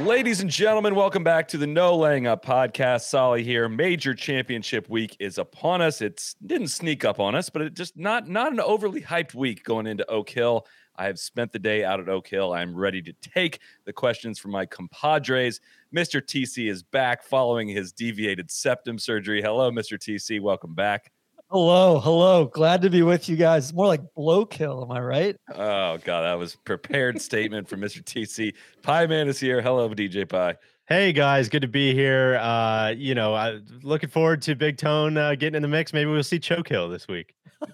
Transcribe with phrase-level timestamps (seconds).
[0.00, 3.02] Ladies and gentlemen, welcome back to the No Laying Up podcast.
[3.02, 3.68] Soly here.
[3.68, 6.00] Major championship week is upon us.
[6.00, 9.62] It didn't sneak up on us, but it just not not an overly hyped week
[9.62, 10.66] going into Oak Hill.
[10.96, 12.54] I have spent the day out at Oak Hill.
[12.54, 15.60] I'm ready to take the questions from my compadres.
[15.94, 16.22] Mr.
[16.22, 19.42] TC is back following his deviated septum surgery.
[19.42, 19.98] Hello, Mr.
[19.98, 20.40] TC.
[20.40, 21.12] Welcome back.
[21.52, 22.44] Hello, hello.
[22.44, 23.74] Glad to be with you guys.
[23.74, 25.36] More like blow kill, am I right?
[25.52, 28.04] Oh God, that was prepared statement from Mr.
[28.04, 28.54] TC.
[28.84, 29.60] Pie Man is here.
[29.60, 30.54] Hello, DJ Pie.
[30.86, 32.36] Hey guys, good to be here.
[32.36, 35.92] Uh, you know, I looking forward to Big Tone uh, getting in the mix.
[35.92, 37.34] Maybe we'll see Choke Hill this week.
[37.60, 37.72] God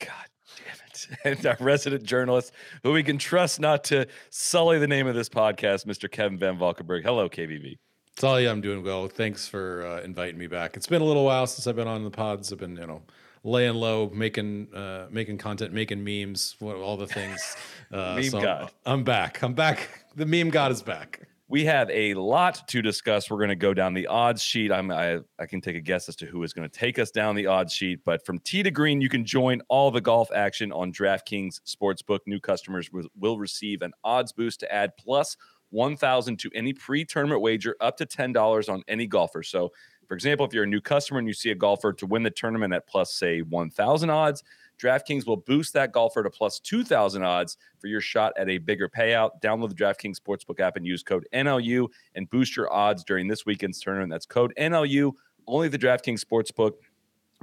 [0.00, 1.08] damn it.
[1.24, 5.28] And our resident journalist, who we can trust not to sully the name of this
[5.28, 6.10] podcast, Mr.
[6.10, 7.04] Kevin Van Valkenburg.
[7.04, 7.76] Hello, KVV.
[8.18, 9.08] Soly, I'm doing well.
[9.08, 10.74] Thanks for uh, inviting me back.
[10.74, 12.50] It's been a little while since I've been on the pods.
[12.50, 13.02] I've been, you know,
[13.44, 17.56] laying low, making uh, making content, making memes, all the things.
[17.92, 18.72] Uh, Meme so god.
[18.84, 19.40] I'm back.
[19.44, 20.06] I'm back.
[20.16, 21.20] The meme god is back.
[21.46, 23.30] We have a lot to discuss.
[23.30, 24.72] We're going to go down the odds sheet.
[24.72, 27.12] I'm, I, I can take a guess as to who is going to take us
[27.12, 28.00] down the odds sheet.
[28.04, 32.18] But from tee to green, you can join all the golf action on DraftKings Sportsbook.
[32.26, 35.36] New customers will, will receive an odds boost to add plus
[35.76, 39.42] 1000 to any pre-tournament wager up to $10 on any golfer.
[39.42, 39.72] So,
[40.08, 42.30] for example, if you're a new customer and you see a golfer to win the
[42.30, 44.42] tournament at plus say 1000 odds,
[44.80, 48.88] DraftKings will boost that golfer to plus 2000 odds for your shot at a bigger
[48.88, 49.40] payout.
[49.42, 53.46] Download the DraftKings Sportsbook app and use code NLU and boost your odds during this
[53.46, 54.10] weekend's tournament.
[54.10, 55.12] That's code NLU
[55.46, 56.72] only the DraftKings Sportsbook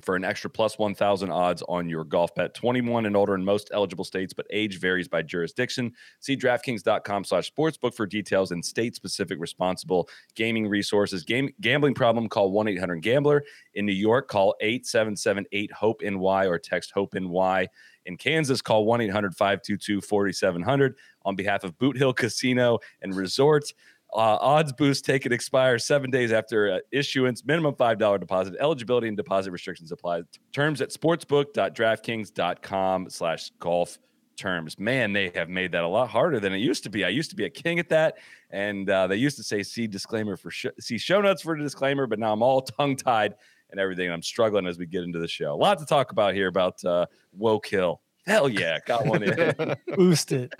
[0.02, 2.54] for an extra plus 1000 odds on your golf bet.
[2.54, 5.92] 21 and older in most eligible states but age varies by jurisdiction.
[6.20, 11.24] See draftkings.com slash sportsbook for details and state specific responsible gaming resources.
[11.24, 13.44] Game gambling problem call 1-800-gambler
[13.76, 17.68] in new york call 877-8-hope-ny or text hope-ny
[18.06, 20.94] in kansas call 1-800-522-4700
[21.26, 23.74] on behalf of boot hill casino and resort
[24.16, 27.44] uh, odds boost take and expire seven days after uh, issuance.
[27.46, 28.56] Minimum $5 deposit.
[28.60, 30.22] Eligibility and deposit restrictions apply.
[30.54, 34.00] Terms at sportsbook.draftkings.com slash golf
[34.36, 34.80] terms.
[34.80, 37.06] Man, they have made that a lot harder than it used to be.
[37.06, 38.18] I used to be a king at that.
[38.50, 41.64] And uh, they used to say, see disclaimer for sh- see show notes for the
[41.64, 43.36] disclaimer, but now I'm all tongue tied
[43.72, 44.12] and everything.
[44.12, 45.54] I'm struggling as we get into the show.
[45.54, 48.02] A lot to talk about here about uh, Woke Hill.
[48.26, 49.76] Hell yeah, got one in.
[49.96, 50.54] Boost it.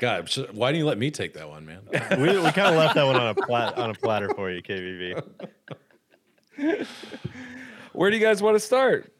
[0.00, 1.80] God, why didn't you let me take that one, man?
[2.18, 4.62] we we kind of left that one on a plat on a platter for you,
[4.62, 5.22] KVV.
[7.92, 9.12] Where do you guys want to start?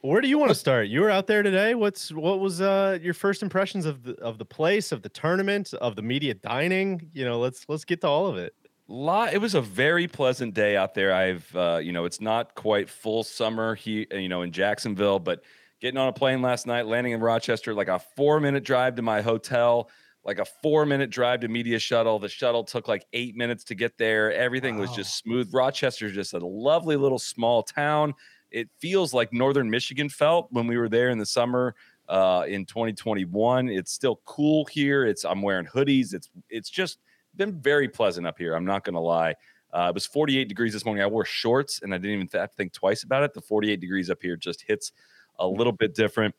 [0.00, 0.88] Where do you want to start?
[0.88, 1.74] You were out there today.
[1.74, 5.74] What's what was uh, your first impressions of the of the place, of the tournament,
[5.74, 7.10] of the media dining?
[7.12, 8.54] You know, let's let's get to all of it.
[8.88, 12.54] lot it was a very pleasant day out there i've uh, you know it's not
[12.54, 15.42] quite full summer he you know in jacksonville but
[15.84, 19.02] getting on a plane last night landing in rochester like a four minute drive to
[19.02, 19.90] my hotel
[20.24, 23.74] like a four minute drive to media shuttle the shuttle took like eight minutes to
[23.74, 28.14] get there everything was just smooth rochester's just a lovely little small town
[28.50, 31.74] it feels like northern michigan felt when we were there in the summer
[32.08, 36.98] uh, in 2021 it's still cool here it's i'm wearing hoodies it's it's just
[37.36, 38.54] been very pleasant up here.
[38.54, 39.34] I'm not going to lie.
[39.72, 41.02] Uh, it was 48 degrees this morning.
[41.02, 43.34] I wore shorts and I didn't even th- have to think twice about it.
[43.34, 44.92] The 48 degrees up here just hits
[45.38, 46.34] a little bit different.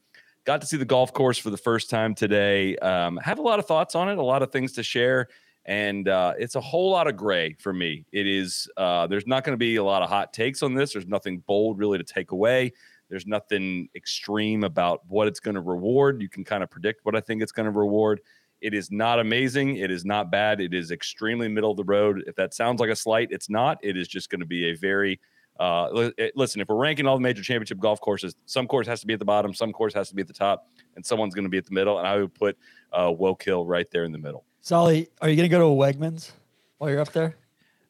[0.45, 2.75] Got to see the golf course for the first time today.
[2.77, 5.27] Um, have a lot of thoughts on it, a lot of things to share,
[5.65, 8.05] and uh, it's a whole lot of gray for me.
[8.11, 8.69] It is.
[8.77, 10.93] Uh, there's not going to be a lot of hot takes on this.
[10.93, 12.73] There's nothing bold really to take away.
[13.09, 16.21] There's nothing extreme about what it's going to reward.
[16.21, 18.21] You can kind of predict what I think it's going to reward.
[18.61, 19.77] It is not amazing.
[19.77, 20.59] It is not bad.
[20.61, 22.23] It is extremely middle of the road.
[22.25, 23.77] If that sounds like a slight, it's not.
[23.83, 25.19] It is just going to be a very
[25.59, 26.61] uh, listen.
[26.61, 29.19] If we're ranking all the major championship golf courses, some course has to be at
[29.19, 31.57] the bottom, some course has to be at the top, and someone's going to be
[31.57, 31.97] at the middle.
[31.99, 32.57] And I would put
[32.91, 34.43] uh, Woke Hill right there in the middle.
[34.61, 36.31] Soly, are you going to go to a Wegmans
[36.77, 37.35] while you're up there?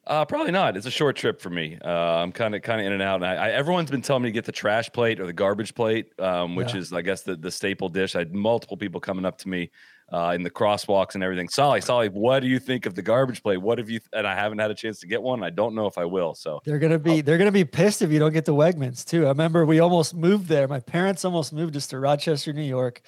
[0.06, 0.76] Uh, probably not.
[0.76, 1.76] It's a short trip for me.
[1.84, 3.16] Uh, I'm kind of kind of in and out.
[3.16, 5.74] And I, I, everyone's been telling me to get the trash plate or the garbage
[5.74, 6.80] plate, um, which Yeah.
[6.80, 8.14] is, I guess, the the staple dish.
[8.14, 9.70] I had multiple people coming up to me
[10.12, 11.48] uh, in the crosswalks and everything.
[11.48, 13.58] Soly, Soly, what do you think of the garbage plate?
[13.58, 14.00] What have you?
[14.12, 15.42] And I haven't had a chance to get one.
[15.42, 16.34] I don't know if I will.
[16.34, 19.24] So They're gonna be they're gonna be pissed if you don't get the Wegmans too.
[19.26, 20.68] I remember we almost moved there.
[20.68, 23.02] My parents almost moved us to Rochester, New York,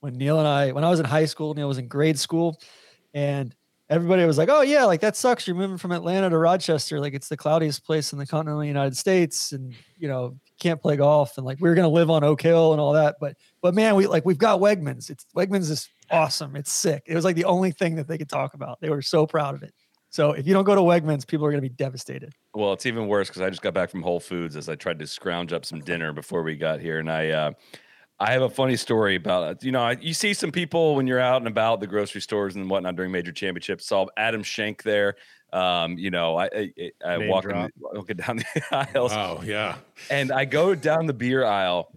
[0.00, 1.52] when Neil and I when I was in high school.
[1.54, 2.58] Neil was in grade school,
[3.12, 3.54] and
[3.90, 5.46] everybody was like, "Oh yeah, like that sucks.
[5.46, 7.00] You're moving from Atlanta to Rochester.
[7.00, 10.96] Like it's the cloudiest place in the continental United States, and you know can't play
[10.96, 11.36] golf.
[11.36, 13.16] And like we are gonna live on Oak Hill and all that.
[13.20, 15.10] But but man, we like we've got Wegmans.
[15.10, 16.56] It's Wegmans is awesome.
[16.56, 17.04] It's sick.
[17.06, 18.80] It was like the only thing that they could talk about.
[18.80, 19.74] They were so proud of it.
[20.10, 22.34] So if you don't go to Wegmans, people are gonna be devastated.
[22.52, 24.98] Well, it's even worse because I just got back from Whole Foods as I tried
[24.98, 27.30] to scrounge up some dinner before we got here, and I.
[27.30, 27.52] Uh,
[28.22, 29.64] I have a funny story about it.
[29.64, 32.68] You know, you see some people when you're out and about the grocery stores and
[32.68, 33.86] whatnot during major championships.
[33.86, 35.16] Saw Adam Schenk there.
[35.54, 37.46] Um, you know, I I, I walk
[37.78, 39.12] walking down the aisles.
[39.12, 39.76] Oh yeah.
[40.10, 41.90] And I go down the beer aisle,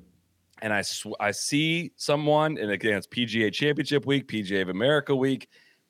[0.64, 5.14] and I sw- I see someone, and again, it's PGA Championship week, PGA of America
[5.14, 5.50] week.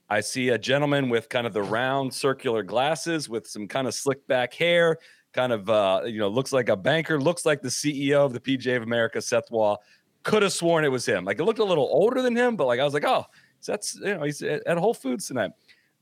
[0.09, 3.93] I see a gentleman with kind of the round circular glasses with some kind of
[3.93, 4.97] slick back hair,
[5.31, 8.39] kind of uh, you know, looks like a banker, looks like the CEO of the
[8.39, 9.77] PGA of America, Seth Waugh
[10.23, 11.23] could have sworn it was him.
[11.23, 13.25] Like it looked a little older than him, but like I was like, oh,
[13.65, 15.51] that's you know, he's at Whole Foods tonight.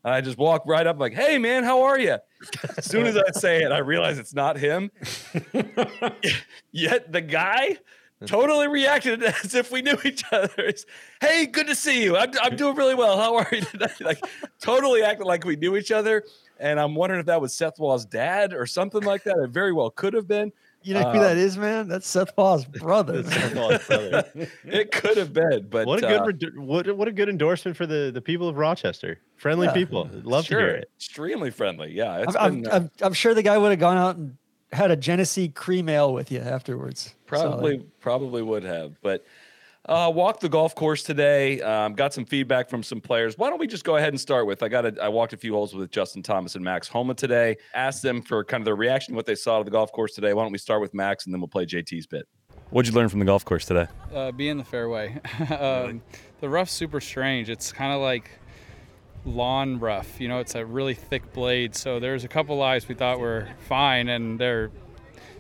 [0.06, 2.18] And I just walk right up, like, hey man, how are you?
[2.78, 4.92] as soon as I say it, I realize it's not him.
[6.72, 7.78] Yet the guy
[8.26, 10.52] totally reacted as if we knew each other.
[10.58, 10.86] He's,
[11.20, 12.18] hey, good to see you.
[12.18, 13.18] I'm, I'm doing really well.
[13.18, 13.88] How are you today?
[14.02, 14.24] Like
[14.62, 16.24] totally acted like we knew each other.
[16.60, 19.38] And I'm wondering if that was Seth Waugh's dad or something like that.
[19.38, 20.52] It very well could have been.
[20.84, 21.88] You know who that is, man?
[21.88, 23.24] That's Seth Waugh's brother.
[23.24, 24.50] Seth Paul's brother.
[24.66, 27.86] it could have been, but what a good uh, what what a good endorsement for
[27.86, 29.20] the the people of Rochester.
[29.38, 30.60] Friendly yeah, people, love sure.
[30.60, 30.92] to hear it.
[30.98, 31.92] Extremely friendly.
[31.92, 34.38] Yeah, I'm, been, I'm, uh, I'm, I'm, sure the guy would have gone out and
[34.72, 37.16] had a Genesee cream ale with you afterwards.
[37.26, 39.26] Probably, so, probably would have, but
[39.86, 41.60] uh, walked the golf course today.
[41.62, 43.38] Um, got some feedback from some players.
[43.38, 44.62] Why don't we just go ahead and start with?
[44.64, 47.58] I got a, I walked a few holes with Justin Thomas and Max Homa today.
[47.74, 50.34] Asked them for kind of their reaction, what they saw to the golf course today.
[50.34, 52.28] Why don't we start with Max and then we'll play JT's bit.
[52.70, 53.88] What'd you learn from the golf course today?
[54.14, 55.20] Uh, be in the fairway.
[55.40, 56.02] um, really?
[56.40, 57.50] The rough's super strange.
[57.50, 58.32] It's kind of like
[59.26, 60.20] lawn rough.
[60.20, 61.76] You know, it's a really thick blade.
[61.76, 64.72] So there's a couple lies we thought were fine, and they're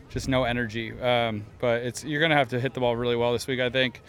[0.10, 0.92] just no energy.
[1.00, 3.69] Um, but it's you're gonna have to hit the ball really well this week, I
[3.69, 4.01] think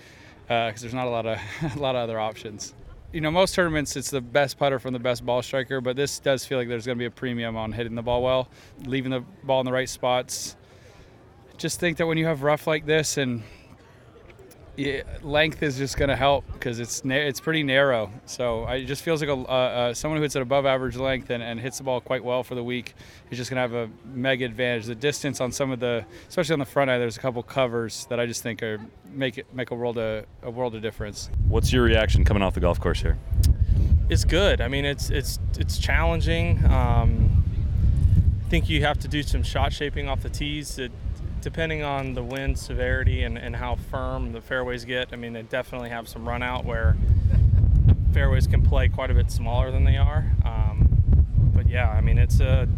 [0.43, 1.39] because uh, there's not a lot of
[1.77, 2.75] a lot of other options.
[3.13, 6.19] You know, most tournaments it's the best putter from the best ball striker, but this
[6.19, 8.49] does feel like there's to be a premium on hitting the ball well,
[8.85, 10.57] leaving the ball in the right spots.
[11.59, 13.43] Just think that when you have rough like this and
[14.77, 18.11] yeah, length is just going to help because it's na- it's pretty narrow.
[18.25, 21.29] So it just feels like a, uh, uh, someone who hits at above average length
[21.31, 22.95] and, and hits the ball quite well for the week
[23.31, 24.87] is just going to have a mega advantage.
[24.87, 28.07] The distance on some of the, especially on the front eye, there's a couple covers
[28.07, 28.81] that I just think are
[29.13, 31.29] make it make a world of, a world of difference.
[31.49, 33.19] What's your reaction coming off the golf course here?
[34.09, 34.61] It's good.
[34.61, 36.65] I mean, it's it's it's challenging.
[36.65, 37.45] Um,
[38.45, 40.89] I think you have to do some shot shaping off the tees to
[41.43, 45.43] depending on the wind severity and, and how firm the fairways get, I mean, they
[45.43, 46.97] definitely have some run out where
[48.15, 50.33] fairways can play quite a bit smaller than they are.
[50.45, 52.69] Um, but yeah, I mean, it's a,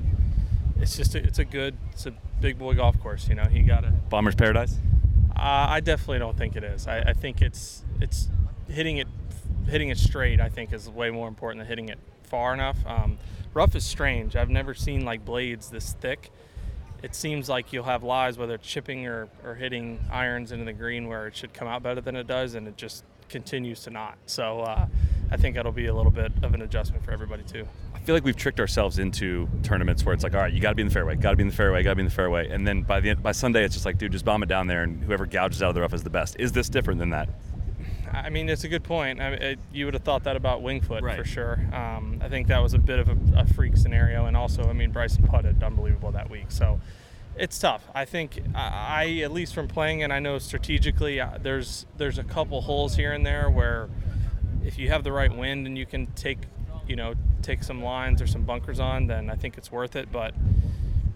[0.80, 3.28] it's just a, it's a good, it's a big boy golf course.
[3.28, 4.76] You know, he got a Bomber's Paradise.
[5.36, 6.86] Uh, I definitely don't think it is.
[6.86, 8.28] I, I think it's it's
[8.68, 9.08] hitting it,
[9.68, 10.40] hitting it straight.
[10.40, 12.78] I think is way more important than hitting it far enough.
[12.86, 13.18] Um,
[13.52, 14.36] rough is strange.
[14.36, 16.30] I've never seen like blades this thick
[17.04, 20.72] it seems like you'll have lies, whether it's chipping or, or hitting irons into the
[20.72, 23.90] green where it should come out better than it does, and it just continues to
[23.90, 24.16] not.
[24.24, 24.86] So uh,
[25.30, 27.68] I think that'll be a little bit of an adjustment for everybody too.
[27.94, 30.70] I feel like we've tricked ourselves into tournaments where it's like, all right, you got
[30.70, 32.08] to be in the fairway, got to be in the fairway, got to be in
[32.08, 34.42] the fairway, and then by the end, by Sunday, it's just like, dude, just bomb
[34.42, 36.36] it down there, and whoever gouges out of the rough is the best.
[36.38, 37.28] Is this different than that?
[38.14, 39.20] I mean, it's a good point.
[39.20, 41.18] I mean, it, you would have thought that about Wingfoot right.
[41.18, 41.60] for sure.
[41.72, 44.72] Um, I think that was a bit of a, a, freak scenario, and also, I
[44.72, 46.46] mean, Bryson putted unbelievable that week.
[46.50, 46.80] So
[47.36, 47.84] it's tough.
[47.94, 52.24] I think I, at least from playing, and I know strategically, uh, there's there's a
[52.24, 53.88] couple holes here and there where
[54.64, 56.38] if you have the right wind and you can take,
[56.86, 60.10] you know, take some lines or some bunkers on, then I think it's worth it.
[60.10, 60.34] But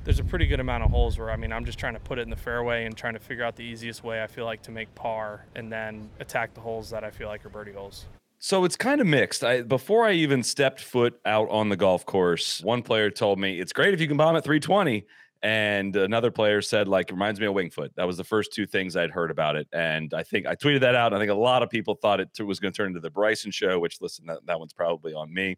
[0.05, 2.19] there's a pretty good amount of holes where I mean I'm just trying to put
[2.19, 4.63] it in the fairway and trying to figure out the easiest way I feel like
[4.63, 8.07] to make par and then attack the holes that I feel like are birdie holes.
[8.41, 9.43] So it's kind of mixed.
[9.43, 13.59] I, before I even stepped foot out on the golf course, one player told me
[13.59, 15.05] it's great if you can bomb at 320.
[15.43, 17.91] And another player said, like, reminds me of Wingfoot.
[17.95, 19.69] That was the first two things I'd heard about it.
[19.73, 21.15] And I think I tweeted that out.
[21.15, 23.53] I think a lot of people thought it was going to turn into the Bryson
[23.53, 25.57] show, which, listen, that, that one's probably on me.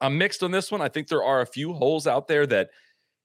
[0.00, 0.80] I'm mixed on this one.
[0.80, 2.70] I think there are a few holes out there that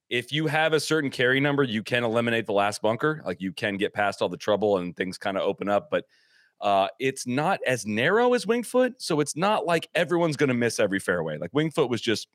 [0.09, 3.23] if you have a certain carry number, you can eliminate the last bunker.
[3.25, 5.89] Like you can get past all the trouble and things kind of open up.
[5.89, 6.05] But
[6.61, 8.93] uh, it's not as narrow as Wingfoot.
[8.99, 11.37] So it's not like everyone's going to miss every fairway.
[11.37, 12.27] Like Wingfoot was just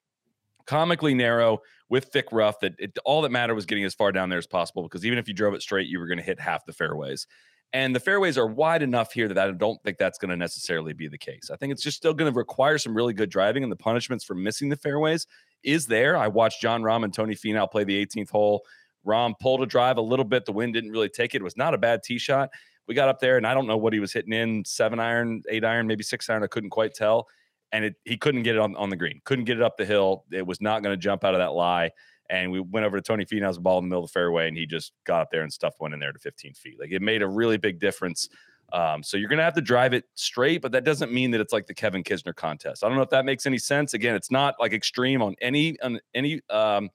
[0.68, 4.28] comically narrow with thick rough that it, all that mattered was getting as far down
[4.28, 6.38] there as possible because even if you drove it straight, you were going to hit
[6.38, 7.26] half the fairways.
[7.72, 10.92] And the fairways are wide enough here that I don't think that's going to necessarily
[10.92, 11.50] be the case.
[11.52, 14.24] I think it's just still going to require some really good driving, and the punishments
[14.24, 15.26] for missing the fairways
[15.62, 16.16] is there.
[16.16, 18.64] I watched Jon Rahm and Tony Finau play the 18th hole.
[19.06, 20.46] Rahm pulled a drive a little bit.
[20.46, 21.42] The wind didn't really take it.
[21.42, 22.50] It was not a bad tee shot.
[22.86, 25.42] We got up there, and I don't know what he was hitting in seven iron,
[25.50, 26.42] eight iron, maybe six iron.
[26.42, 27.28] I couldn't quite tell.
[27.72, 29.84] And it, he couldn't get it on, on the green, couldn't get it up the
[29.84, 30.24] hill.
[30.30, 31.90] It was not going to jump out of that lie.
[32.30, 34.56] And we went over to Tony Finau's ball in the middle of the fairway, and
[34.56, 36.78] he just got up there and stuffed one in there to 15 feet.
[36.78, 38.28] Like it made a really big difference.
[38.72, 41.40] Um, so you're going to have to drive it straight, but that doesn't mean that
[41.40, 42.84] it's like the Kevin Kisner contest.
[42.84, 43.94] I don't know if that makes any sense.
[43.94, 46.90] Again, it's not like extreme on any on any um,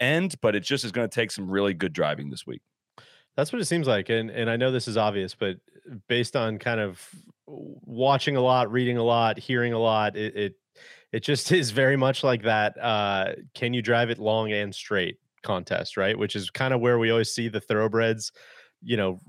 [0.00, 2.60] end, but it just is going to take some really good driving this week.
[3.38, 5.58] That's what it seems like, and and I know this is obvious, but
[6.08, 7.08] based on kind of
[7.46, 10.54] watching a lot, reading a lot, hearing a lot, it, it
[11.12, 15.18] it just is very much like that uh can you drive it long and straight
[15.44, 16.18] contest right?
[16.18, 18.32] Which is kind of where we always see the thoroughbreds
[18.82, 19.20] you know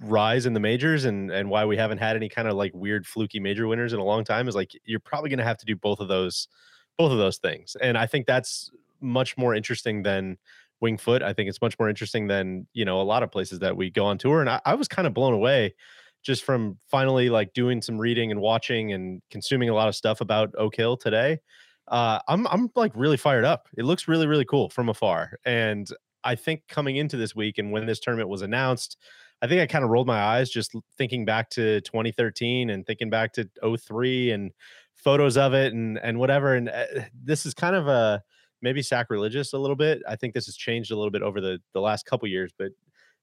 [0.00, 3.06] rise in the majors and and why we haven't had any kind of like weird
[3.06, 5.66] fluky major winners in a long time is like you're probably going to have to
[5.66, 6.48] do both of those
[6.96, 8.70] both of those things and i think that's
[9.00, 10.36] much more interesting than
[10.80, 13.58] Winged Foot i think it's much more interesting than you know a lot of places
[13.60, 15.74] that we go on tour and i, I was kind of blown away
[16.22, 20.20] just from finally like doing some reading and watching and consuming a lot of stuff
[20.20, 21.38] about Oak Hill today.
[21.86, 23.68] Uh, I'm I'm like really fired up.
[23.76, 25.88] It looks really really cool from afar, and
[26.24, 28.98] I think coming into this week and when this tournament was announced,
[29.40, 33.08] I think I kind of rolled my eyes just thinking back to 2013 and thinking
[33.08, 34.52] back to 03 and
[34.96, 36.54] photos of it and and whatever.
[36.54, 38.22] And uh, this is kind of a
[38.62, 40.02] maybe sacrilegious a little bit.
[40.08, 42.72] I think this has changed a little bit over the the last couple years, but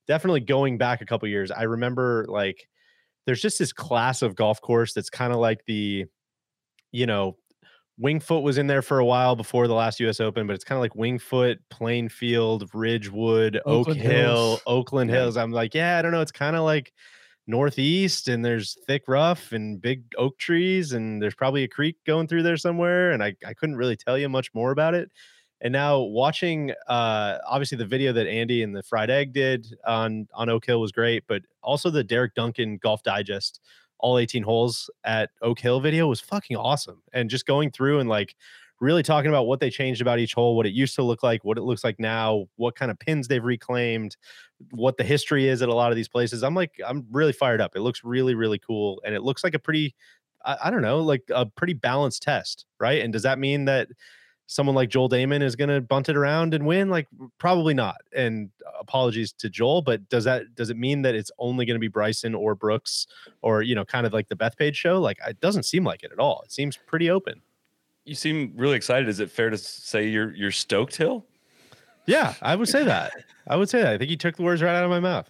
[0.07, 2.67] definitely going back a couple years, I remember like
[3.25, 6.05] there's just this class of golf course that's kind of like the,
[6.91, 7.37] you know,
[7.99, 10.19] Wingfoot was in there for a while before the last U.S.
[10.19, 14.61] Open, but it's kind of like Wingfoot, Plainfield, Ridgewood, Oakland Oak Hill, Hills.
[14.67, 15.15] Oakland Yeah.
[15.15, 15.37] Hills.
[15.37, 16.21] I'm like, yeah, I don't know.
[16.21, 16.93] It's kind of like
[17.47, 22.27] northeast, and there's thick rough and big oak trees, and there's probably a creek going
[22.27, 23.11] through there somewhere.
[23.11, 25.11] And I, I couldn't really tell you much more about it.
[25.61, 30.27] And now watching, uh, obviously the video that Andy and the Fried Egg did on
[30.33, 33.61] on Oak Hill was great, but also the Derek Duncan Golf Digest
[33.99, 37.01] all 18 holes at Oak Hill video was fucking awesome.
[37.13, 38.35] And just going through and like
[38.79, 41.44] really talking about what they changed about each hole, what it used to look like,
[41.44, 44.17] what it looks like now, what kind of pins they've reclaimed,
[44.72, 46.44] what the history is at a lot of these places.
[46.44, 47.75] I'm like, I'm really fired up.
[47.75, 49.01] It looks really, really cool.
[49.05, 49.96] And it looks like a pretty,
[50.44, 53.01] I, I don't know, like a pretty balanced test, right?
[53.01, 53.88] And does that mean that
[54.48, 56.89] someone like Joel Dahmen is going to bunt it around and win?
[56.89, 57.98] Like probably not.
[58.13, 61.75] And uh, apologies to Joel, but does that does it mean that it's only going
[61.75, 63.08] to be Bryson or Brooks
[63.41, 65.00] or you know kind of like the Bethpage show?
[65.00, 66.41] Like it doesn't seem like it at all.
[66.46, 67.41] It seems pretty open.
[68.05, 69.09] You seem really excited.
[69.09, 71.25] Is it fair to say you're you're stoked, Hill?
[72.05, 73.13] Yeah, I would say that.
[73.47, 73.93] I would say that.
[73.93, 75.29] I think you took the words right out of my mouth.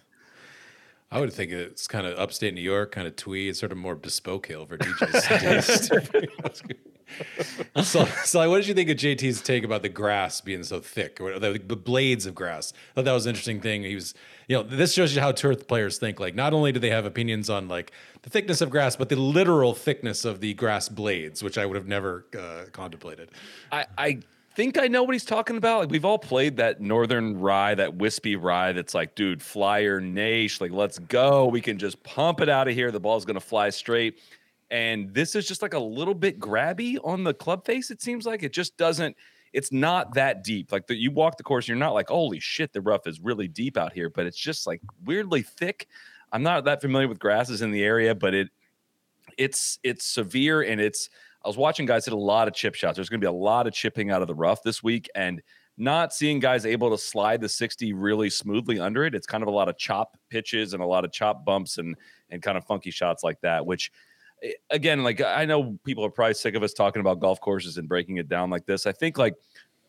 [1.10, 3.48] I would think it's kind of upstate New York, kind of twee.
[3.48, 6.72] It's sort of more bespoke hill for DJs.
[7.82, 11.20] so, so what did you think of JT's take about the grass being so thick,
[11.20, 12.72] or the, the blades of grass?
[12.72, 13.82] I thought that was an interesting thing.
[13.82, 14.14] He was,
[14.48, 16.20] you know, this shows you how turf players think.
[16.20, 19.16] Like, not only do they have opinions on like the thickness of grass, but the
[19.16, 23.30] literal thickness of the grass blades, which I would have never uh, contemplated.
[23.70, 24.18] I, I
[24.56, 25.80] think I know what he's talking about.
[25.80, 30.64] Like we've all played that northern rye, that wispy rye that's like, dude, flyer nation.
[30.64, 31.46] Like, let's go.
[31.46, 32.90] We can just pump it out of here.
[32.90, 34.18] The ball's gonna fly straight.
[34.70, 37.90] And this is just like a little bit grabby on the club face.
[37.90, 39.16] It seems like it just doesn't.
[39.52, 40.72] It's not that deep.
[40.72, 43.48] Like the, you walk the course, you're not like, holy shit, the rough is really
[43.48, 44.10] deep out here.
[44.10, 45.88] But it's just like weirdly thick.
[46.32, 48.48] I'm not that familiar with grasses in the area, but it
[49.38, 51.10] it's it's severe and it's
[51.44, 52.96] I was watching guys hit a lot of chip shots.
[52.96, 55.40] There's going to be a lot of chipping out of the rough this week and
[55.76, 59.14] not seeing guys able to slide the 60 really smoothly under it.
[59.14, 61.94] It's kind of a lot of chop pitches and a lot of chop bumps and
[62.30, 63.92] and kind of funky shots like that, which
[64.70, 67.88] again, like I know people are probably sick of us talking about golf courses and
[67.88, 68.86] breaking it down like this.
[68.86, 69.34] I think like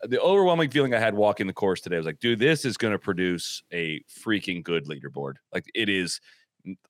[0.04, 2.94] the overwhelming feeling I had walking the course today was like, dude, this is going
[2.94, 5.36] to produce a freaking good leaderboard.
[5.54, 6.22] Like it is.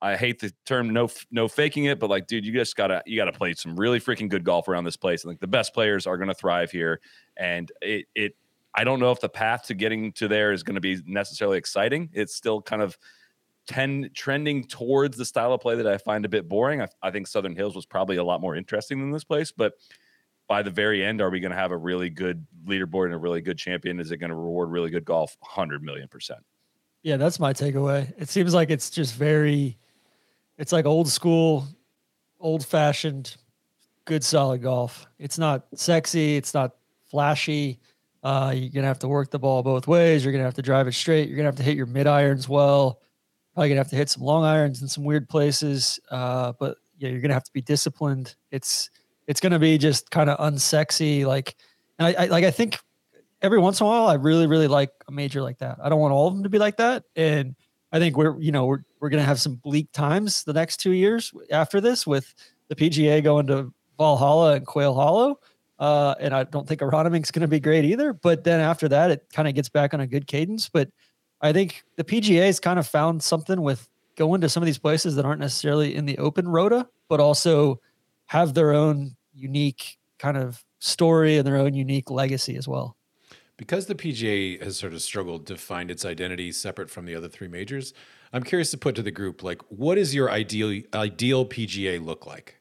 [0.01, 3.15] I hate the term no no faking it, but like, dude, you just gotta you
[3.15, 5.23] gotta play some really freaking good golf around this place.
[5.23, 6.99] And like the best players are gonna thrive here.
[7.37, 8.35] And it it
[8.73, 12.09] I don't know if the path to getting to there is gonna be necessarily exciting.
[12.11, 12.97] It's still kind of
[13.67, 16.81] ten, trending towards the style of play that I find a bit boring.
[16.81, 19.73] I, I think Southern Hills was probably a lot more interesting than this place, but
[20.47, 23.17] by the very end, are we going to have a really good leaderboard and a
[23.17, 23.99] really good champion?
[23.99, 25.35] Is it going to reward really good golf?
[25.41, 26.39] 100 million percent.
[27.03, 28.11] Yeah, that's my takeaway.
[28.17, 29.77] It seems like it's just very,
[30.57, 31.65] it's like old school,
[32.39, 33.35] old fashioned,
[34.05, 35.05] good solid golf.
[35.19, 36.37] It's not sexy.
[36.37, 36.75] It's not
[37.09, 37.79] flashy.
[38.23, 40.23] Uh, you're gonna have to work the ball both ways.
[40.23, 41.29] You're gonna have to drive it straight.
[41.29, 43.01] You're gonna have to hit your mid irons well.
[43.57, 45.99] Probably gonna have to hit some long irons in some weird places.
[46.11, 48.35] Uh, but yeah, you're gonna have to be disciplined.
[48.51, 48.91] It's
[49.25, 51.25] it's gonna be just kind of unsexy.
[51.25, 51.55] Like,
[51.97, 52.77] I, I like I think
[53.41, 55.79] every once in a while, I really really like a major like that.
[55.81, 57.55] I don't want all of them to be like that, and
[57.91, 60.91] I think we're you know we're we're gonna have some bleak times the next two
[60.91, 62.31] years after this with
[62.67, 65.39] the PGA going to Valhalla and Quail Hollow.
[65.79, 68.13] Uh, and I don't think Aronimink's going to be great either.
[68.13, 70.69] But then after that, it kind of gets back on a good cadence.
[70.69, 70.89] But
[71.41, 74.79] I think the PGA has kind of found something with going to some of these
[74.79, 77.79] places that aren't necessarily in the open rota, but also
[78.25, 82.95] have their own unique kind of story and their own unique legacy as well.
[83.57, 87.27] Because the PGA has sort of struggled to find its identity separate from the other
[87.27, 87.93] three majors,
[88.33, 92.25] I'm curious to put to the group like, what does your ideal ideal PGA look
[92.25, 92.56] like?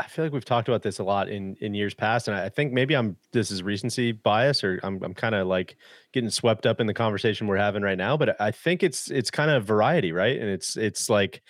[0.00, 2.48] I feel like we've talked about this a lot in in years past, and I
[2.48, 5.76] think maybe I'm this is recency bias, or I'm I'm kind of like
[6.12, 8.16] getting swept up in the conversation we're having right now.
[8.16, 10.38] But I think it's it's kind of variety, right?
[10.38, 11.42] And it's it's like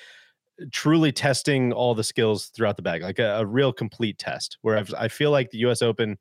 [0.72, 4.58] truly testing all the skills throughout the bag, like a, a real complete test.
[4.62, 5.82] Where I've, I feel like the U.S.
[5.82, 6.18] Open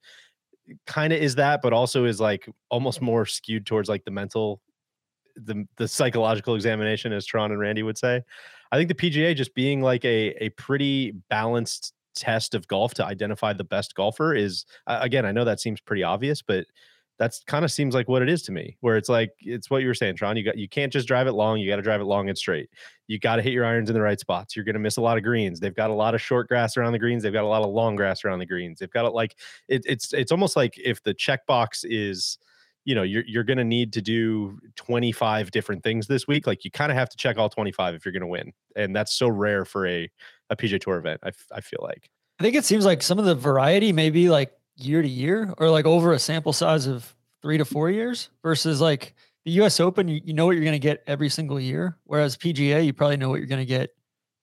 [0.85, 4.61] kind of is that, but also is like almost more skewed towards like the mental,
[5.35, 8.21] the the psychological examination, as Tron and Randy would say.
[8.71, 13.05] I think the PGA just being like a a pretty balanced test of golf to
[13.05, 16.65] identify the best golfer is again i know that seems pretty obvious but
[17.19, 19.81] that's kind of seems like what it is to me where it's like it's what
[19.81, 21.81] you were saying tron you got you can't just drive it long you got to
[21.81, 22.69] drive it long and straight.
[23.07, 25.01] You got to hit your irons in the right spots you're going to miss a
[25.01, 27.43] lot of greens they've got a lot of short grass around the greens they've got
[27.43, 29.35] a lot of long grass around the greens they've got it like
[29.67, 32.37] it, it's it's almost like if the checkbox is
[32.85, 36.63] you know you're you're going to need to do 25 different things this week like
[36.63, 39.13] you kind of have to check all 25 if you're going to win and that's
[39.13, 40.09] so rare for a
[40.49, 41.21] a PGA Tour event.
[41.23, 42.09] I, I feel like.
[42.39, 45.53] I think it seems like some of the variety may be like year to year
[45.57, 49.79] or like over a sample size of three to four years versus like the US
[49.79, 51.97] Open, you, you know what you're going to get every single year.
[52.03, 53.91] Whereas PGA, you probably know what you're going to get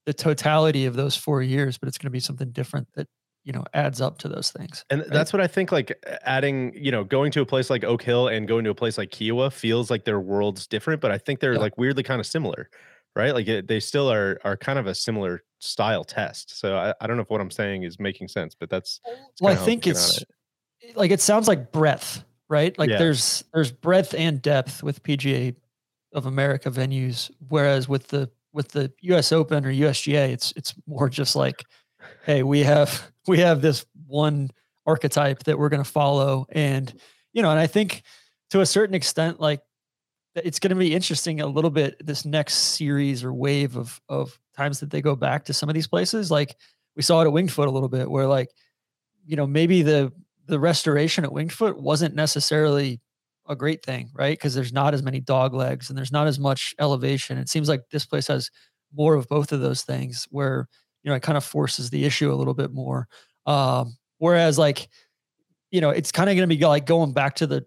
[0.06, 3.08] the totality of those four years, but it's going to be something different that
[3.44, 5.10] you know adds up to those things and right?
[5.10, 8.28] that's what i think like adding you know going to a place like oak hill
[8.28, 11.40] and going to a place like kiawah feels like their worlds different but i think
[11.40, 11.58] they're yeah.
[11.58, 12.70] like weirdly kind of similar
[13.16, 16.58] right like it, they still are are kind of a similar style test.
[16.58, 19.14] So I, I don't know if what I'm saying is making sense, but that's, oh.
[19.14, 20.22] that's well, I think it's
[20.80, 20.96] it.
[20.96, 22.78] like it sounds like breadth, right?
[22.78, 22.98] Like yeah.
[22.98, 25.54] there's there's breadth and depth with PGA
[26.12, 31.08] of America venues, whereas with the with the US Open or USGA, it's it's more
[31.08, 31.64] just like,
[32.24, 34.50] hey, we have we have this one
[34.86, 36.92] archetype that we're going to follow, and
[37.32, 38.02] you know, and I think
[38.50, 39.60] to a certain extent, like
[40.36, 44.38] it's going to be interesting a little bit this next series or wave of of
[44.56, 46.30] times that they go back to some of these places.
[46.30, 46.56] Like
[46.96, 48.48] we saw it at Winged Foot a little bit where like
[49.26, 50.12] you know maybe the
[50.46, 53.00] the restoration at Winged Foot wasn't necessarily
[53.48, 54.36] a great thing right?
[54.36, 57.38] Because there's not as many dog legs and there's not as much elevation.
[57.38, 58.50] It seems like this place has
[58.94, 60.68] more of both of those things where
[61.02, 63.06] you know it kind of forces the issue a little bit more.
[63.46, 64.88] Um whereas like
[65.70, 67.66] you know it's kind of going to be like going back to the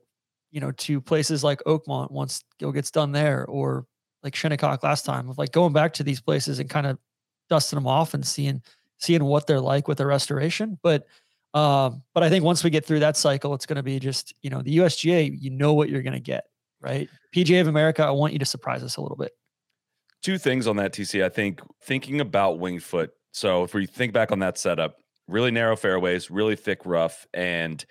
[0.57, 3.85] you know, to places like Oakmont once Gil gets done there, or
[4.23, 6.97] like Shinnecock last time, of like going back to these places and kind of
[7.47, 8.63] dusting them off and seeing
[8.97, 10.79] seeing what they're like with the restoration.
[10.81, 11.05] But
[11.53, 14.33] um, but I think once we get through that cycle, it's going to be just
[14.41, 16.45] you know the USGA, you know what you're going to get,
[16.81, 17.07] right?
[17.35, 19.33] PGA of America, I want you to surprise us a little bit.
[20.23, 21.23] Two things on that, TC.
[21.23, 23.11] I think thinking about Winged Foot.
[23.31, 24.95] So if we think back on that setup,
[25.27, 27.85] really narrow fairways, really thick rough, and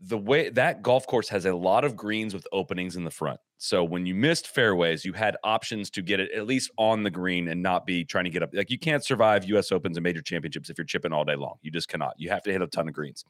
[0.00, 3.38] the way that golf course has a lot of greens with openings in the front.
[3.58, 7.10] So when you missed fairways, you had options to get it at least on the
[7.10, 8.50] green and not be trying to get up.
[8.54, 11.56] Like you can't survive US Opens and major championships if you're chipping all day long.
[11.60, 12.14] You just cannot.
[12.16, 13.24] You have to hit a ton of greens.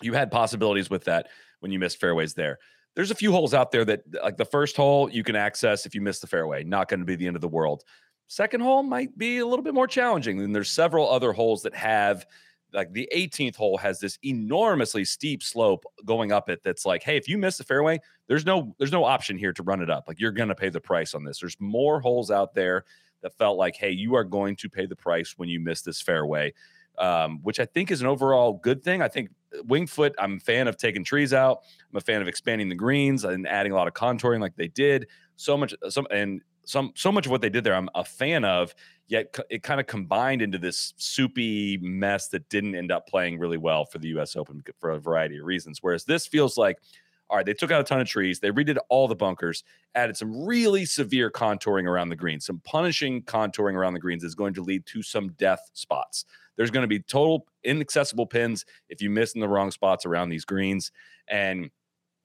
[0.00, 2.58] You had possibilities with that when you missed fairways there.
[2.94, 5.94] There's a few holes out there that like the first hole you can access if
[5.96, 7.82] you miss the fairway, not going to be the end of the world.
[8.28, 10.38] Second hole might be a little bit more challenging.
[10.38, 12.26] Then there's several other holes that have
[12.72, 17.16] like the 18th hole has this enormously steep slope going up it that's like hey
[17.16, 20.04] if you miss the fairway there's no there's no option here to run it up.
[20.06, 21.40] Like you're going to pay the price on this.
[21.40, 22.84] There's more holes out there
[23.22, 26.00] that felt like hey you are going to pay the price when you miss this
[26.00, 26.52] fairway
[26.98, 29.02] um, which i think is an overall good thing.
[29.02, 29.30] I think
[29.66, 31.60] wingfoot i'm a fan of taking trees out.
[31.90, 34.68] I'm a fan of expanding the greens and adding a lot of contouring like they
[34.68, 35.06] did.
[35.36, 38.04] So much uh, some and some so much of what they did there i'm a
[38.04, 38.74] fan of
[39.06, 43.56] yet it kind of combined into this soupy mess that didn't end up playing really
[43.56, 46.78] well for the us open for a variety of reasons whereas this feels like
[47.30, 50.16] all right they took out a ton of trees they redid all the bunkers added
[50.16, 54.54] some really severe contouring around the greens some punishing contouring around the greens is going
[54.54, 56.24] to lead to some death spots.
[56.56, 60.28] There's going to be total inaccessible pins if you miss in the wrong spots around
[60.28, 60.90] these greens
[61.28, 61.70] and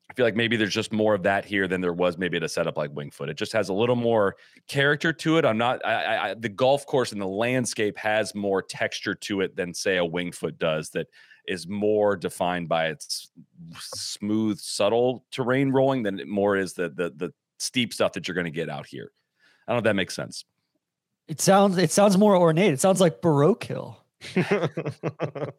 [0.10, 2.44] I feel like maybe there's just more of that here than there was maybe at
[2.44, 3.30] a setup like Wingfoot.
[3.30, 4.36] It just has a little more
[4.68, 5.46] character to it.
[5.46, 5.84] I'm not.
[5.86, 9.98] I, I, the golf course and the landscape has more texture to it than say
[9.98, 10.89] a Wingfoot does.
[10.92, 11.08] That
[11.48, 13.32] is more defined by its
[13.80, 18.36] smooth, subtle terrain rolling than it more is the the the steep stuff that you're
[18.36, 19.12] going to get out here.
[19.68, 20.46] I don't know if that makes sense.
[21.28, 22.74] It sounds it sounds more ornate.
[22.74, 23.98] It sounds like Baroque Hill.
[24.36, 25.54] it,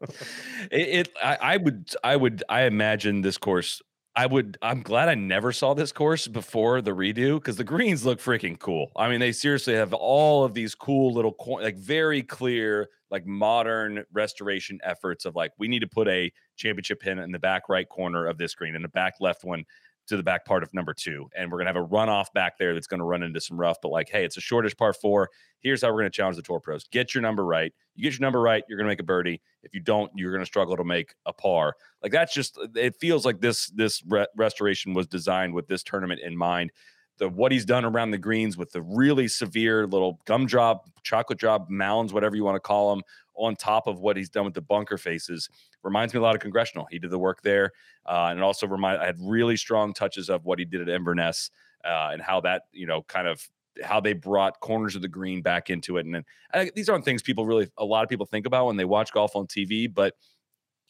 [0.71, 3.83] it I, I, would I would I imagine this course.
[4.17, 8.05] I would I'm glad I never saw this course before the redo because the greens
[8.07, 8.93] look freaking cool.
[8.97, 14.05] I mean, they seriously have all of these cool little like very clear like modern
[14.13, 17.89] restoration efforts of like we need to put a championship pin in the back right
[17.89, 19.65] corner of this green and the back left one
[20.07, 21.29] to the back part of number two.
[21.37, 23.59] And we're going to have a runoff back there that's going to run into some
[23.59, 23.79] rough.
[23.83, 25.31] But like, hey, it's a shortish par four.
[25.61, 27.73] Here's how we're going to challenge the tour pros get your number right.
[27.95, 29.41] You get your number right, you're going to make a birdie.
[29.63, 31.75] If you don't, you're going to struggle to make a par.
[32.03, 36.21] Like, that's just, it feels like this, this re- restoration was designed with this tournament
[36.21, 36.71] in mind.
[37.19, 41.71] The what he's done around the greens with the really severe little gumdrop, chocolate drop
[41.71, 43.05] mounds, whatever you want to call them,
[43.37, 45.49] on top of what he's done with the bunker faces
[45.83, 46.87] reminds me a lot of congressional.
[46.91, 47.73] He did the work there,
[48.07, 51.51] uh, and also remind I had really strong touches of what he did at Inverness
[51.85, 53.47] uh, and how that you know kind of
[53.83, 56.07] how they brought corners of the green back into it.
[56.07, 58.77] And, and I, these aren't things people really a lot of people think about when
[58.77, 60.15] they watch golf on TV, but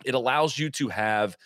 [0.05, 1.37] it allows you to have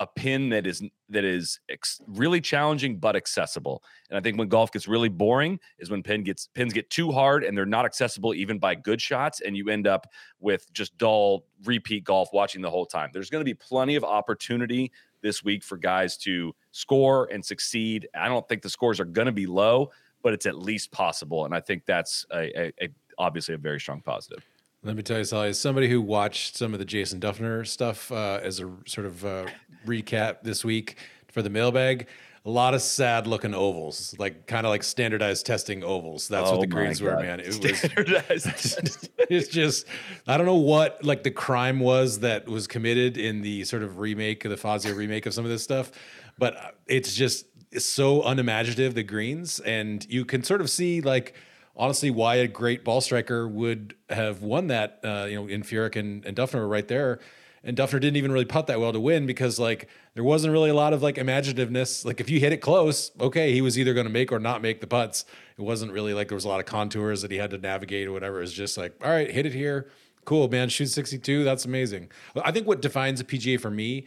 [0.00, 3.82] a pin that is that is ex- really challenging but accessible.
[4.10, 7.10] And I think when golf gets really boring is when pin gets pins get too
[7.10, 10.06] hard and they're not accessible even by good shots, and you end up
[10.40, 13.10] with just dull repeat golf watching the whole time.
[13.12, 18.08] There's going to be plenty of opportunity this week for guys to score and succeed.
[18.14, 19.90] I don't think the scores are going to be low,
[20.22, 23.80] but it's at least possible, and I think that's a, a, a obviously a very
[23.80, 24.44] strong positive.
[24.84, 28.12] Let me tell you, Sally, as somebody who watched some of the Jason Dufner stuff
[28.12, 29.46] uh, as a sort of uh,
[29.86, 30.96] recap this week
[31.30, 32.06] for the mailbag,
[32.44, 36.28] a lot of sad looking ovals, like kind of like standardized testing ovals.
[36.28, 37.40] That's oh what the greens were, man.
[37.40, 37.58] It was
[39.30, 39.86] it's just
[40.26, 43.98] I don't know what like the crime was that was committed in the sort of
[43.98, 45.90] remake of the Fazio remake of some of this stuff,
[46.38, 51.34] but it's just it's so unimaginative the greens, and you can sort of see like
[51.76, 55.00] honestly why a great ball striker would have won that.
[55.04, 57.20] Uh, you know, in Furyk and, and Dufner were right there.
[57.68, 60.70] And Dufner didn't even really putt that well to win because like there wasn't really
[60.70, 62.02] a lot of like imaginativeness.
[62.02, 64.62] Like if you hit it close, okay, he was either going to make or not
[64.62, 65.26] make the putts.
[65.58, 68.08] It wasn't really like there was a lot of contours that he had to navigate
[68.08, 68.38] or whatever.
[68.38, 69.90] It was just like, all right, hit it here.
[70.24, 70.70] Cool, man.
[70.70, 71.44] Shoot 62.
[71.44, 72.10] That's amazing.
[72.42, 74.06] I think what defines a PGA for me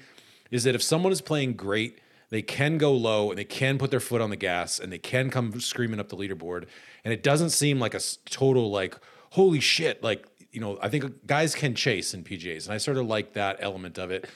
[0.49, 1.99] is that if someone is playing great,
[2.31, 4.97] they can go low and they can put their foot on the gas and they
[4.97, 6.65] can come screaming up the leaderboard
[7.05, 8.97] and it doesn't seem like a total like
[9.31, 12.97] holy shit like you know i think guys can chase in pgas and i sort
[12.97, 14.27] of like that element of it.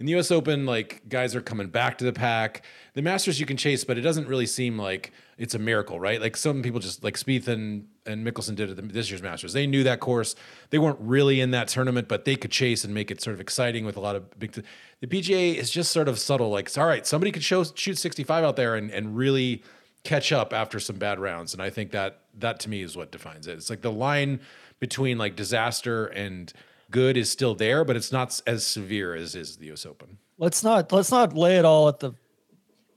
[0.00, 2.64] In the us open like guys are coming back to the pack.
[2.94, 6.20] The masters you can chase but it doesn't really seem like it's a miracle right?
[6.20, 9.52] Like some people just like Spieth and and Mickelson did at this year's masters.
[9.52, 10.34] They knew that course.
[10.70, 13.40] They weren't really in that tournament but they could chase and make it sort of
[13.40, 14.62] exciting with a lot of big t-
[15.00, 18.42] the pga is just sort of subtle like all right somebody could show shoot 65
[18.42, 19.62] out there and and really
[20.04, 21.52] catch up after some bad rounds.
[21.52, 23.52] And I think that that to me is what defines it.
[23.52, 24.40] It's like the line
[24.82, 26.52] between like disaster and
[26.90, 30.18] good is still there, but it's not as severe as is the US Open.
[30.38, 32.14] Let's not let's not lay it all at the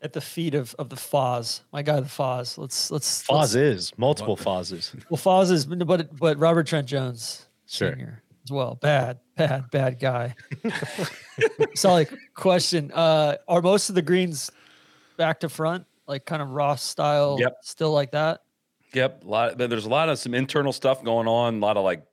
[0.02, 1.62] at the feet of, of the Foz.
[1.72, 2.58] My guy, the Foz.
[2.58, 4.96] Let's let's Foz let's, is multiple Fozes.
[5.12, 7.92] Well, Foz is, but but Robert Trent Jones sure.
[7.92, 8.80] Senior as well.
[8.82, 10.34] Bad, bad, bad guy.
[11.76, 12.92] Solid question.
[12.94, 14.50] Uh, are most of the greens
[15.18, 15.86] back to front?
[16.08, 17.58] like kind of Ross style, yep.
[17.62, 18.42] still like that.
[18.96, 19.58] Yep, a lot.
[19.58, 21.56] There's a lot of some internal stuff going on.
[21.56, 22.04] A lot of like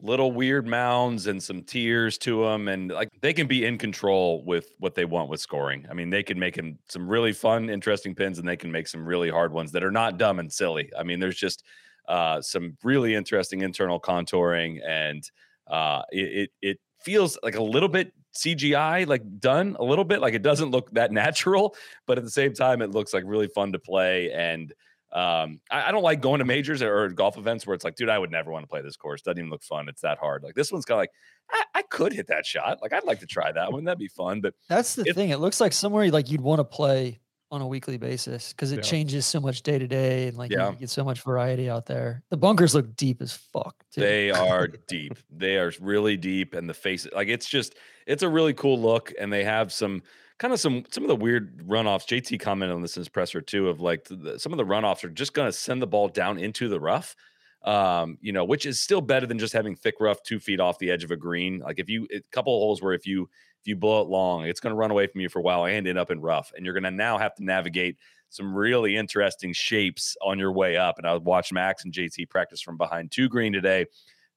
[0.00, 4.44] little weird mounds and some tears to them, and like they can be in control
[4.44, 5.84] with what they want with scoring.
[5.90, 8.86] I mean, they can make them some really fun, interesting pins, and they can make
[8.86, 10.92] some really hard ones that are not dumb and silly.
[10.96, 11.64] I mean, there's just
[12.06, 15.28] uh, some really interesting internal contouring, and
[15.66, 20.20] uh, it, it it feels like a little bit CGI like done a little bit.
[20.20, 21.74] Like it doesn't look that natural,
[22.06, 24.30] but at the same time, it looks like really fun to play.
[24.30, 24.72] And
[25.12, 28.10] um, I, I, don't like going to majors or golf events where it's like, dude,
[28.10, 29.22] I would never want to play this course.
[29.22, 29.88] Doesn't even look fun.
[29.88, 30.42] It's that hard.
[30.42, 31.12] Like this one's kind of like,
[31.50, 32.82] I, I, could hit that shot.
[32.82, 33.72] Like I'd like to try that.
[33.72, 34.42] Wouldn't that be fun?
[34.42, 35.30] But that's the thing.
[35.30, 38.76] It looks like somewhere like you'd want to play on a weekly basis because it
[38.76, 38.82] yeah.
[38.82, 40.70] changes so much day to day and like yeah.
[40.70, 42.22] you get so much variety out there.
[42.30, 43.74] The bunkers look deep as fuck.
[43.92, 44.02] Too.
[44.02, 45.18] They are deep.
[45.30, 49.12] They are really deep, and the face like it's just it's a really cool look,
[49.18, 50.02] and they have some
[50.38, 52.06] kind of some some of the weird runoffs.
[52.06, 55.04] JT commented on this in his presser too of like the, some of the runoffs
[55.04, 57.16] are just going to send the ball down into the rough.
[57.64, 60.78] Um, you know, which is still better than just having thick rough two feet off
[60.78, 61.58] the edge of a green.
[61.58, 63.28] Like if you a couple of holes where if you
[63.60, 65.64] if you blow it long, it's going to run away from you for a while
[65.64, 66.52] and end up in rough.
[66.56, 67.96] And you're going to now have to navigate
[68.30, 70.98] some really interesting shapes on your way up.
[70.98, 73.86] And I watching Max and JT practice from behind two green today.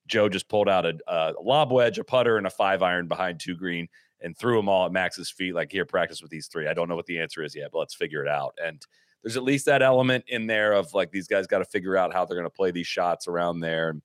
[0.08, 3.40] Joe just pulled out a, a lob wedge, a putter, and a five iron behind
[3.40, 3.88] two green
[4.22, 5.56] and threw them all at Max's feet.
[5.56, 6.68] Like, here, practice with these three.
[6.68, 8.54] I don't know what the answer is yet, but let's figure it out.
[8.64, 8.82] And
[9.24, 12.14] there's at least that element in there of like these guys got to figure out
[12.14, 13.96] how they're going to play these shots around there.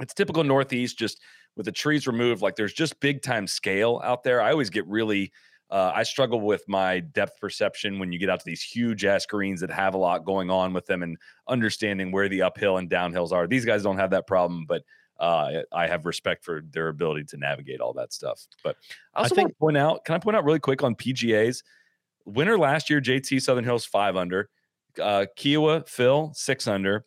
[0.00, 1.20] It's typical Northeast, just
[1.56, 2.42] with the trees removed.
[2.42, 4.40] Like, there's just big time scale out there.
[4.40, 5.32] I always get really.
[5.70, 9.24] Uh, I struggle with my depth perception when you get out to these huge ass
[9.24, 11.16] greens that have a lot going on with them and
[11.48, 13.46] understanding where the uphill and downhills are.
[13.46, 14.82] These guys don't have that problem, but
[15.20, 18.46] uh, I have respect for their ability to navigate all that stuff.
[18.62, 18.76] But
[19.14, 20.94] I also I think, want to point out, can I point out really quick on
[20.94, 21.62] PGAs?
[22.24, 24.48] Winner last year, JT Southern Hills five under,
[25.00, 27.04] uh, Kiawah Phil six under,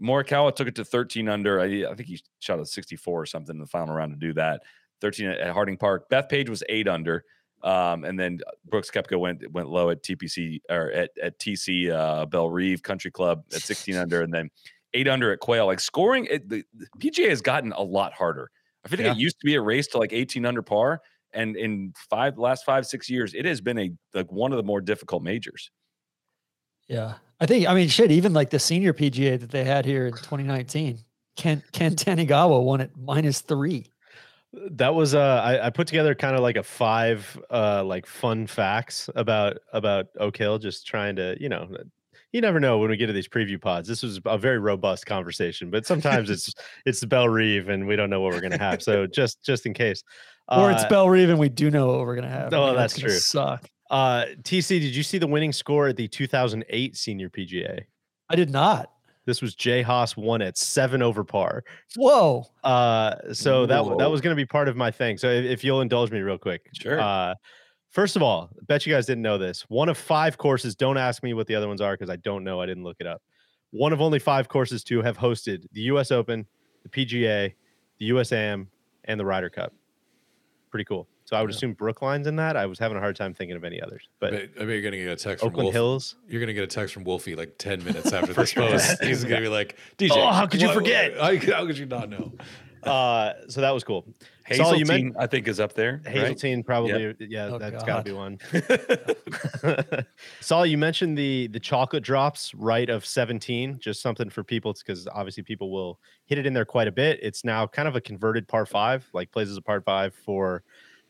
[0.00, 1.60] Morikawa took it to 13 under.
[1.60, 4.32] I, I think he shot a 64 or something in the final round to do
[4.34, 4.62] that.
[5.00, 6.08] 13 at Harding Park.
[6.10, 7.24] Bethpage was eight under.
[7.62, 12.24] Um, and then Brooks Koepka went went low at TPC or at, at TC uh,
[12.24, 14.50] Bellerive Country Club at 16 under, and then
[14.94, 15.66] eight under at Quail.
[15.66, 18.50] Like scoring, it, the, the, PGA has gotten a lot harder.
[18.84, 19.12] I feel like yeah.
[19.12, 21.00] it used to be a race to like 18 under par,
[21.32, 24.62] and in five last five six years, it has been a like one of the
[24.62, 25.70] more difficult majors.
[26.88, 27.68] Yeah, I think.
[27.68, 28.10] I mean, shit.
[28.10, 30.98] Even like the senior PGA that they had here in 2019,
[31.36, 33.86] Ken Ken Tanigawa won at minus three.
[34.52, 38.46] That was uh, I, I put together kind of like a five uh like fun
[38.46, 41.68] facts about about Oak Hill, just trying to you know
[42.32, 43.88] you never know when we get to these preview pods.
[43.88, 46.52] This was a very robust conversation, but sometimes it's
[46.86, 48.82] it's the Reeve and we don't know what we're gonna have.
[48.82, 50.02] So just just in case,
[50.48, 52.52] or it's Bell Reeve and we do know what we're gonna have.
[52.52, 53.10] Oh, that's true.
[53.10, 53.68] Suck.
[53.90, 57.80] Uh, TC, did you see the winning score at the 2008 Senior PGA?
[58.28, 58.90] I did not.
[59.26, 61.64] This was Jay Haas won at seven over par.
[61.96, 62.46] Whoa.
[62.64, 63.66] Uh, so Whoa.
[63.66, 65.18] that that was going to be part of my thing.
[65.18, 67.00] So if, if, you'll indulge me real quick, sure.
[67.00, 67.34] Uh,
[67.90, 69.62] First of all, I bet you guys didn't know this.
[69.62, 72.44] One of five courses, don't ask me what the other ones are because I don't
[72.44, 72.60] know.
[72.60, 73.20] I didn't look it up.
[73.72, 76.46] One of only five courses to have hosted the US Open,
[76.84, 77.52] the PGA,
[77.98, 78.68] the USAM,
[79.04, 79.72] and the Ryder Cup.
[80.70, 81.08] Pretty cool.
[81.24, 81.56] So I would yeah.
[81.56, 82.56] assume Brookline's in that.
[82.56, 84.08] I was having a hard time thinking of any others.
[84.18, 85.74] But I bet, I bet you're gonna get a text Oakland from Wolf.
[85.74, 86.16] Hills.
[86.28, 89.02] You're gonna get a text from Wolfie like 10 minutes after this post.
[89.02, 91.16] He's gonna be like, DJ, oh, how could you forget?
[91.20, 92.32] How, how could you not know?
[92.82, 94.06] Uh, so that was cool.
[94.46, 96.00] Hazeltine, you meant, I think, is up there.
[96.04, 96.66] Hazeltine, right?
[96.66, 97.04] probably.
[97.04, 97.16] Yep.
[97.20, 98.38] Yeah, oh, that's got to be one.
[100.40, 103.78] Saul, you mentioned the the chocolate drops right of 17.
[103.78, 107.20] Just something for people, because obviously people will hit it in there quite a bit.
[107.22, 110.64] It's now kind of a converted par five, like plays as a par five for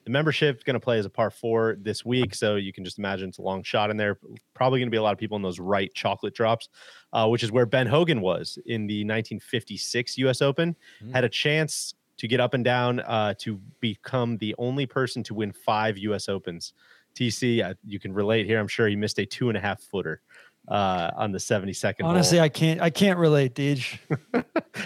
[0.05, 2.99] the membership going to play as a par four this week, so you can just
[2.99, 4.19] imagine it's a long shot in there.
[4.55, 6.69] Probably going to be a lot of people in those right chocolate drops,
[7.13, 10.43] uh, which is where Ben Hogan was in the 1956 U.S.
[10.43, 10.75] Open.
[11.03, 11.13] Mm-hmm.
[11.13, 15.35] Had a chance to get up and down uh, to become the only person to
[15.35, 16.29] win five U.S.
[16.29, 16.75] Opens.
[17.15, 18.61] TC, uh, you can relate here.
[18.61, 20.23] I'm sure he missed a two and a half footer
[20.71, 22.05] uh, on the 72nd.
[22.05, 22.45] Honestly, hole.
[22.45, 22.81] I can't.
[22.81, 23.99] I can't relate, Deej.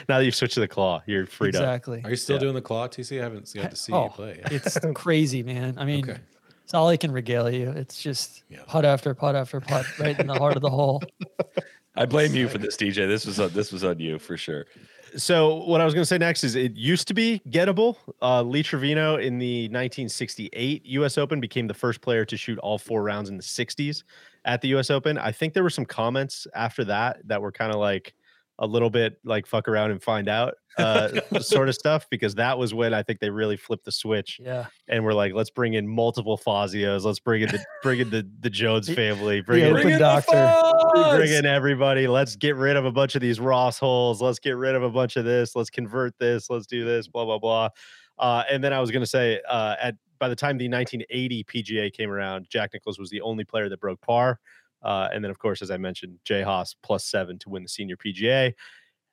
[0.09, 1.99] now that you've switched to the claw, you're freed exactly.
[1.99, 2.07] up.
[2.07, 2.41] Are you still yeah.
[2.41, 3.21] doing the claw, TC?
[3.21, 4.41] I haven't got to see oh, you play.
[4.47, 5.77] it's crazy, man.
[5.79, 6.21] I mean, okay.
[6.65, 7.71] it's all I can regale you.
[7.71, 8.61] It's just yeah.
[8.67, 11.03] putt after putt after putt, right in the heart of the hole.
[11.97, 13.07] I blame you for this, DJ.
[13.07, 14.65] This was this was on you for sure
[15.17, 17.97] so what I was going to say next is it used to be gettable.
[18.21, 21.19] Uh, Lee Trevino in the 1968 U.S.
[21.19, 24.03] Open became the first player to shoot all four rounds in the 60s
[24.45, 24.91] at the U.S.
[24.91, 25.19] Open.
[25.19, 28.15] I think there were some comments after that that were kind of like
[28.61, 31.09] a little bit like fuck around and find out uh,
[31.41, 34.41] sort of stuff because that was when I think they really flipped the switch.
[34.43, 38.11] Yeah, and we're like, let's bring in multiple Fazios, let's bring in the bring in
[38.11, 40.55] the the Jones family, bring, in, bring in doctor,
[41.17, 42.07] bring in everybody.
[42.07, 44.23] Let's get rid of a bunch of these Ross holes.
[44.23, 45.57] Let's get rid of a bunch of this.
[45.57, 46.49] Let's convert this.
[46.49, 47.09] Let's do this.
[47.09, 47.69] Blah blah blah.
[48.19, 51.93] Uh, and then I was gonna say uh, at by the time the 1980 PGA
[51.93, 54.41] came around, Jack Nicklaus was the only player that broke par.
[54.83, 57.69] Uh, and then, of course, as I mentioned, Jay Haas plus seven to win the
[57.69, 58.55] senior PGA.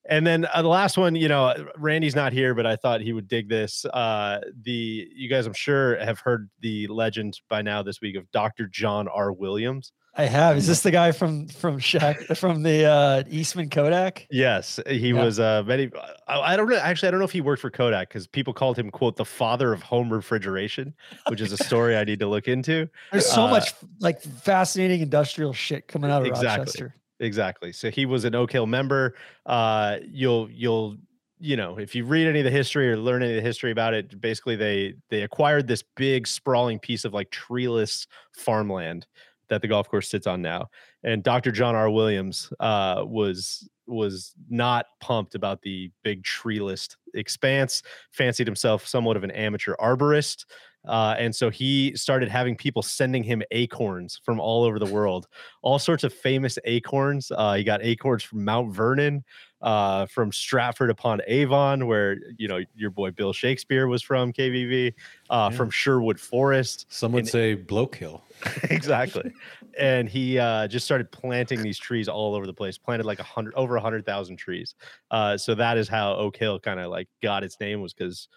[0.10, 3.12] And then uh, the last one, you know, Randy's not here, but I thought he
[3.12, 3.84] would dig this.
[3.84, 8.32] Uh, the you guys, I'm sure, have heard the legend by now this week of
[8.32, 8.67] Dr.
[8.67, 9.34] John R.
[9.34, 9.91] Williams.
[10.15, 10.58] I have.
[10.58, 14.28] Is this the guy from from Shaq from the uh, Eastman Kodak?
[14.30, 15.24] Yes, he yeah.
[15.24, 15.39] was.
[15.39, 15.89] Uh, many.
[16.28, 16.76] I, I don't know.
[16.76, 19.26] Actually, I don't know if he worked for Kodak because people called him "quote the
[19.26, 20.93] father of home refrigeration,"
[21.28, 22.89] which is a story I need to look into.
[23.12, 26.95] There's so uh, much like fascinating industrial shit coming out of exactly, Rochester.
[27.21, 27.71] Exactly.
[27.71, 29.15] So he was an Oak Hill member.
[29.45, 30.97] Uh, you'll you'll
[31.39, 33.71] you know if you read any of the history or learn any of the history
[33.71, 39.08] about it, basically they they acquired this big sprawling piece of like treeless farmland
[39.52, 40.70] that the golf course sits on now.
[41.04, 41.52] And Dr.
[41.52, 41.92] John R.
[41.92, 47.84] Williams uh, was was not pumped about the big treeless expanse.
[48.12, 50.46] Fancied himself somewhat of an amateur arborist.
[50.88, 55.28] Uh, and so he started having people sending him acorns from all over the world,
[55.62, 57.32] all sorts of famous acorns.
[57.36, 59.24] Uh, he got acorns from Mount Vernon,
[59.62, 64.93] uh, from Stratford upon Avon, where you know your boy Bill Shakespeare was from KVV,
[65.30, 65.58] uh, Yeah.
[65.58, 66.88] from Sherwood Forest.
[66.89, 68.24] Some would say bloke hill.
[68.69, 69.32] exactly.
[69.80, 72.78] And he uh, just started planting these trees all over the place.
[72.78, 74.76] Planted like a hundred, over a hundred thousand trees.
[75.12, 78.28] Uh, so that is how Oak Hill kind of like got its name was because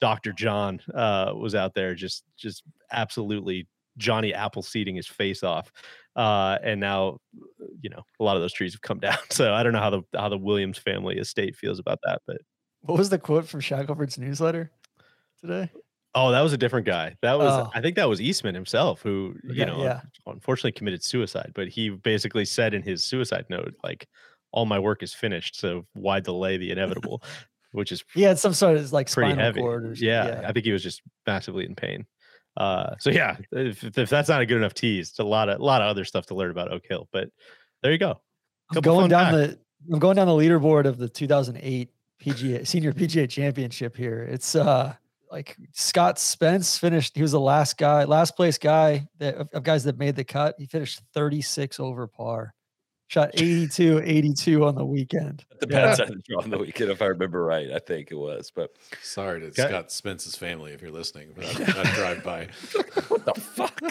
[0.00, 0.32] Dr.
[0.32, 3.68] John uh, was out there just just absolutely
[3.98, 5.70] Johnny Apple seeding his face off.
[6.16, 7.18] Uh, and now,
[7.80, 9.16] you know, a lot of those trees have come down.
[9.30, 12.38] So I don't know how the how the Williams family estate feels about that, but
[12.82, 14.70] What was the quote from Shackelford's newsletter
[15.40, 15.70] today?
[16.14, 17.16] Oh, that was a different guy.
[17.22, 17.70] That was, Oh.
[17.74, 20.02] I think that was Eastman himself who, you Okay, know, yeah.
[20.26, 21.52] unfortunately committed suicide.
[21.54, 24.06] But he basically said in his suicide note, like,
[24.50, 25.58] all my work is finished.
[25.58, 27.22] So why delay the inevitable?
[27.72, 29.60] Which is Yeah, some sort of like pretty spinal heavy.
[29.60, 30.06] cord or something.
[30.06, 32.04] Yeah, I think he was just massively in pain.
[32.56, 35.60] Uh, so yeah, if, if that's not a good enough tease, it's a lot of
[35.60, 37.08] a lot of other stuff to learn about Oak Hill.
[37.12, 37.30] But
[37.82, 38.20] there you go.
[38.70, 39.54] I'm going down facts.
[39.86, 41.90] the I'm going down the leaderboard of the 2008
[42.22, 44.22] PGA Senior PGA Championship here.
[44.22, 44.94] It's uh
[45.30, 47.16] like Scott Spence finished.
[47.16, 50.24] He was the last guy, last place guy that of, of guys that made the
[50.24, 50.54] cut.
[50.58, 52.54] He finished 36 over par.
[53.12, 55.44] Shot 82, 82 on the weekend.
[55.60, 57.70] The bad side of the draw on the weekend, if I remember right.
[57.70, 61.34] I think it was, but Sorry to Got- Scott Spence's family if you're listening.
[61.34, 62.48] for That, that drive by.
[63.08, 63.82] what the fuck?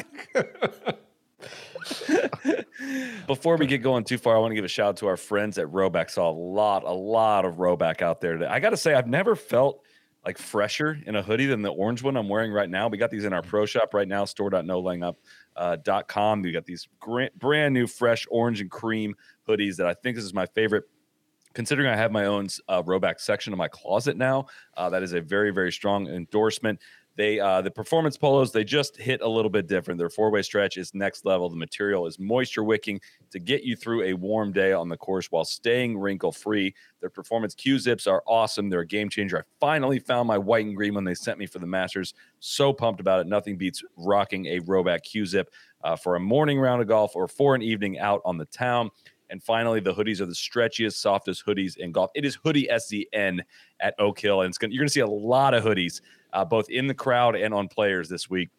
[3.28, 5.18] Before we get going too far, I want to give a shout out to our
[5.18, 6.10] friends at Rhoback.
[6.10, 8.48] Saw a lot, a lot of Rhoback out there today.
[8.48, 9.84] I got to say, I've never felt
[10.26, 12.88] like fresher in a hoodie than the orange one I'm wearing right now.
[12.88, 13.48] We got these in our mm.
[13.48, 15.16] pro shop right now, store.nolayingup.com.
[15.56, 16.42] Uh, dot com.
[16.42, 19.16] we got these gra- brand new, fresh orange and cream
[19.48, 20.86] hoodies that I think this is my favorite
[21.54, 24.46] considering I have my own uh, Rhoback section in my closet now,
[24.78, 26.80] uh, that is a very, very strong endorsement.
[27.16, 29.98] They uh, the performance polos they just hit a little bit different.
[29.98, 31.50] Their four way stretch is next level.
[31.50, 35.28] The material is moisture wicking to get you through a warm day on the course
[35.30, 36.74] while staying wrinkle free.
[37.02, 38.70] Their performance Q zips are awesome.
[38.70, 39.40] They're a game changer.
[39.40, 42.14] I finally found my white and green one they sent me for the Masters.
[42.40, 43.28] So pumped about it.
[43.28, 45.52] Nothing beats rocking a Rhoback Q zip
[45.84, 48.90] uh, for a morning round of golf or for an evening out on the town.
[49.32, 52.12] And finally, the hoodies are the stretchiest, softest hoodies in golf.
[52.14, 53.40] It is hoodie SZN
[53.80, 56.02] at Oak Hill, and it's gonna, you're going to see a lot of hoodies,
[56.34, 58.50] uh, both in the crowd and on players this week.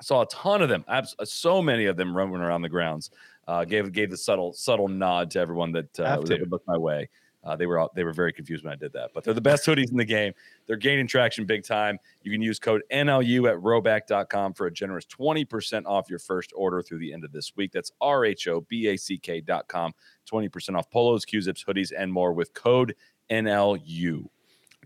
[0.00, 3.10] I saw a ton of them, abs- so many of them running around the grounds.
[3.46, 6.36] Uh, gave gave the subtle subtle nod to everyone that uh, Have was to.
[6.36, 7.08] able to look my way.
[7.44, 9.40] Uh, they were all, they were very confused when I did that, but they're the
[9.40, 10.32] best hoodies in the game.
[10.66, 11.98] They're gaining traction big time.
[12.22, 16.80] You can use code NLU at rhoback.com for a generous 20% off your first order
[16.80, 17.72] through the end of this week.
[17.72, 19.92] That's R H O B A C K.com.
[20.30, 22.94] 20% off polos, Q zips, hoodies, and more with code
[23.30, 24.24] NLU.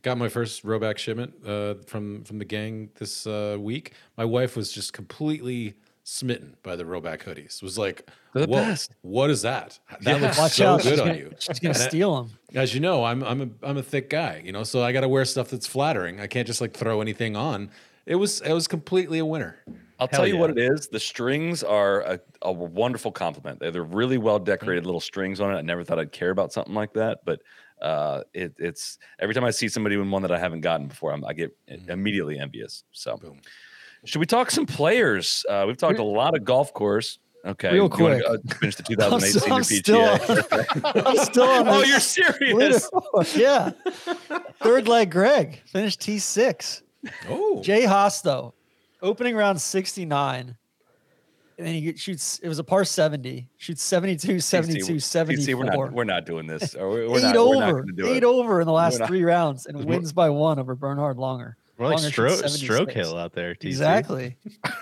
[0.02, 3.92] Got my first Rhoback shipment uh, from from the gang this uh, week.
[4.16, 7.62] My wife was just completely smitten by the Rhoback hoodies.
[7.62, 9.78] Was like, They're the "Whoa, best." What is that?
[10.02, 10.26] That Yeah.
[10.26, 10.82] looks Watch so out.
[10.82, 12.38] good she's on gonna, you." She's gonna And steal them.
[12.54, 15.00] As you know, I'm I'm a I'm a thick guy, you know, so I got
[15.00, 16.20] to wear stuff that's flattering.
[16.20, 17.70] I can't just like throw anything on.
[18.06, 19.56] It was it was completely a winner.
[20.00, 20.86] I'll Hell tell you what it is.
[20.86, 23.58] The strings are a, a wonderful compliment.
[23.58, 25.58] They're, they're really well decorated little strings on it.
[25.58, 27.42] I never thought I'd care about something like that, but
[27.82, 31.12] uh, it, it's every time I see somebody in one that I haven't gotten before,
[31.12, 31.56] I'm, I get
[31.88, 32.84] immediately envious.
[32.92, 33.40] So, Boom.
[34.04, 35.44] should we talk some players?
[35.48, 37.18] Uh, we've talked a lot of golf course.
[37.46, 38.22] Okay, Real quick.
[38.58, 41.06] finish the I'm 2008 still- senior I'm still PGA.
[41.06, 42.90] I'm still on oh, you're serious?
[43.36, 43.70] Yeah.
[44.60, 46.82] Third leg Greg finished T6.
[47.28, 48.54] Oh, Jay Haas, though,
[49.02, 50.56] opening round 69.
[51.58, 55.56] And then he shoots, it was a par 70, shoots 72, 72, DC, 74.
[55.56, 56.74] we're not we're not doing this.
[56.78, 58.24] We're, we're eight not, we're not over, do eight it.
[58.24, 61.54] over in the last not- three rounds and wins by one over Bernhard Langer.
[61.76, 62.94] We're like Longer stroke, stroke 76.
[62.94, 63.54] hill out there.
[63.56, 63.64] TC.
[63.66, 64.36] Exactly.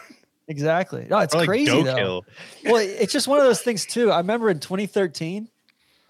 [0.49, 1.07] exactly.
[1.09, 1.97] No, it's Or like crazy doke though.
[1.97, 2.25] hill.
[2.65, 4.11] well, it's just one of those things too.
[4.11, 5.49] I remember in 2013,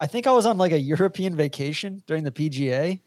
[0.00, 3.00] I think I was on like a European vacation during the PGA,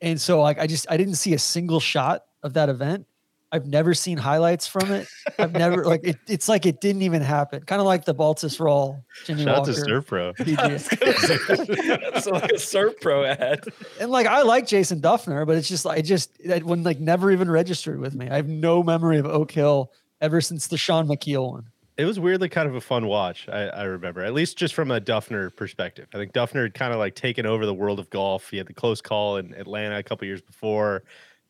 [0.00, 3.06] and so like I just I didn't see a single shot of that event.
[3.50, 5.08] I've never seen highlights from it.
[5.38, 6.16] I've never like it.
[6.26, 7.62] It's like it didn't even happen.
[7.62, 9.72] Kind of like the Baltusrol, Jimmy Shout out Walker.
[9.72, 10.32] to Surf Pro.
[10.38, 13.60] It's like a surf pro ad.
[14.00, 17.30] And like I like Jason Dufner, but it's just I just that one like never
[17.30, 18.28] even registered with me.
[18.28, 21.66] I have no memory of Oak Hill ever since the Shaun Micheel one.
[21.96, 23.48] It was weirdly kind of a fun watch.
[23.48, 26.06] I, I remember, at least just from a Dufner perspective.
[26.14, 28.50] I think Dufner had kind of like taken over the world of golf.
[28.50, 31.02] He had the close call in Atlanta a couple years before,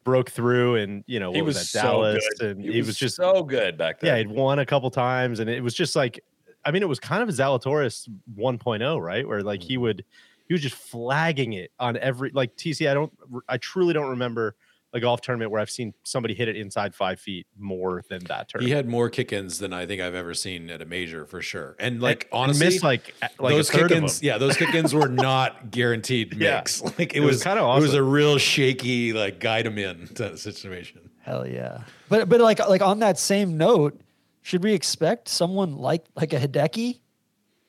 [0.08, 2.50] broke through, and you know He was, was that so Dallas, good.
[2.50, 4.08] and He he was was just so good back then.
[4.08, 6.18] yeah, he'd won a couple times, and it was just like,
[6.64, 9.28] I mean, it was kind of a Zalatoris 1.0, right?
[9.28, 9.68] Where like mm-hmm.
[9.68, 10.04] he would
[10.46, 12.90] he was just flagging it on every like TC.
[12.90, 13.12] I don't,
[13.48, 14.56] I truly don't remember
[14.94, 18.48] a golf tournament where I've seen somebody hit it inside five feet more than that
[18.48, 18.68] tournament.
[18.68, 21.76] He had more kick-ins than I think I've ever seen at a major for sure.
[21.78, 24.94] And like And honestly, missed like like those a third of kick-ins, yeah, those kick-ins
[24.94, 26.56] were not guaranteed Yeah.
[26.56, 26.80] mix.
[26.98, 27.84] Like it, It was was, kinda awesome.
[27.84, 31.10] It was a real shaky, like guide him in to that situation.
[31.20, 31.82] Hell yeah.
[32.08, 34.00] But but like like on that same note,
[34.40, 37.00] should we expect someone like like a Hideki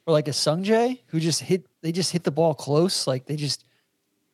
[0.06, 3.36] or like a Sungjae who just hit they just hit the ball close, like they
[3.36, 3.66] just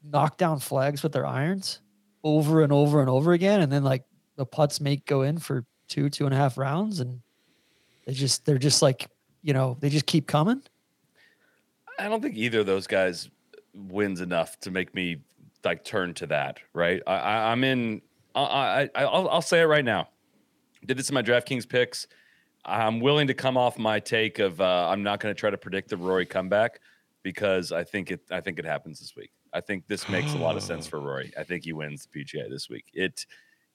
[0.03, 1.79] knock down flags with their irons
[2.25, 4.03] over and over and over again, and then like
[4.35, 7.21] the putts make go in for two, two and a half rounds, and
[8.05, 9.07] they just they're just like,
[9.43, 10.61] you know, they just keep coming.
[11.97, 13.29] I don't think either of those guys
[13.73, 15.17] wins enough to make me
[15.63, 16.59] like turn to that.
[16.73, 17.01] Right?
[17.07, 18.01] I, I'm in.
[18.33, 20.09] I, I, I- I'll, I'll say it right now.
[20.85, 22.07] Did this in my DraftKings picks.
[22.65, 25.57] I'm willing to come off my take of uh, I'm not going to try to
[25.57, 26.79] predict the Rory comeback
[27.21, 28.21] because I think it.
[28.31, 29.29] I think it happens this week.
[29.55, 31.31] I think this makes a lot of sense for Rory.
[31.39, 32.85] I think he wins the PGA this week.
[32.93, 33.25] It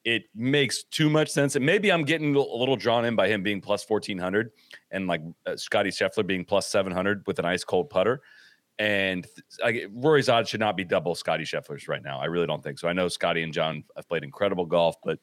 [0.03, 1.55] it makes too much sense.
[1.55, 4.51] And maybe I'm getting a little drawn in by him being plus 1400
[4.91, 8.21] and like uh, Scotty Scheffler being plus 700 with an ice cold putter.
[8.79, 9.27] And
[9.63, 12.19] I, Rory's odds should not be double Scotty Scheffler's right now.
[12.19, 12.87] I really don't think so.
[12.87, 15.19] I know Scotty and Jon have played incredible golf, but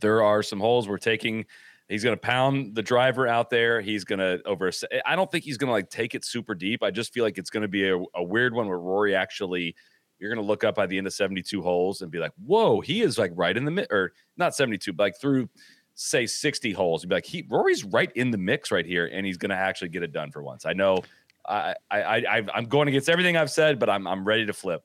[0.00, 1.46] there are some holes we're taking.
[1.90, 3.80] He's going to pound the driver out there.
[3.80, 4.70] He's going to over.
[5.04, 6.84] I don't think he's going to like take it super deep.
[6.84, 9.74] I just feel like it's going to be a, a weird one where Rory actually,
[10.20, 12.80] you're going to look up by the end of 72 holes and be like, whoa,
[12.80, 15.48] he is like right in the mid, or not 72, but like through
[15.94, 17.02] say 60 holes.
[17.02, 19.56] You'd be like, he Rory's right in the mix right here, and he's going to
[19.56, 20.66] actually get it done for once.
[20.66, 21.02] I know.
[21.48, 24.84] I, I, I, I'm going against everything I've said, but I'm, I'm ready to flip.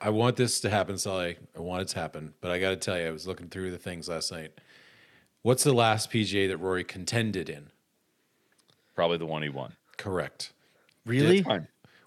[0.00, 1.38] I want this to happen, Soly.
[1.56, 3.70] I want it to happen, but I got to tell you, I was looking through
[3.70, 4.52] the things last night.
[5.44, 7.66] What's the last PGA that Rory contended in?
[8.94, 9.74] Probably the one he won.
[9.98, 10.54] Correct.
[11.04, 11.44] Really?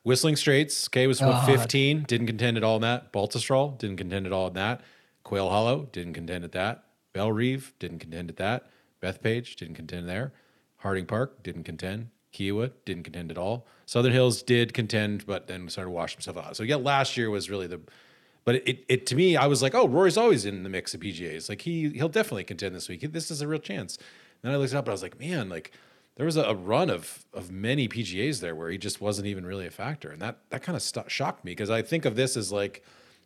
[0.03, 1.27] Whistling Straits, okay, was God.
[1.27, 2.05] 115.
[2.07, 3.13] Didn't contend at all in that.
[3.13, 4.81] Baltusrol didn't contend at all in that.
[5.23, 6.85] Quail Hollow didn't contend at that.
[7.13, 8.71] Bellerive didn't contend at that.
[9.03, 10.33] Bethpage didn't contend there.
[10.77, 12.09] Harding Park didn't contend.
[12.33, 13.67] Kiawah didn't contend at all.
[13.85, 16.57] Southern Hills did contend, but then started to wash himself out.
[16.57, 17.81] So yeah, last year was really the.
[18.47, 21.01] But it, it, to me, I was like, oh, Rory's always in the mix of
[21.01, 21.49] PGAs.
[21.49, 23.01] Like he he'll definitely contend this week.
[23.11, 23.97] This is a real chance.
[23.97, 24.05] And
[24.43, 25.73] Then I looked it up, and I was like, man, like
[26.15, 29.45] there was a, a run of of many PGAs there where he just wasn't even
[29.45, 32.15] really a factor, and that that kind of st- shocked me because I think of
[32.15, 32.85] this as like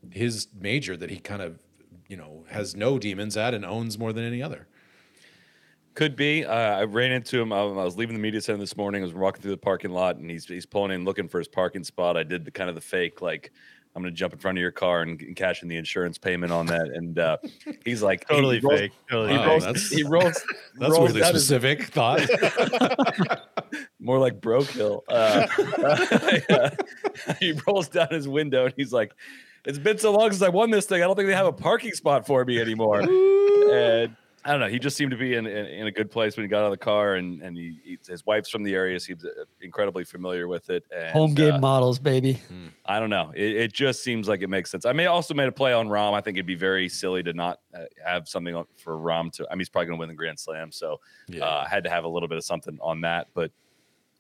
[0.09, 1.59] his major that he kind of
[2.07, 4.67] you know has no demons at and owns more than any other.
[5.93, 6.45] Could be.
[6.45, 7.53] Uh, I ran into him.
[7.53, 9.03] I, I was leaving the media center this morning.
[9.03, 11.47] I was walking through the parking lot, and he's he's pulling in, looking for his
[11.47, 12.17] parking spot.
[12.17, 13.51] I did the kind of the fake, like
[13.95, 16.17] I'm going to jump in front of your car and, and cash in the insurance
[16.17, 16.87] payment on that.
[16.87, 17.37] And uh,
[17.83, 18.91] he's like, he Totally rolls- fake.
[19.09, 19.63] Totally He Wow, rolls.
[19.65, 20.41] that's- he rolls.
[20.75, 22.21] That's rolls really his- specific thought.
[23.99, 25.03] more like broke hill.
[25.09, 25.45] Uh,
[27.39, 29.11] he rolls down his window and he's like,
[29.65, 31.03] "It's been so long since I won this thing.
[31.03, 34.67] I don't think they have a parking spot for me anymore." and I don't know.
[34.67, 36.65] He just seemed to be in, in, in a good place when he got out
[36.65, 39.29] of the car, and and he, he his wife's from the area, seems uh,
[39.61, 40.83] incredibly familiar with it.
[40.95, 42.39] And, Home game uh, models, baby.
[42.85, 43.31] I don't know.
[43.35, 44.85] It, it just seems like it makes sense.
[44.85, 46.13] I may also made a play on Rahm.
[46.13, 49.45] I think it'd be very silly to not uh, have something for Rahm to.
[49.49, 51.45] I mean, he's probably going to win the Grand Slam, so Yeah.
[51.45, 53.27] uh, I had to have a little bit of something on that.
[53.35, 53.51] But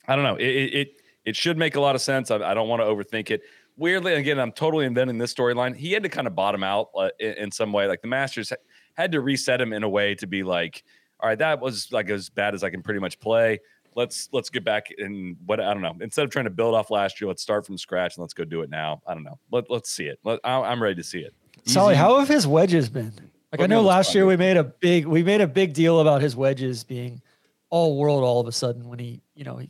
[0.07, 0.35] I don't know.
[0.35, 2.29] It it it, it should make a lot of sense.
[2.29, 3.41] I, I don't want to overthink it.
[3.77, 5.75] Weirdly, again, I'm totally inventing this storyline.
[5.75, 7.87] He had to kind of bottom out uh, in, in some way.
[7.87, 8.57] Like the Masters ha-
[8.95, 10.83] had to reset him in a way to be like,
[11.19, 13.59] all right, that was like as bad as I can pretty much play.
[13.95, 15.95] Let's let's get back and what I don't know.
[15.99, 18.45] Instead of trying to build off last year, let's start from scratch and let's go
[18.45, 19.01] do it now.
[19.05, 19.37] I don't know.
[19.51, 20.19] Let let's see it.
[20.23, 21.33] Let, I, I'm ready to see it.
[21.65, 21.99] Soly, Easy.
[21.99, 23.13] how have his wedges been?
[23.51, 25.99] Like Put I know last year we made a big we made a big deal
[25.99, 27.21] about his wedges being
[27.69, 29.69] all world all of a sudden when he you know he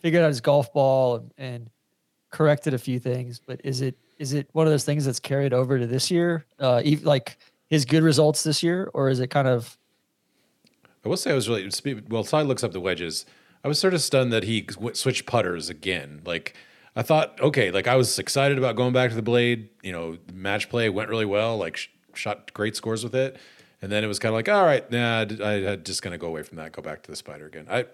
[0.00, 1.70] figured out his golf ball and, and
[2.30, 3.40] corrected a few things.
[3.44, 6.44] But is it is it one of those things that's carried over to this year?
[6.58, 7.38] Uh, like
[7.74, 9.76] his good results this year, or is it kind of
[11.04, 11.70] I will say I was really
[12.08, 12.24] well.
[12.24, 13.26] Ty looks up the wedges.
[13.62, 16.22] I was sort of stunned that he switched putters again.
[16.24, 16.54] Like
[16.96, 19.68] I thought, okay, like I was excited about going back to the blade.
[19.82, 21.58] You know, match play went really well.
[21.58, 23.36] Like sh- shot great scores with it,
[23.82, 26.28] and then it was kind of like, all right, nah, I, am just gonna go
[26.28, 26.72] away from that.
[26.72, 27.66] Go back to the spider again.
[27.68, 27.84] I,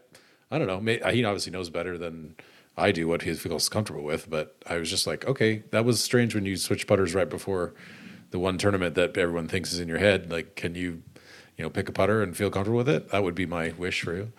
[0.50, 0.80] I don't know.
[0.80, 2.36] May, he obviously knows better than
[2.76, 4.30] I do what he feels comfortable with.
[4.30, 7.74] But I was just like, okay, that was strange when you switch putters right before
[8.30, 10.30] the one tournament that everyone thinks is in your head.
[10.30, 11.02] Like, can you?
[11.56, 13.10] you know, pick a putter and feel comfortable with it.
[13.10, 14.32] That would be my wish for you.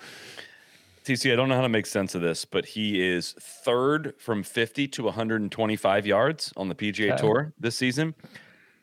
[1.05, 4.41] TC, I don't know how to make sense of this, but he is third from
[4.41, 7.21] 50 to 125 yards on the PGA Okay.
[7.21, 8.15] Tour this season.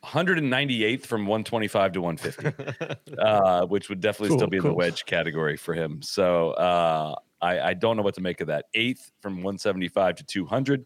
[0.05, 5.05] 198th from 125 to 150, uh, which would definitely still Cool, be in the wedge
[5.05, 6.01] category for him.
[6.01, 8.67] So uh, I, I don't know what to make of that.
[8.73, 10.85] Eighth from 175 to 200,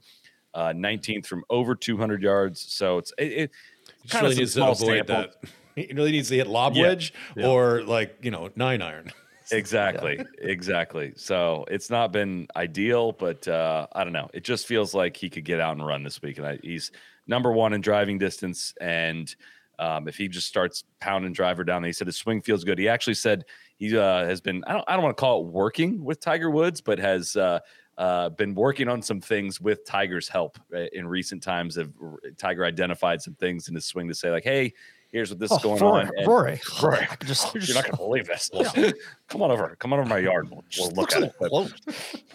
[0.56, 2.62] uh, 19th from over 200 yards.
[2.74, 3.73] So it's it, it He just
[4.10, 5.16] kind really of needs to small avoid sample.
[5.16, 5.36] that.
[5.76, 6.84] He really needs to hit lob Yeah.
[6.84, 7.48] wedge Yeah.
[7.48, 9.12] or like you know nine iron.
[9.52, 11.12] Exactly, exactly.
[11.18, 14.30] So it's not been ideal, but uh, I don't know.
[14.34, 16.92] It just feels like he could get out and run this week, and I, he's
[17.28, 18.74] number one in driving distance.
[18.80, 19.34] And
[19.80, 22.80] um, if he just starts pounding driver down, he said his swing feels good.
[22.80, 23.44] He actually said
[23.76, 24.64] he uh, has been.
[24.66, 24.86] I don't.
[24.88, 27.36] I don't want to call it working with Tiger Woods, but has.
[27.36, 27.60] Uh,
[27.98, 31.76] uh, been working on some things with Tiger's help uh, in recent times.
[31.76, 31.92] Have
[32.38, 34.74] Tiger identified some things in his swing to say like, "Hey,
[35.10, 37.92] here's what this is going Oh, Rory, on." And- Rory, Rory, just, you're not going
[37.92, 38.50] to believe this.
[39.28, 39.76] come on over.
[39.80, 40.50] Come on over my yard.
[40.50, 41.74] We'll, we'll look at it.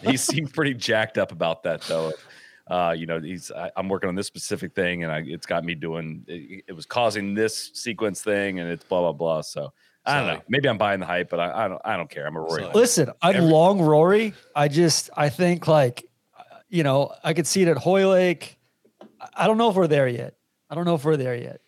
[0.01, 2.13] He seemed pretty jacked up about that, though.
[2.67, 5.65] Uh, you know, he's I, I'm working on this specific thing, and I, it's got
[5.65, 6.23] me doing.
[6.27, 9.41] It, it was causing this sequence thing, and it's blah blah blah.
[9.41, 9.73] So
[10.05, 10.37] I don't Sorry.
[10.37, 10.43] know.
[10.49, 11.81] Maybe I'm buying the hype, but I, I don't.
[11.85, 12.25] I don't care.
[12.25, 12.61] I'm a Rory.
[12.63, 12.73] Sorry.
[12.73, 14.33] Listen, I'm Every- long Rory.
[14.55, 16.05] I just I think like
[16.37, 18.57] uh, you know, I could see it at Hoylake.
[19.21, 20.35] I- I don't know if we're there yet.
[20.69, 21.61] I don't know if we're there yet.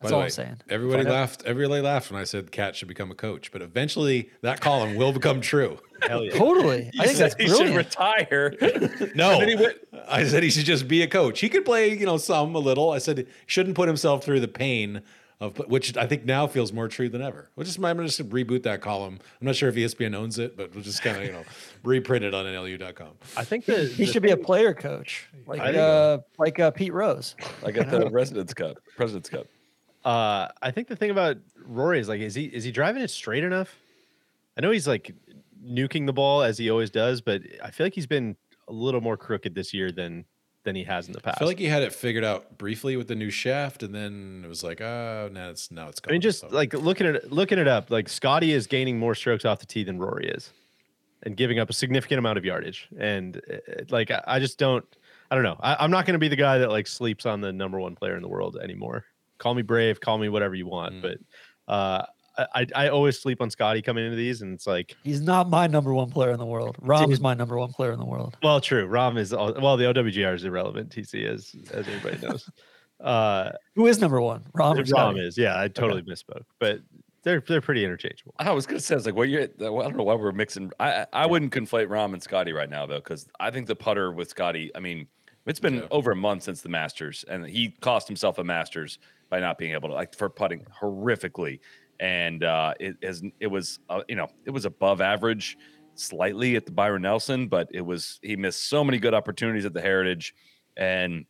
[0.00, 0.56] That's all way, I'm saying.
[0.70, 1.12] Everybody Find out.
[1.20, 1.42] laughed.
[1.44, 5.12] Everybody laughed when I said Cat should become a coach, but eventually that column will
[5.12, 5.78] become true.
[6.02, 6.38] Hell yeah.
[6.38, 6.88] Totally.
[7.00, 8.54] I think said that's he should retire.
[9.16, 11.40] No, then he went- I said he should just be a coach.
[11.40, 12.92] He could play, you know, some a little.
[12.92, 15.02] I said he shouldn't put himself through the pain
[15.40, 17.48] of which I think now feels more true than ever.
[17.54, 19.20] We'll just I'm gonna just reboot that column.
[19.40, 21.44] I'm not sure if ESPN owns it, but we'll just kind of you know
[21.84, 23.10] reprint it on NLU.com.
[23.36, 26.92] I think the, he the should be a player coach, like uh, like uh, Pete
[26.92, 27.36] Rose.
[27.64, 28.78] I got the President's Cup.
[28.96, 29.46] President's Cup.
[30.04, 33.10] Uh, I think the thing about Rory is like, is he is he driving it
[33.10, 33.76] straight enough?
[34.56, 35.14] I know he's like
[35.64, 38.36] nuking the ball as he always does, but I feel like he's been
[38.66, 40.24] a little more crooked this year than
[40.68, 41.36] than he has in the past.
[41.36, 44.42] I feel like he had it figured out briefly with the new shaft, and then
[44.44, 46.10] it was like, oh, now it's now it's gone.
[46.10, 49.14] I mean, just So- like looking at looking it up, like Scotty is gaining more
[49.14, 50.52] strokes off the tee than Rory is,
[51.24, 52.88] and giving up a significant amount of yardage.
[52.98, 53.56] And uh,
[53.90, 54.84] like, I, I just don't,
[55.30, 55.56] I don't know.
[55.60, 57.96] I, I'm not going to be the guy that like sleeps on the number one
[57.96, 59.04] player in the world anymore.
[59.38, 61.02] Call me brave, call me whatever you want, Mm.
[61.02, 61.18] but
[61.72, 62.04] uh,
[62.54, 65.66] I I always sleep on Scotty coming into these, and it's like, He's not my
[65.66, 66.76] number one player in the world.
[66.82, 68.36] Rahm is my number one player in the world.
[68.42, 68.86] well, true.
[68.88, 70.90] Rahm is all, well, the OWGR is irrelevant.
[70.90, 72.48] TC is as everybody knows.
[73.00, 74.42] Uh, Who is number one?
[74.56, 74.76] Rahm.
[74.76, 75.56] or Rahm is, yeah.
[75.60, 76.80] I totally misspoke, but
[77.22, 78.34] they're they're pretty interchangeable.
[78.40, 79.42] I was gonna say, I was like, well, you're.
[79.42, 80.72] I don't know why we're mixing.
[80.80, 83.76] I I I wouldn't conflate Rahm and Scotty right now though, because I think the
[83.76, 84.72] putter with Scotty.
[84.74, 85.06] I mean,
[85.46, 85.80] it's been Yeah.
[85.92, 88.98] over a month since the Masters, and he cost himself a Masters
[89.30, 91.60] by not being able to like for putting horrifically,
[92.00, 95.58] and uh, it is it was uh, you know it was above average
[95.94, 99.74] slightly at the Byron Nelson, but it was he missed so many good opportunities at
[99.74, 100.34] the Heritage,
[100.76, 101.26] and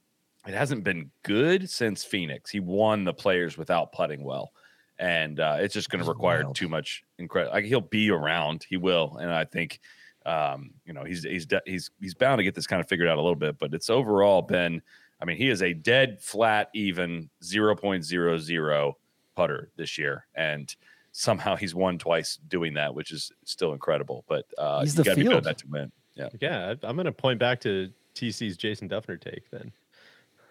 [0.47, 2.51] it hasn't been good since Phoenix.
[2.51, 4.53] He won the Players without putting well
[4.99, 6.57] and uh, it's just going to require wild.
[6.57, 7.55] too much incredible.
[7.55, 9.81] Like he'll be around, he will, and I think,
[10.27, 13.09] um, you know, he's he's de- he's he's bound to get this kind of figured
[13.09, 13.59] out a little bit.
[13.59, 14.83] But it's overall been,
[15.21, 18.97] I mean, he is a dead flat even zero point zero zero
[19.39, 20.75] putter this year, and
[21.13, 24.25] somehow he's won twice doing that, which is still incredible.
[24.29, 25.93] But uh, He's you got to be good at that to win.
[26.15, 26.29] Yeah.
[26.41, 29.71] Yeah, I- I'm going to point back to TC's Jason Dufner take then.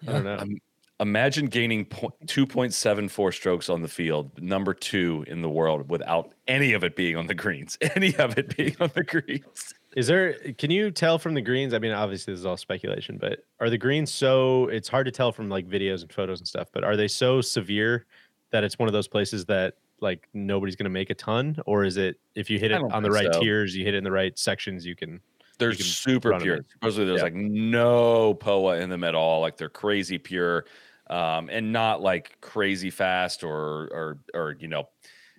[0.07, 0.37] I don't know.
[0.37, 0.57] Um,
[1.01, 6.83] imagine gaining 2.74 strokes on the field, number two in the world, without any of
[6.85, 7.77] it being on the greens.
[7.95, 9.73] Any of it being on the greens.
[9.95, 10.33] Is there?
[10.59, 11.73] Can you tell from the greens?
[11.73, 14.67] I mean, obviously this is all speculation, but are the greens so?
[14.67, 16.67] It's hard to tell from like videos and photos and stuff.
[16.71, 18.05] But are they so severe
[18.51, 21.83] that it's one of those places that like nobody's going to make a ton, or
[21.83, 23.39] is it if you hit it on the right so.
[23.41, 25.19] tiers, you hit it in the right sections, you can.
[25.59, 26.59] They're can super pure.
[26.73, 27.23] Supposedly, there's Yeah.
[27.23, 29.41] like no POA in them at all.
[29.41, 30.65] Like they're crazy pure,
[31.09, 34.87] um, and not like crazy fast or or or you know,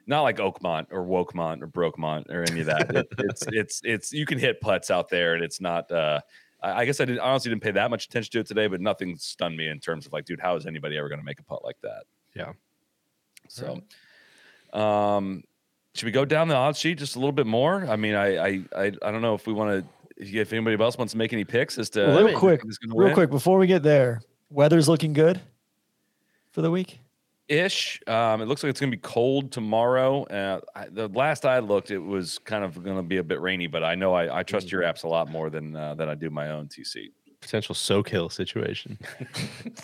[0.08, 2.94] not like Oakmont or Wokemont or Brokemont or any of that.
[2.96, 5.88] It, it's it's it's you can hit putts out there, and it's not.
[5.92, 6.20] Uh,
[6.60, 8.80] I I guess I didn't honestly didn't pay that much attention to it today, but
[8.80, 11.38] nothing stunned me in terms of like, dude, how is anybody ever going to make
[11.38, 12.02] a putt like that?
[12.34, 12.54] Yeah.
[13.48, 13.80] So,
[14.72, 15.42] um,
[15.94, 17.86] should we go down the odds sheet just a little bit more?
[17.86, 19.88] I mean, I I I, I don't know if we want to.
[20.20, 23.14] If anybody else wants to make any picks as to Real quick, real win.
[23.14, 24.20] quick before we get there,
[24.50, 25.40] weather's looking good
[26.50, 26.98] for the week.
[27.46, 28.00] ish.
[28.08, 30.24] Um, it looks like it's going to be cold tomorrow.
[30.24, 33.40] Uh, I, the last I looked, it was kind of going to be a bit
[33.40, 36.08] rainy, but I know I, I trust your apps a lot more than uh, than
[36.08, 37.12] I do my own TC.
[37.40, 38.98] Potential soak hill situation.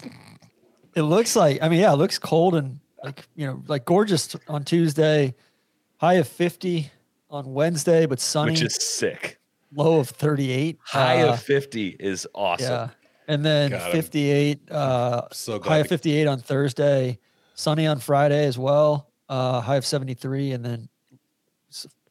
[0.97, 4.35] It looks like I mean, yeah, it looks cold and like you know, like gorgeous
[4.49, 5.35] on Tuesday,
[5.99, 6.91] high of fifty
[7.31, 9.39] on Wednesday, but sunny, Which is sick.
[9.75, 10.79] low of thirty-eight.
[10.83, 12.71] High Uh, of 50 is awesome.
[12.71, 12.89] Yeah.
[13.27, 17.19] And then God, 58, uh, so glad high of 58 on Thursday,
[17.55, 20.89] sunny on Friday as well, uh, high of 73, and then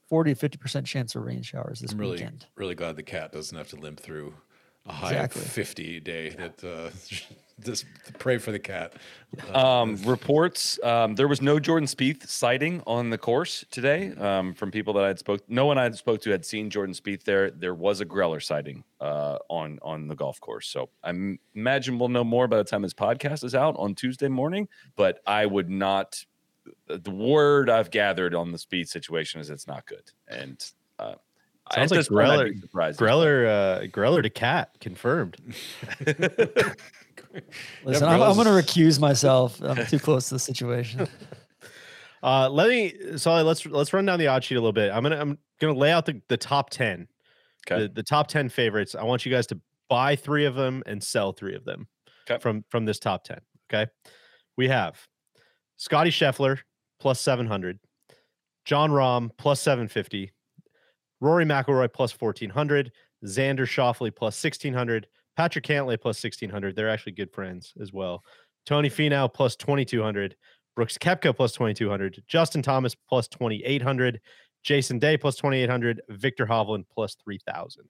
[0.09, 2.47] 40 to 50% chance of rain showers this I'm really weekend.
[2.55, 4.33] really glad the cat doesn't have to limp through
[4.87, 5.41] a high Exactly.
[5.43, 6.89] of 50 day that uh,
[7.61, 7.85] just
[8.19, 8.93] pray for the cat.
[9.53, 10.79] Uh, Um, reports.
[10.83, 14.11] Um, there was no Jordan Spieth sighting on the course today.
[14.15, 16.69] Um, from people that I had spoke, no one I had spoke to had seen
[16.69, 17.49] Jordan Spieth there.
[17.49, 20.67] There was a Greller sighting uh, on on the golf course.
[20.67, 23.95] So I m- imagine we'll know more by the time this podcast is out on
[23.95, 24.67] Tuesday morning.
[24.95, 26.23] But I would not.
[26.87, 30.63] The word I've gathered on the Spieth situation is it's not good, and
[30.99, 31.15] uh,
[31.71, 35.37] at Sounds like I'd Greller- Greller, uh, Greller to cat confirmed.
[37.83, 39.61] Listen, I'm, I'm going to recuse myself.
[39.61, 41.07] I'm too close to the situation.
[42.21, 44.93] Uh, let me, Soly, let's let's run down the odd sheet a little bit.
[44.93, 47.09] I'm gonna I'm gonna lay out the, the top ten,
[47.69, 47.81] Okay.
[47.81, 48.95] the, the top ten favorites.
[48.95, 49.59] I want you guys to
[49.89, 51.85] buy three of them and sell three of them
[52.31, 52.39] Okay.
[52.39, 53.39] from from this top ten.
[53.69, 53.91] Okay,
[54.55, 55.05] we have
[55.75, 56.59] Scotty Scheffler
[56.97, 57.77] plus seven hundred,
[58.63, 60.31] Jon Rahm plus seven fifty,
[61.19, 62.93] Rory McIlroy plus fourteen hundred,
[63.25, 66.75] Xander Schauffele plus sixteen hundred, Patrick Cantlay plus sixteen hundred.
[66.75, 68.23] They're actually good friends as well.
[68.65, 70.35] Tony Finau plus twenty two hundred.
[70.75, 74.19] Brooks Koepka plus 2200, Justin Thomas plus 2800,
[74.63, 77.85] Jason Day plus 2800, Viktor Hovland plus 3000.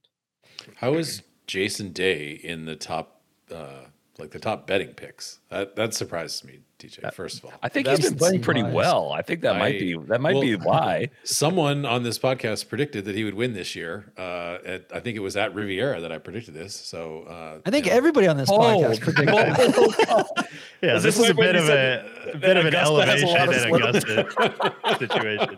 [0.75, 3.21] How is Jason Day in the top,
[3.51, 3.85] uh,
[4.19, 5.39] like the top betting picks?
[5.49, 7.11] That that surprises me, DJ.
[7.13, 8.75] First of all, I think That's he's been the pretty bias.
[8.75, 9.11] well.
[9.11, 11.09] I think that might be that might be why.
[11.23, 14.11] someone on this podcast predicted that he would win this year.
[14.17, 16.75] Uh, at, I think it was at Riviera that I predicted this.
[16.75, 19.27] So uh, I think you know, everybody on this podcast predicted.
[20.81, 23.29] Yeah, Is this this is a bit of a, a bit of an Augusta elevation
[23.29, 25.57] lot in Augusta situation.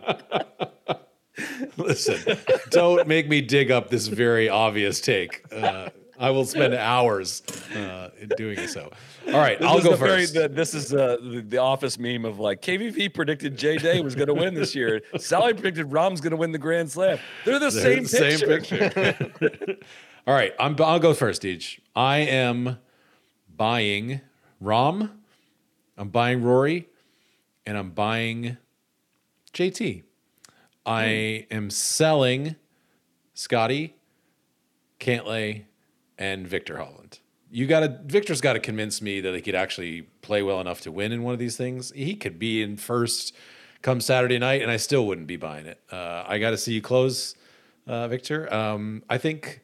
[1.77, 2.37] Listen,
[2.69, 5.43] don't make me dig up this very obvious take.
[5.51, 7.41] Uh, I will spend hours
[7.75, 8.91] uh, in doing so.
[9.27, 10.33] All right, This I'll go the very- first.
[10.33, 14.15] the- this is uh, the, the office meme of like KVV predicted J Day was
[14.15, 15.01] going to win this year.
[15.17, 17.17] Soly predicted Rahm's going to win the Grand Slam.
[17.43, 18.89] They're the They're same the picture.
[18.89, 19.77] picture.
[20.27, 21.79] All right, I'm, I'll go first, Deej.
[21.95, 22.77] I am
[23.55, 24.21] buying
[24.63, 25.11] Rahm,
[25.97, 26.87] I'm buying Rory,
[27.65, 28.57] and I'm buying
[29.53, 30.03] JT.
[30.85, 32.55] I am selling
[33.33, 33.95] Scotty,
[34.99, 35.65] Cantlay,
[36.17, 37.19] and Viktor Hovland.
[37.49, 40.81] You got to Viktor's got to convince me that he could actually play well enough
[40.81, 41.91] to win in one of these things.
[41.95, 43.33] He could be in first
[43.81, 45.79] come Saturday night, and I still wouldn't be buying it.
[45.91, 47.35] Uh, I got to see you close,
[47.87, 48.51] uh, Viktor.
[48.53, 49.61] Um, I think.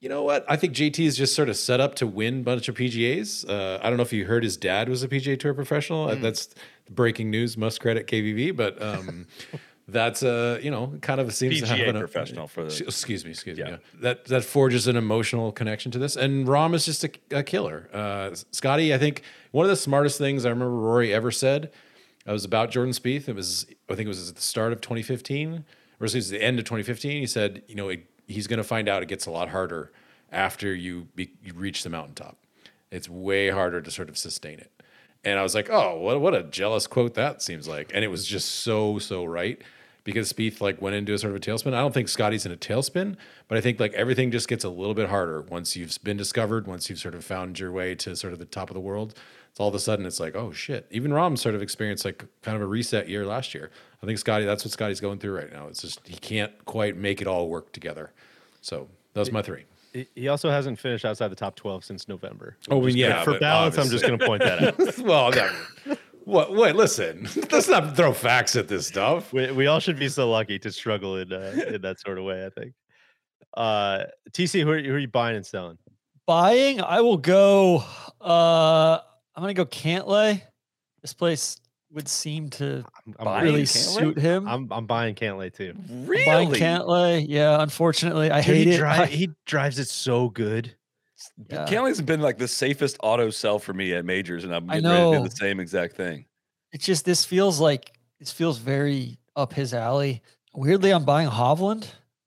[0.00, 0.44] You know what?
[0.50, 3.48] I think JT is just sort of set up to win a bunch of PGAs.
[3.48, 6.10] Uh, I don't know if you heard his dad was a PGA Tour professional.
[6.10, 6.54] Uh, That's
[6.90, 7.56] breaking news.
[7.56, 9.26] Must credit KVV, but um,
[9.86, 13.24] that's a you know kind of seems to PGA have an, professional for the- excuse
[13.24, 13.64] me, excuse Yeah.
[13.64, 13.70] me.
[13.72, 13.76] yeah.
[14.00, 16.16] That that forges an emotional connection to this.
[16.16, 17.88] And Rahm is just a, a killer.
[17.92, 19.22] Uh, Scotty, I think
[19.52, 21.70] one of the smartest things I remember Rory ever said.
[22.26, 23.28] I was about Jordan Spieth.
[23.28, 25.64] It was I think it was at the start of 2015, or it
[26.00, 27.20] was the end of 2015.
[27.20, 29.92] He said, you know, it, he's going to find out it gets a lot harder
[30.32, 32.38] after you be, you reach the mountaintop.
[32.90, 34.70] It's way harder to sort of sustain it.
[35.22, 37.90] And I was like, oh, what what a jealous quote that seems like.
[37.94, 39.60] And it was just so so right
[40.04, 41.68] because Spieth like went into a sort of a tailspin.
[41.74, 43.16] I don't think Scotty's in a tailspin,
[43.48, 46.66] but I think like everything just gets a little bit harder once you've been discovered,
[46.66, 49.14] once you've sort of found your way to sort of the top of the world.
[49.50, 50.86] It's all of a sudden it's like, oh shit.
[50.90, 53.70] Even Rahm sort of experienced like kind of a reset year last year.
[54.02, 55.68] I think Scotty, that's what Scotty's going through right now.
[55.68, 58.12] It's just he can't quite make it all work together.
[58.60, 59.64] So that was my three.
[60.16, 62.56] He- also hasn't finished outside the top 12 since November.
[62.68, 64.98] Oh, yeah, For but balance, I'm just going to point that out.
[65.04, 65.96] well, no.
[66.24, 66.54] What?
[66.54, 67.28] Wait, listen.
[67.52, 69.32] Let's not throw facts at this stuff.
[69.32, 72.24] we, we all should be so lucky to struggle in uh, in that sort of
[72.24, 72.44] way.
[72.46, 72.72] I think.
[73.56, 75.78] Uh, TC, who are, you- who are you buying and selling?
[76.26, 77.84] Buying, I will go.
[78.20, 78.98] Uh,
[79.36, 80.42] I'm gonna go Cantlay.
[81.02, 81.58] This place
[81.92, 84.48] would seem to I'm, I'm really suit him.
[84.48, 85.74] I'm I'm buying Cantlay too.
[85.76, 86.24] I'm Really?
[86.24, 87.26] buying Cantlay.
[87.28, 88.78] Yeah, unfortunately, I Dude, hate he, it.
[88.78, 90.74] dri- I- he drives it so good.
[91.50, 91.66] Yeah.
[91.66, 94.90] Cantlay's been like the safest auto sell for me at majors, and I'm I getting
[94.90, 96.26] ready to do the same exact thing.
[96.72, 100.22] It's just this feels like this feels very up his alley.
[100.54, 101.86] Weirdly, I'm buying Hovland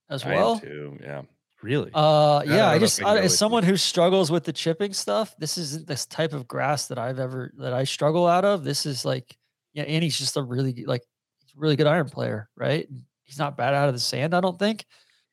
[0.09, 0.59] as I am well.
[0.59, 0.97] too.
[1.01, 1.21] Yeah.
[1.63, 1.89] Really?
[1.93, 3.37] Uh, don't yeah, know I if just I can go as you.
[3.37, 7.19] someone who struggles with the chipping stuff, this isn't this type of grass that I've
[7.19, 8.63] ever that I struggle out of.
[8.63, 9.35] This is like,
[9.73, 11.01] yeah, and he's just a really like
[11.41, 12.87] he's a really good iron player, right?
[13.23, 14.85] He's not bad out of the sand, I don't think.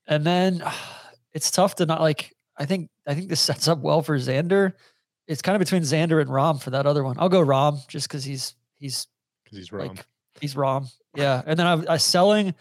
[0.07, 0.63] And then
[1.35, 2.34] it's tough to not like.
[2.57, 4.73] I think I think this sets up well for Xander.
[5.27, 7.17] It's kind of between Xander and Rahm for that other one.
[7.19, 9.07] I'll go Rahm just because he's he's
[9.45, 9.89] Because he's wrong.
[9.89, 10.07] like
[10.41, 10.87] he's Rahm.
[11.17, 12.55] Yeah, and then I'm I selling.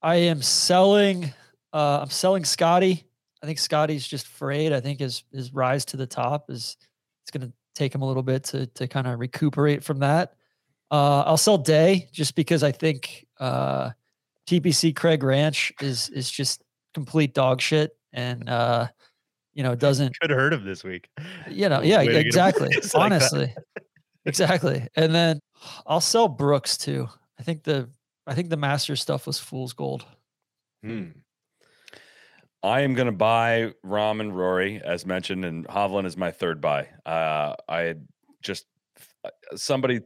[0.00, 1.32] I am selling.
[1.72, 3.04] Uh, I'm selling Scotty.
[3.42, 4.72] I think Scotty's just afraid.
[4.72, 6.76] I think his his rise to the top is
[7.24, 10.34] it's going to take him a little bit to to kind of recuperate from that.
[10.90, 13.90] Uh, I'll sell Day just because I think uh,
[14.46, 16.62] TPC Craig Ranch is is just
[16.94, 18.88] complete dog shit, and uh,
[19.54, 21.08] you know, it doesn't Could have heard him this week.
[21.48, 22.68] you know, yeah, Way to get a exactly.
[22.72, 23.04] place like.
[23.04, 23.54] Honestly.
[24.24, 24.86] exactly.
[24.96, 25.40] And then
[25.86, 27.08] I'll sell Brooks too.
[27.38, 27.88] I think the
[28.26, 30.04] I think the master stuff was fool's gold.
[30.82, 31.08] Hmm.
[32.62, 36.60] I am going to buy Rahm and Rory, as mentioned, and Hovland is my third
[36.60, 36.88] buy.
[37.04, 37.96] Uh, I
[38.40, 38.66] just
[39.24, 40.00] uh, somebody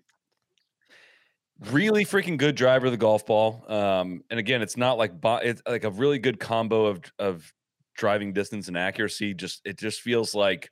[1.71, 3.65] really freaking good driver of the golf ball.
[3.71, 7.53] Um, and again, it's not like it's like a really good combo of of
[7.97, 9.35] driving distance and accuracy.
[9.35, 10.71] Just it just feels like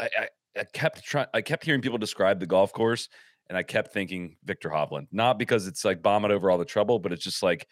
[0.00, 1.26] I, I, I kept trying.
[1.34, 3.08] I kept hearing people describe the golf course,
[3.48, 5.08] and I kept thinking Viktor Hovland.
[5.12, 7.66] Not because it's like bombing over all the trouble, but it's just like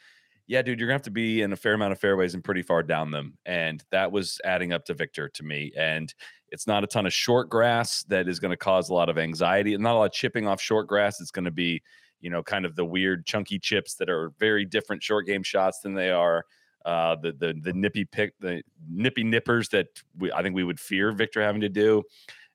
[0.46, 2.62] yeah, dude, you're gonna have to be in a fair amount of fairways and pretty
[2.62, 3.38] far down them.
[3.46, 5.72] And that was adding up to Viktor to me.
[5.76, 6.12] And
[6.48, 9.74] it's not a ton of short grass that is to cause a lot of anxiety
[9.74, 11.20] and not a lot of chipping off short grass.
[11.20, 11.82] It's to be,
[12.20, 15.80] you know, kind of the weird chunky chips that are very different short game shots
[15.80, 16.44] than they are
[16.85, 20.80] uh, the the the nippy pick the nippy nippers that we, I think we would
[20.80, 22.03] fear Viktor having to do.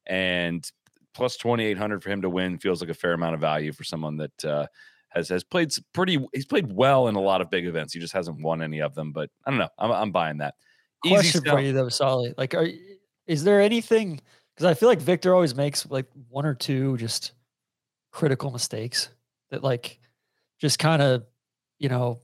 [0.06, 0.70] And
[1.14, 4.18] plus 2800 for him to win feels like a fair amount of value for someone
[4.18, 4.68] that uh,
[5.10, 6.26] has has played pretty.
[6.34, 7.94] He's played well in a lot of big events.
[7.94, 9.12] He just hasn't won any of them.
[9.12, 9.70] But I don't know.
[9.78, 10.56] I'm I'm buying that.
[11.06, 12.34] Question for you though, Soly.
[12.38, 12.68] Like, are
[13.26, 14.20] is there anything?
[14.56, 17.34] Because I feel like Viktor always makes like one or two just
[18.12, 19.10] critical mistakes
[19.52, 20.00] that like
[20.60, 21.24] just kind of
[21.80, 22.20] you know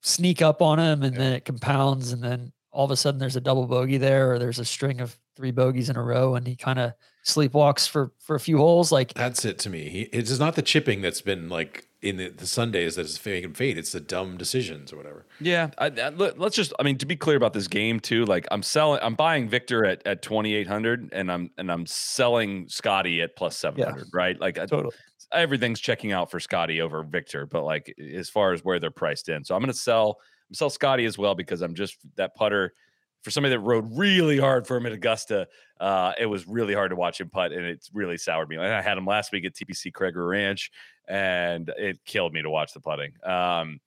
[0.00, 3.36] sneak up on him, and then it compounds, and then all of a sudden there's
[3.36, 6.46] a double bogey there, or there's a string of three bogeys in a row, and
[6.46, 6.92] he kind of
[7.24, 8.92] sleepwalks for for a few holes.
[8.92, 9.88] Like, That's it to me.
[9.88, 13.54] He, it's not the chipping that's been like in the, the Sundays that is making
[13.54, 13.76] fade.
[13.76, 15.26] It's the dumb decisions or whatever.
[15.40, 16.72] Yeah, I, I, let, us just.
[16.78, 19.84] I mean, to be clear about this game too, like I'm selling, I'm buying Viktor
[19.84, 24.08] at at 2800, and I'm and I'm selling Scotty at plus 700.
[24.12, 24.94] Right, like I, Totally.
[25.32, 29.28] Everything's checking out for Scotty over Viktor, but like as far as where they're priced
[29.28, 30.18] in, so I'm going to sell.
[30.48, 32.74] I'm sell Scotty as well because I'm just that putter
[33.22, 35.46] for somebody that rode really hard for him at Augusta.
[35.78, 38.56] Uh, it was really hard to watch him putt, and it's really soured me.
[38.56, 40.70] And I had him last week at TPC Craigor Ranch,
[41.06, 43.12] and it killed me to watch the putting.
[43.24, 43.80] Um,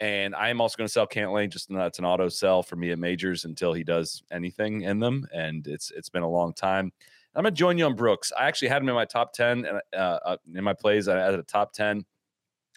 [0.00, 1.48] and I am also going to sell Cantlay.
[1.48, 5.26] Just that's an auto sell for me at majors until he does anything in them,
[5.32, 6.92] and it's it's been a long time.
[7.34, 8.32] I'm going to join you on Brooks.
[8.38, 11.18] I actually had him in my top ten, and uh, uh, in my plays, I
[11.18, 12.04] had a top ten,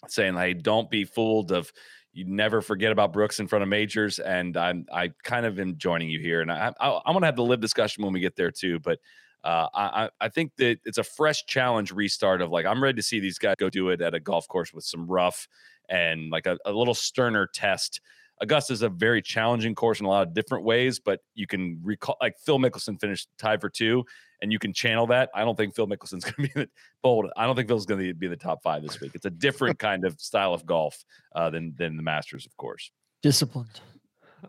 [0.07, 1.71] saying, "Hey, don't be fooled of."
[2.13, 5.77] You never forget about Brooks in front of majors, and I'm I kind of am
[5.77, 8.37] joining you here, and I, I I'm gonna have the live discussion when we get
[8.37, 8.79] there too.
[8.79, 8.99] But
[9.43, 12.95] uh, I I I think that it's a fresh challenge restart of like I'm ready
[12.95, 15.49] to see these guys go do it at a golf course with some rough
[15.89, 17.99] and like a, a little sterner test.
[18.41, 21.79] Augusta is a very challenging course in a lot of different ways, but you can
[21.83, 24.03] recall like Phil Mickelson finished tied for two,
[24.41, 25.29] and you can channel that.
[25.33, 26.69] I don't think Phil Mickelson's going to be the,
[27.01, 27.27] bold.
[27.37, 29.11] I don't think Phil's going to be the top five this week.
[29.15, 31.03] It's a different kind of style of golf
[31.35, 32.91] uh, than than the Masters, of course.
[33.21, 33.79] disciplined.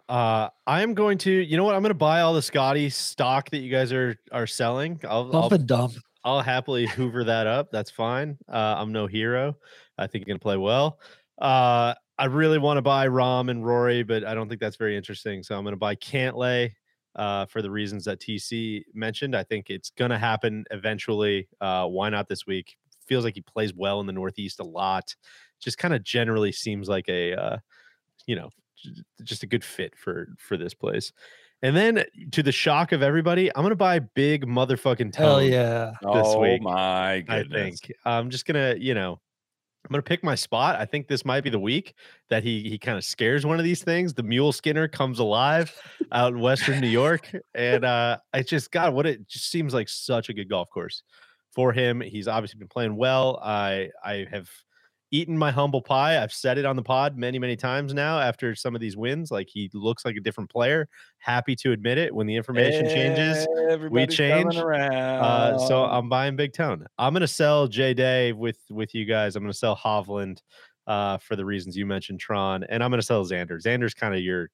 [0.08, 1.74] Uh, I'm going to, you know what?
[1.74, 5.00] I'm going to buy all the Scotty stock that you guys are are selling.
[5.08, 5.92] I'll Pump I'll, and dump.
[6.24, 7.70] I'll happily hoover that up.
[7.70, 8.36] That's fine.
[8.48, 9.56] Uh, I'm no hero.
[9.96, 10.98] I think you're going to play well.
[11.40, 14.96] Uh, I really want to buy Rahm and Rory, but I don't think that's very
[14.96, 15.42] interesting.
[15.42, 16.72] So I'm going to buy Cantlay
[17.16, 19.34] uh, for the reasons that TC mentioned.
[19.34, 21.48] I think it's going to happen eventually.
[21.60, 22.76] Uh, why not this week?
[23.06, 25.14] Feels like he plays well in the Northeast a lot.
[25.60, 27.56] Just kind of generally seems like a, uh,
[28.26, 31.12] you know, j- just a good fit for for this place.
[31.62, 35.92] And then to the shock of everybody, I'm gonna buy big motherfucking tone Hell yeah.
[36.02, 36.60] this oh week.
[36.60, 37.80] my I goodness!
[37.80, 39.20] think I'm just gonna, you know,
[39.86, 40.74] I'm gonna pick my spot.
[40.76, 41.94] I think this might be the week
[42.28, 44.12] that he he kind of scares one of these things.
[44.14, 45.72] The mule skinner comes alive
[46.10, 49.88] out in Western New York, and uh, I just God, what it just seems like
[49.88, 51.04] such a good golf course
[51.54, 52.00] for him.
[52.00, 53.38] He's obviously been playing well.
[53.40, 54.50] I I have
[55.10, 56.22] eaten my humble pie.
[56.22, 58.18] I've said it on the pod many many times now.
[58.18, 60.88] After some of these wins, like he looks like a different player.
[61.18, 62.14] Happy to admit it.
[62.14, 66.86] When the information changes, Everybody's change, uh, so I'm buying Big Tone.
[66.98, 69.36] I'm gonna sell J Day with with you guys.
[69.36, 70.40] I'm gonna sell Hovland
[70.86, 73.62] uh, for the reasons you mentioned, Tron, and I'm gonna sell Xander.
[73.62, 74.50] Xander's kind of your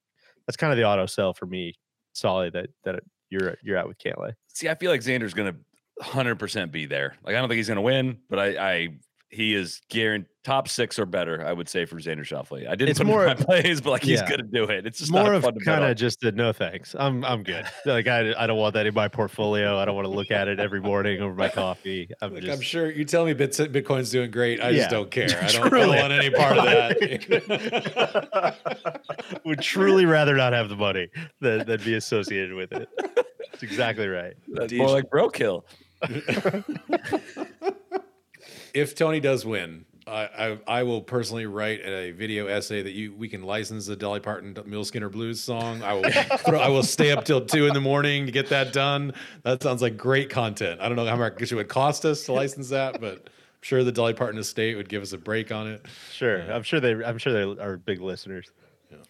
[0.46, 1.74] that's kind of the auto sell for me,
[2.12, 2.50] Soly.
[2.50, 3.00] That that
[3.30, 4.34] you're you're at with Cantlay.
[4.48, 5.58] See, I feel like Xander's going to
[6.02, 7.14] 100% be there.
[7.24, 8.88] Like, I don't think he's going to win, but I, I,
[9.32, 12.66] he is guaranteed top six or better, I would say, for Xander Schauffele.
[12.68, 14.28] I didn't It's put more- him in my plays, but like, he's yeah.
[14.28, 14.78] going to do it.
[14.84, 16.96] It's It's just more not of fun kind of just a no thanks.
[16.98, 17.64] I'm I'm good.
[17.86, 19.78] like I I don't want that in my portfolio.
[19.78, 22.10] I don't want to look at it every morning over my coffee.
[22.20, 24.60] I'm Look, just I'm sure you tell me Bitcoin's doing great.
[24.60, 24.78] I Yeah.
[24.78, 25.28] just don't care.
[25.40, 28.56] I don't, I don't want any part of that.
[29.44, 31.08] would truly rather not have the money
[31.40, 32.88] than, than be associated with it.
[33.52, 34.34] That's exactly right.
[34.48, 35.64] That's more like bro kill.
[38.74, 40.28] If Tony does win, I,
[40.66, 44.20] I I will personally write a video essay that you we can license the Dolly
[44.20, 45.82] Parton Mule Skinner Blues song.
[45.82, 48.72] I will throw, I will stay up till two in the morning to get that
[48.72, 49.14] done.
[49.44, 50.80] That sounds like great content.
[50.80, 53.84] I don't know how much it would cost us to license that, but I'm sure
[53.84, 55.86] the Dolly Parton estate would give us a break on it.
[56.10, 56.92] Sure, I'm sure they.
[57.04, 58.50] I'm sure they are big listeners.
[58.90, 59.04] G- uh,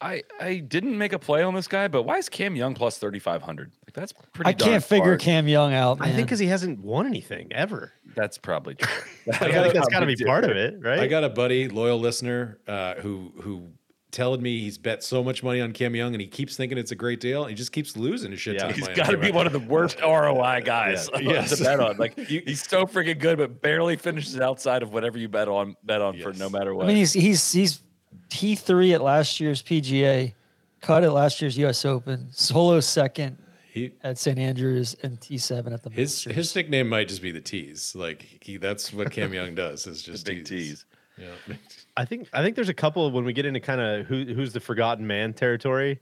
[0.00, 2.98] I I didn't make a play on this guy, but why is Cam Young plus
[2.98, 3.70] thirty five hundred?
[3.86, 4.48] Like that's pretty.
[4.48, 5.18] I can't figure far.
[5.18, 5.98] Cam Young out.
[6.00, 7.92] I think because he hasn't won anything ever.
[8.14, 8.88] That's probably true.
[9.32, 11.00] I think that's got to be part of it, right?
[11.00, 13.68] I got a buddy, loyal listener, uh, who who
[14.12, 16.92] telling me he's bet so much money on Cam Young and he keeps thinking it's
[16.92, 17.42] a great deal.
[17.42, 18.60] And he just keeps losing a shit Yeah.
[18.60, 18.96] ton of He's money.
[18.96, 21.20] got to be one of the worst ROI guys Yeah.
[21.20, 21.58] Yes.
[21.58, 21.98] to bet on.
[21.98, 25.76] Like he's so freaking good, but barely finishes outside of whatever you bet on.
[25.84, 26.84] Bet on for no matter what.
[26.84, 27.82] I mean, he's he's he's
[28.28, 30.34] T three at last year's PGA,
[30.80, 31.84] cut at last year's U.S.
[31.84, 33.36] Open, solo second
[33.72, 36.34] He at St Andrews, and T seven at the his Masters.
[36.34, 37.94] his nickname might just be the tease.
[37.94, 40.84] Like he that's what Cam Young does is the just big tease.
[41.18, 41.26] tease.
[41.48, 41.56] Yeah.
[41.96, 44.52] I think I think there's a couple when we get into kind of who who's
[44.52, 45.98] the forgotten man territory.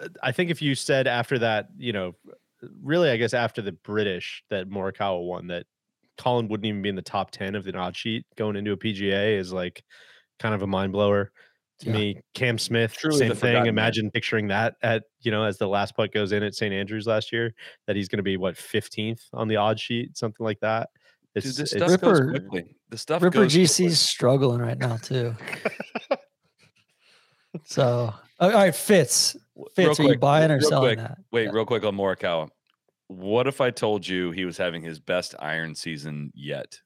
[0.00, 2.16] uh, I think if you said after that, you know,
[2.82, 5.66] really, I guess after the British that Morikawa won, that
[6.16, 8.76] Collin wouldn't even be in the top ten of the odd sheet going into a
[8.76, 9.84] PGA is like
[10.40, 11.30] kind of a mind blower
[11.80, 11.92] to Yeah.
[11.92, 12.20] me.
[12.34, 13.36] Cam Smith, Truly same thing.
[13.38, 13.68] forgotten man.
[13.68, 17.06] Imagine picturing that at you know as the last putt goes in at St Andrews
[17.06, 17.54] last year,
[17.86, 20.90] that he's going to be what 15th on the odd sheet, something like that.
[21.34, 22.74] It's, Dude, this it's- stuff goes Ripper- quickly.
[22.90, 23.90] The stuff Ripper goes quickly.
[23.90, 25.34] Struggling right now too.
[27.64, 31.18] so all right, Fitz, Real Fitz, are you buying or selling quick, that?
[31.32, 31.50] Wait, Yeah.
[31.52, 32.48] real quick on Morikawa.
[33.08, 36.78] What if I told you he was having his best iron season yet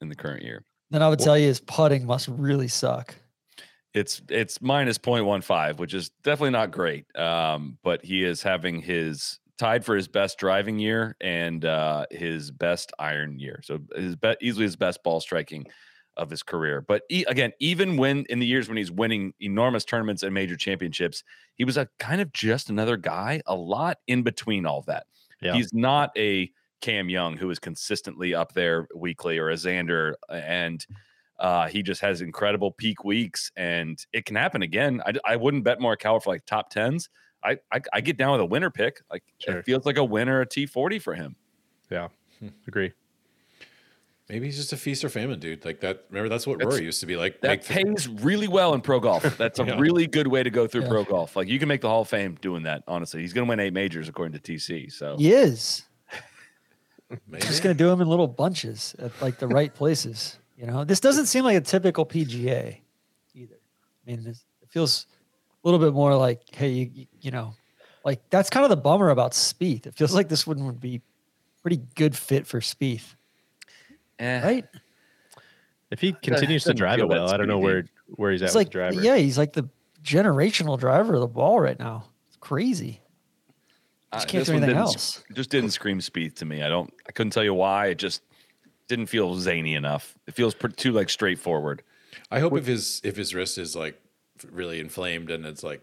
[0.00, 0.64] in the current year?
[0.90, 3.14] Then I would tell you his putting must really suck.
[3.96, 7.06] It's it's minus 0.15, which is definitely not great.
[7.16, 12.50] Um, but he is having his tied for his best driving year and uh, his
[12.50, 13.60] best iron year.
[13.64, 15.66] So his be- easily his best ball striking
[16.18, 16.82] of his career.
[16.82, 20.56] But e- again, even when in the years when he's winning enormous tournaments and major
[20.56, 21.24] championships,
[21.54, 25.06] he was a kind of just another guy, a lot in between all that.
[25.40, 25.54] Yeah.
[25.54, 26.50] He's not a
[26.82, 30.84] Cam Young who is consistently up there weekly or a Xander and
[31.38, 35.02] uh, he just has incredible peak weeks, and it can happen again.
[35.06, 37.08] I, I wouldn't bet Morikawa for like top tens.
[37.44, 39.00] I, I I get down with a winner pick.
[39.10, 39.58] Like Sure.
[39.58, 41.36] it feels like a winner a T forty for him.
[41.90, 42.08] yeah,
[42.66, 42.92] agree.
[44.28, 45.64] Maybe he's just a feast or famine dude.
[45.64, 46.04] Like that.
[46.10, 47.40] Remember that's what That's- Rory used to be like.
[47.42, 49.22] That make the- pays really well in pro golf.
[49.38, 49.78] That's a Yeah.
[49.78, 50.88] really good way to go through Yeah.
[50.88, 51.36] pro golf.
[51.36, 52.82] Like you can make the Hall of Fame doing that.
[52.88, 54.90] Honestly, he's going to win eight majors according to TC.
[54.92, 55.84] So He is.
[57.28, 57.46] maybe.
[57.46, 60.38] Just gonna do them in little bunches at like the right places.
[60.56, 62.78] You know, this doesn't seem like a typical PGA
[63.34, 63.54] either.
[64.06, 65.06] I mean, this- it feels
[65.64, 67.54] a little bit more like, hey, you, you, you know,
[68.04, 69.86] like that's kind of the bummer about Spieth.
[69.86, 71.02] It feels like this one would be
[71.62, 73.14] pretty good fit for Spieth,
[74.18, 74.64] eh, right?
[75.90, 77.84] If he continues to drive feel it well, I don't know where
[78.16, 79.00] where he's at It's with like, the driver.
[79.02, 79.68] yeah, he's like the
[80.02, 82.04] generational driver of the ball right now.
[82.28, 83.00] It's crazy.
[84.12, 85.22] uh, Just can't this do anything didn't- else.
[85.32, 86.62] Just didn't scream Spieth to me.
[86.62, 86.92] I don't.
[87.08, 87.88] I couldn't tell you why.
[87.88, 88.22] It just
[88.88, 90.14] didn't feel zany enough.
[90.26, 91.82] It feels pretty, too like straightforward.
[92.30, 94.00] I hope if his if his wrist is like
[94.50, 95.80] really inflamed and it's like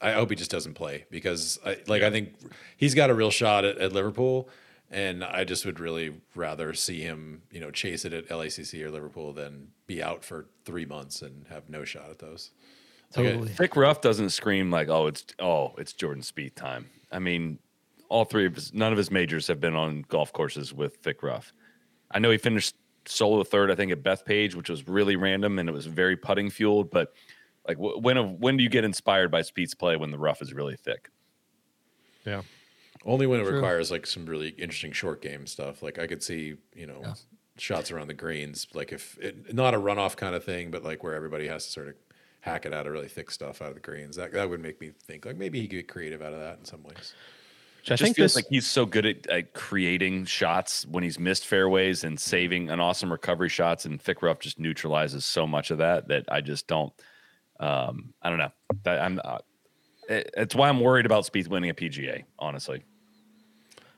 [0.00, 2.34] I hope he just doesn't play because I like I think
[2.76, 4.48] he's got a real shot at, at Liverpool
[4.90, 8.90] and I just would really rather see him you know chase it at LACC or
[8.90, 12.50] Liverpool than be out for three months and have no shot at those.
[13.16, 13.48] Like, I- Totally.
[13.48, 16.88] Thick rough doesn't scream like, oh, it's oh, it's Jordan Spieth time.
[17.10, 17.58] I mean,
[18.08, 21.22] all three of his, none of his majors have been on golf courses with thick
[21.22, 21.52] rough.
[22.10, 22.74] I know he finished
[23.06, 26.50] solo third, I think, at Bethpage, which was really random and it was very putting
[26.50, 26.90] fueled.
[26.90, 27.12] But
[27.68, 30.52] like, wh- when when do you get inspired by Spieth's play when the rough is
[30.52, 31.10] really thick?
[32.26, 32.42] yeah.
[33.04, 33.54] Only when it True.
[33.54, 35.82] requires like some really interesting short game stuff.
[35.82, 37.14] Like I could see, you know, Yeah.
[37.56, 38.66] shots around the greens.
[38.74, 41.72] Like if it, not a runoff kind of thing, but like where everybody has to
[41.72, 41.94] sort of
[42.40, 44.16] hack it out of really thick stuff out of the greens.
[44.16, 46.58] That that would make me think like maybe he could get creative out of that
[46.58, 47.14] in some ways.
[47.80, 51.02] Which I just think feels this, like he's so good at, at creating shots when
[51.02, 55.46] he's missed fairways and saving an awesome recovery shots, and thick rough just neutralizes so
[55.46, 56.92] much of that that I just don't.
[57.58, 58.52] Um, I don't know.
[58.84, 59.20] That I'm.
[59.24, 59.38] Uh,
[60.08, 62.24] it, it's why I'm worried about Spieth winning a PGA.
[62.38, 62.84] Honestly,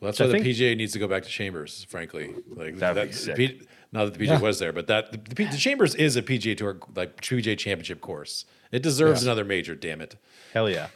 [0.00, 1.84] Well, that's So I why the think- PGA needs to go back to Chambers.
[1.88, 3.36] Frankly, like That'd be that, sick.
[3.36, 3.62] P,
[3.92, 4.40] not that the PGA Yeah.
[4.40, 8.00] was there, but that the, the, the Chambers is a PGA Tour like PGA Championship
[8.00, 8.44] course.
[8.70, 9.28] It deserves Yeah.
[9.30, 9.74] another major.
[9.74, 10.16] Damn it!
[10.52, 10.88] hell yeah.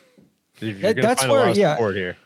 [0.61, 1.75] You're That- that's find a lot where- of yeah.
[1.75, 2.17] support here.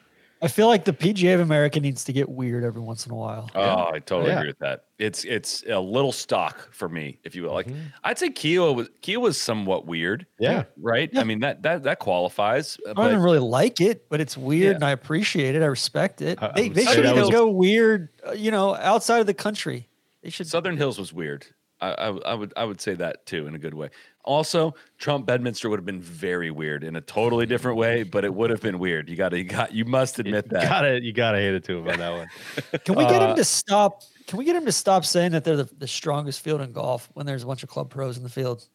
[0.42, 3.14] I feel like the PGA of America needs to get weird every once in a
[3.14, 3.50] while.
[3.54, 4.38] oh, I totally Yeah.
[4.38, 4.84] agree with that.
[4.98, 7.52] It's it's a little stock for me, if you will.
[7.52, 7.80] Like Mm-hmm.
[8.04, 10.26] I'd say Kiawah was Kiawah was somewhat weird.
[10.38, 10.64] Yeah.
[10.78, 11.10] Right.
[11.16, 12.78] I mean that that that qualifies.
[12.88, 14.74] I don't really like it, but it's weird Yeah.
[14.76, 15.62] and I appreciate it.
[15.62, 16.42] I respect it.
[16.42, 19.26] I- I they would they should even was- go weird, uh, you know, outside of
[19.26, 19.88] the country.
[20.22, 20.46] They should.
[20.46, 21.46] Southern Hills was weird.
[21.82, 23.88] I, I, I would I would say that too in a good way.
[24.24, 28.32] Also, Trump Bedminster would have been very weird in a totally different way, but it
[28.34, 29.08] would have been weird.
[29.08, 30.68] You got to you got you must admit you that.
[30.68, 32.28] gotta you gotta hate it to him on that one.
[32.84, 34.02] Can we get Uh, him to stop?
[34.26, 37.08] Can we get him to stop saying that they're the, the strongest field in golf
[37.14, 38.66] when there's a bunch of club pros in the field?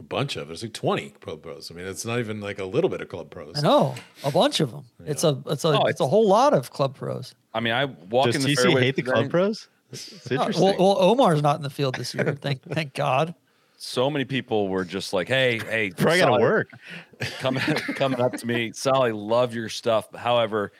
[0.00, 1.70] A bunch of there's like 20 club pros.
[1.70, 3.58] I mean, it's not even like a little bit of club pros.
[3.58, 4.84] I know a bunch of them.
[5.04, 7.34] It's a it's a Oh, it's a whole lot of club pros.
[7.52, 9.68] I mean, I walk Does in the TC fairway hate the club pros?
[9.92, 10.64] It's Uh, interesting.
[10.64, 12.34] well, well, Omar's not in the field this year.
[12.40, 13.34] Thank thank God.
[13.80, 16.68] So many people were just like, "Hey, hey, Probably gotta work.
[17.38, 20.12] coming coming up to me, Soly, love your stuff.
[20.16, 20.72] However,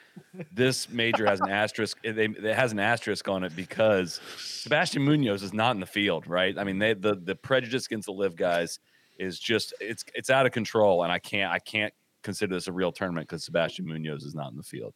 [0.53, 1.97] this major has an asterisk.
[2.03, 6.27] It, it has an asterisk on it because Sebastian Munoz is not in the field,
[6.27, 6.59] right?
[6.59, 8.81] I mean, they, the the prejudice against the live guys
[9.17, 11.95] is just it's it's out of control, and I can't I can't
[12.25, 14.93] consider this a real tournament because Sebastian Munoz is not in the field.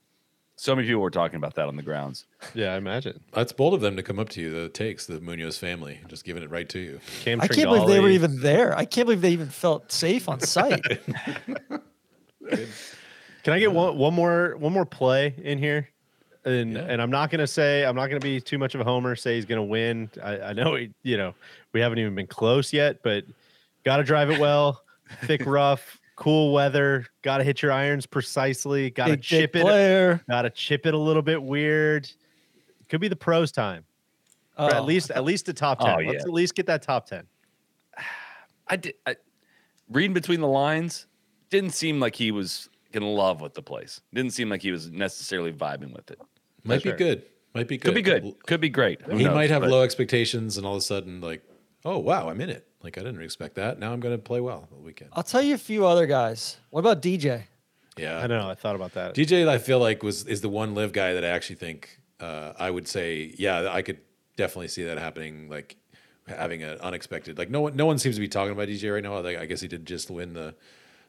[0.63, 2.25] So many people were talking about that on the grounds.
[2.55, 3.19] Yeah, I imagine.
[3.33, 4.49] That's bold of them to come up to you.
[4.49, 7.01] The takes the Munoz family, just giving it right to you.
[7.25, 8.13] Cam I can't believe they were Tringali.
[8.13, 8.79] even there.
[8.79, 10.85] I can't believe they even felt safe on site.
[13.43, 15.89] Can I get one one more one more play in here?
[16.45, 16.87] And Yeah.
[16.87, 19.17] and I'm not gonna say I'm not gonna be too much of a homer.
[19.17, 20.11] Say he's gonna win.
[20.23, 21.35] I, I know he, you know
[21.73, 23.25] we haven't even been close yet, but
[23.85, 24.81] got to drive it well.
[25.25, 27.07] Thick rough, cool weather.
[27.23, 28.91] Got to hit your irons precisely.
[28.91, 30.21] Got to Big dick chip it.
[30.29, 32.09] Got to chip it a little bit weird.
[32.89, 33.85] Could be the pros time.
[34.59, 36.01] Or Oh, at least at least the top Oh, ten.
[36.05, 36.11] yeah.
[36.13, 37.25] Let's at least get that top ten.
[38.69, 39.17] I did I,
[39.91, 41.07] reading between the lines.
[41.51, 44.01] Didn't seem like he was in love with the place.
[44.15, 46.21] Didn't seem like he was necessarily vibing with it.
[46.65, 46.93] Might sure.
[46.93, 47.23] be good.
[47.55, 47.87] Might be good.
[47.89, 48.35] Could be good.
[48.47, 49.03] Could be great.
[49.03, 49.35] Who He knows?
[49.35, 51.43] might have But- low expectations, and all of a sudden, like,
[51.85, 52.67] oh wow, I'm in it.
[52.83, 53.79] Like I didn't expect that.
[53.79, 55.11] Now I'm going to play well the weekend.
[55.13, 56.57] I'll tell you a few other guys.
[56.71, 57.45] What about DJ?
[57.97, 58.49] Yeah, I know.
[58.49, 59.15] I thought about that.
[59.15, 62.53] DJ, I feel like was is the one live guy that I actually think uh,
[62.59, 63.99] I would say, yeah, I could
[64.37, 65.49] definitely see that happening.
[65.51, 65.77] Like
[66.27, 69.03] having an unexpected, like no one, no one seems to be talking about DJ right
[69.03, 69.19] now.
[69.21, 70.55] Like, I guess he did just win the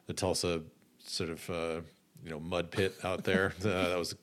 [0.06, 0.62] the Tulsa
[0.98, 1.80] sort of uh,
[2.22, 3.54] you know mud pit out there.
[3.64, 4.14] uh, that was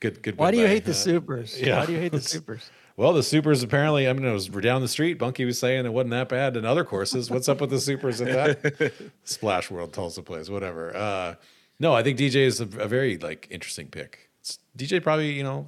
[0.00, 0.22] good.
[0.22, 0.36] Good.
[0.38, 1.60] Why do you by, hate the supers?
[1.60, 1.80] yeah.
[1.80, 2.70] Why do you hate the supers?
[2.98, 4.08] Well, the supers apparently.
[4.08, 5.20] I mean, it was we're down the street.
[5.20, 7.30] Bunky was saying it wasn't that bad in other courses.
[7.30, 8.92] What's up with the supers at that
[9.24, 10.50] Splash World Tulsa place?
[10.50, 10.96] Whatever.
[10.96, 11.34] Uh,
[11.78, 14.28] no, I think DJ is a, a very like interesting pick.
[14.40, 15.64] It's, DJ probably you know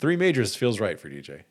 [0.00, 1.44] three majors feels right for DJ.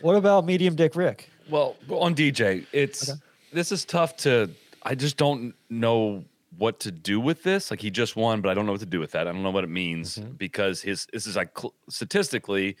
[0.00, 1.28] What about medium dick Rick?
[1.50, 3.10] Well, on DJ, it's
[3.52, 4.48] this is tough to.
[4.84, 6.24] I just don't know
[6.56, 7.72] what to do with this.
[7.72, 9.26] Like he just won, but I don't know what to do with that.
[9.26, 11.50] I don't know what it means because his this is like
[11.88, 12.76] statistically,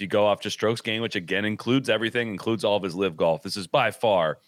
[0.00, 2.94] if you go off just strokes gained, which again includes everything, includes all of his
[2.94, 3.42] live golf.
[3.42, 4.38] This is by far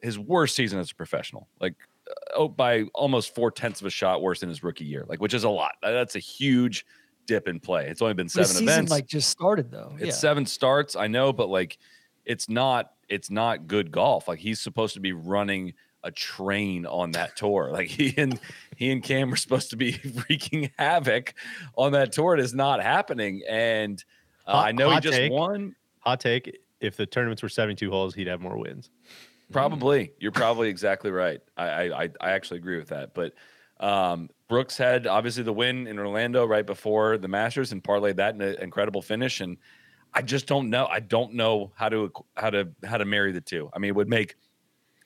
[0.00, 1.48] his worst season as a professional.
[1.60, 1.74] Like
[2.08, 5.04] uh, oh, by almost four tenths of a shot worse than his rookie year.
[5.06, 5.72] Like which is a lot.
[5.82, 6.86] That's a huge
[7.26, 7.88] dip in play.
[7.88, 9.92] It's only been seven season events like just started though.
[9.96, 10.12] it's yeah.
[10.12, 11.78] seven starts i know but like
[12.24, 15.72] it's not it's not good golf like he's supposed to be running
[16.04, 18.40] a train on that tour like he and
[18.76, 21.34] he and cam are supposed to be wreaking havoc
[21.76, 24.04] on that tour it is not happening and
[24.46, 25.32] uh, Hot- i know he just take.
[25.32, 28.90] won Hot take: If the tournaments were 72 holes, he'd have more wins.
[29.52, 30.12] Probably.
[30.18, 31.40] You're probably exactly right.
[31.56, 33.14] I, I I I actually agree with that.
[33.14, 33.34] But
[33.78, 38.34] um, Brooks had obviously the win in Orlando right before the Masters and parlayed that
[38.34, 39.40] in an incredible finish.
[39.40, 39.58] And
[40.14, 40.86] I just don't know.
[40.86, 43.70] I don't know how to how to how to marry the two.
[43.74, 44.36] I mean, it would make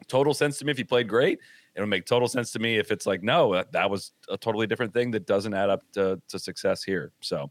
[0.08, 1.40] total sense to me if he played great.
[1.74, 4.38] It would make total sense to me if it's like, no, that- that was a
[4.38, 7.12] totally different thing that doesn't add up to, to success here.
[7.20, 7.50] So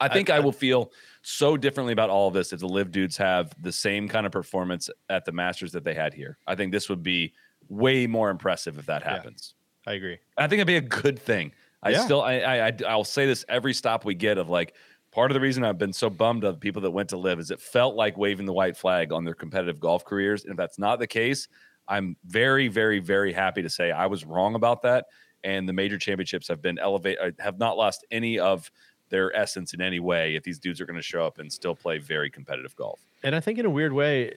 [0.00, 0.92] I think I, will feel
[1.22, 4.32] so differently about all of this if the live dudes have the same kind of
[4.32, 6.38] performance at the Masters that they had here.
[6.46, 7.34] I think this would be
[7.68, 9.10] way more impressive if that Yeah.
[9.10, 9.54] happens.
[9.86, 10.18] I agree.
[10.36, 11.52] I think it'd be a good thing.
[11.82, 12.04] I Yeah.
[12.04, 14.74] still, I, I, I, I'll say this every stop we get of like,
[15.10, 17.50] part of the reason I've been so bummed of people that went to live is
[17.50, 20.44] it felt like waving the white flag on their competitive golf careers.
[20.44, 21.48] And if that's not the case,
[21.88, 25.06] I'm very, very, very happy to say I was wrong about that.
[25.44, 28.70] And the major championships have been elevated, I uh, have not lost any of
[29.10, 30.34] their essence in any way.
[30.34, 33.00] If these dudes are going to show up and still play very competitive golf.
[33.22, 34.34] And I think in a weird way,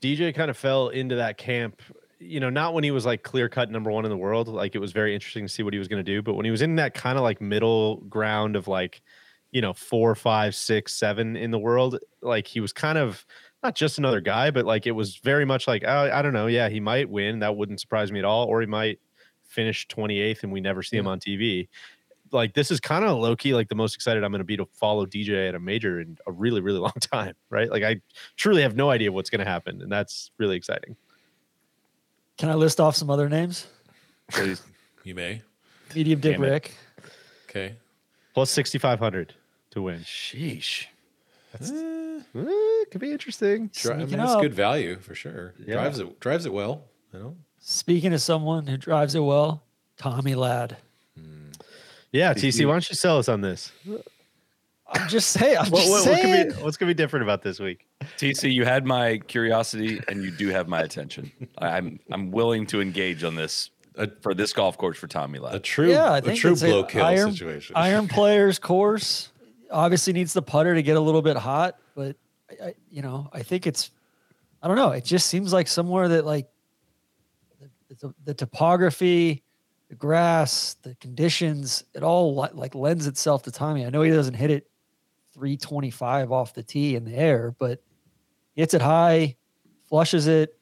[0.00, 1.80] DJ kind of fell into that camp.
[2.18, 4.48] You know, not when he was like clear cut number one in the world.
[4.48, 6.22] Like it was very interesting to see what he was going to do.
[6.22, 9.02] But when he was in that kind of like middle ground of like,
[9.50, 13.24] you know, four, five, six, seven in the world, like he was kind of
[13.62, 16.46] not just another guy, but like it was very much like, oh, I don't know.
[16.46, 17.40] Yeah, he might win.
[17.40, 18.46] That wouldn't surprise me at all.
[18.46, 18.98] Or he might
[19.48, 21.68] finish 28th and we never see him on TV.
[22.32, 24.56] Like this is kind of low key, like the most excited I'm going to be
[24.56, 27.34] to follow DJ at a major in a really, really long time.
[27.50, 27.70] Right.
[27.70, 28.00] Like I
[28.36, 29.82] truly have no idea what's going to happen.
[29.82, 30.96] And that's really exciting.
[32.38, 33.66] Can I list off some other names?
[34.30, 34.62] Please.
[35.04, 35.42] You may.
[35.94, 36.50] Medium Dick Damn it.
[36.50, 36.74] Rick.
[37.48, 37.74] Okay.
[38.34, 39.34] Plus 6,500
[39.70, 40.00] to win.
[40.00, 40.86] Sheesh.
[41.52, 42.20] That's eh,
[42.90, 43.70] could be interesting.
[43.72, 45.54] Dri- I mean, Sneaking that's good value for sure.
[45.64, 45.74] Yeah.
[45.74, 46.84] Drives it drives it well.
[47.12, 47.36] You know.
[47.60, 49.62] Speaking of someone who drives it well,
[49.96, 50.76] Tommy Ladd.
[52.12, 53.72] Yeah, TC, why don't you sell us on this?
[54.88, 55.58] I'm just saying.
[55.58, 56.46] I'm What, just what, what saying.
[56.48, 57.86] could be, what's gonna be different about this week?
[58.18, 61.32] TC, you had my curiosity and you do have my attention.
[61.58, 63.70] I- I'm I'm willing to engage on this
[64.20, 66.84] for this golf course for Tommy A true yeah, I a think true it's blow
[66.84, 67.74] kill iron, situation.
[67.76, 69.30] Iron players course
[69.70, 72.14] obviously needs the putter to get a little bit hot, but
[72.48, 73.90] I, I, you know, I think it's,
[74.62, 74.90] I don't know.
[74.92, 76.46] It just seems like somewhere that like
[77.88, 79.42] the, the, the topography,
[79.88, 83.86] the grass, the conditions, it all like lends itself to Tommy.
[83.86, 84.68] I know he doesn't hit it
[85.34, 87.80] 325 off the tee in the air, but
[88.54, 89.36] hits it high,
[89.88, 90.58] flushes it.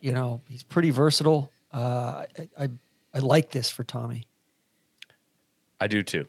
[0.00, 1.50] You know, he's pretty versatile.
[1.72, 2.70] Uh, I, I,
[3.14, 4.26] I like this for Tommy.
[5.80, 6.26] I do too.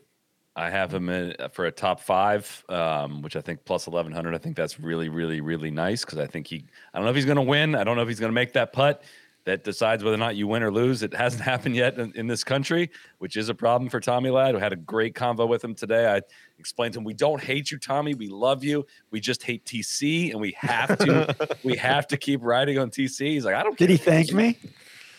[0.55, 4.11] I have him in, uh, for a top five, um, which I think plus eleven
[4.11, 4.34] hundred.
[4.34, 6.65] I think that's really, really, really nice because I think he.
[6.93, 7.76] I don't know if he's going to win.
[7.76, 9.03] I don't know if he's going to make that putt
[9.47, 11.01] that decides whether or not you win or lose.
[11.03, 14.53] It hasn't happened yet in, in this country, which is a problem for Tommy Ladd.
[14.53, 16.05] We had a great convo with him today.
[16.13, 16.21] I
[16.59, 18.13] explained to him, "We don't hate you, Tommy.
[18.13, 18.85] We love you.
[19.09, 21.35] We just hate TC, and we have to.
[21.63, 24.59] we have to keep riding on TC." He's like, "I don't." Did he thank me?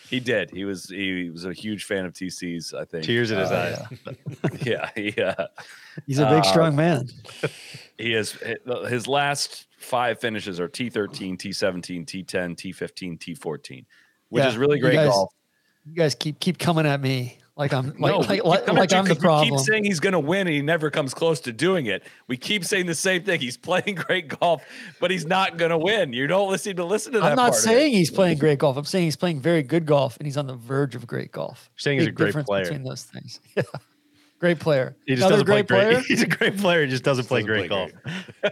[0.09, 0.49] He did.
[0.51, 0.85] He was.
[0.85, 2.73] He was a huge fan of TC's.
[2.73, 3.03] I think.
[3.05, 3.79] Tears in his Oh, eyes.
[4.63, 4.89] Yeah.
[4.95, 5.13] He.
[5.21, 5.47] Uh,
[6.07, 7.09] He's a big, Uh, strong man.
[7.97, 8.31] he is
[8.87, 13.85] his last five finishes are T13, T17, T10, T15, T14,
[14.29, 15.31] which Yeah, is really you great guys- golf.
[15.85, 18.91] You guys keep keep coming at me like I'm like no, like, keep like, like
[18.91, 19.49] you I'm the 'cause we problem.
[19.49, 22.03] keep saying he's going to win, and he never comes close to doing it.
[22.27, 23.39] We keep saying the same thing.
[23.39, 24.63] He's playing great golf,
[24.99, 26.13] but he's not going to win.
[26.13, 27.31] You don't listen to listen to that.
[27.31, 28.77] I'm not part saying he's playing great golf.
[28.77, 31.69] I'm saying he's playing very good golf, and he's on the verge of great golf.
[31.73, 32.63] You're saying he's a great difference player.
[32.65, 33.39] between those things.
[33.55, 33.63] Yeah,
[34.39, 34.95] great player.
[35.05, 35.93] He just Another doesn't play great great.
[35.95, 36.03] player.
[36.07, 36.83] He's a great player.
[36.85, 37.91] He just doesn't play Doesn't great play
[38.43, 38.51] golf.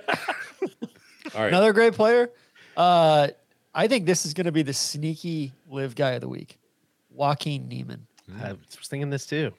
[1.36, 1.48] All right.
[1.48, 2.32] Another great player.
[2.76, 3.30] Uh,
[3.78, 6.58] I think this is going to be the sneaky live guy of the week,
[7.12, 8.08] Joaquin Niemann.
[8.42, 9.54] I was thinking this too.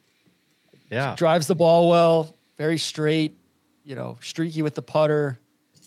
[0.91, 1.15] Yeah.
[1.15, 3.39] drives the ball well, very straight,
[3.85, 5.39] you know, streaky with the putter,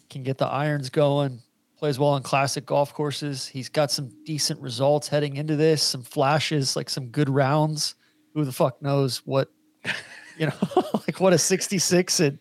[0.10, 1.42] can get the irons going,
[1.78, 3.48] plays well on classic golf courses.
[3.48, 7.96] He's got some decent results heading into this, some flashes, like some good rounds.
[8.34, 9.52] Who the fuck knows what,
[10.38, 10.54] you know,
[10.94, 12.40] like what a 66 and,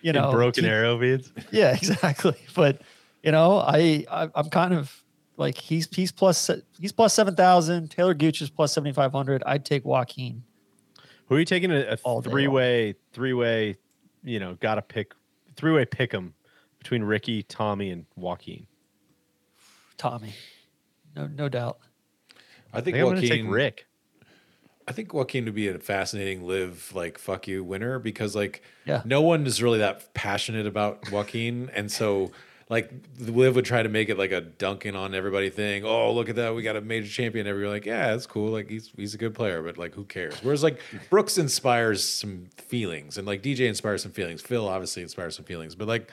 [0.00, 1.30] you know, broken arrow beads.
[1.52, 2.34] Yeah, exactly.
[2.56, 2.82] But,
[3.22, 5.01] you know, I, I I'm kind of
[5.36, 7.90] like he's he's plus he's plus 7,000.
[7.90, 9.42] Taylor Gooch is plus 7,500.
[9.46, 10.42] I'd take Joaquin.
[11.26, 13.78] Who are you taking a, a All three way, three way,
[14.22, 15.12] you know, got to pick,
[15.56, 16.34] three way pick pick 'em
[16.78, 18.66] between Ricky, Tommy, and Joaquin?
[19.96, 20.34] Tommy.
[21.14, 21.78] No, no doubt.
[22.72, 23.50] I I think think I'm going to take Joaquin.
[23.50, 23.86] Rick.
[24.88, 29.02] I think Joaquin would be a fascinating live like fuck you winner because like Yeah.
[29.04, 32.32] no one is really that passionate about Joaquin, and so
[32.72, 35.84] like Liv would try to make it like a dunking on everybody thing.
[35.84, 37.46] Oh, look at that, we got a major champion.
[37.46, 38.50] Everybody like, yeah, that's cool.
[38.50, 40.34] Like he's he's a good player, but like who cares?
[40.42, 44.40] Whereas like Brooks inspires some feelings, and like DJ inspires some feelings.
[44.40, 46.10] Phil obviously inspires some feelings, but like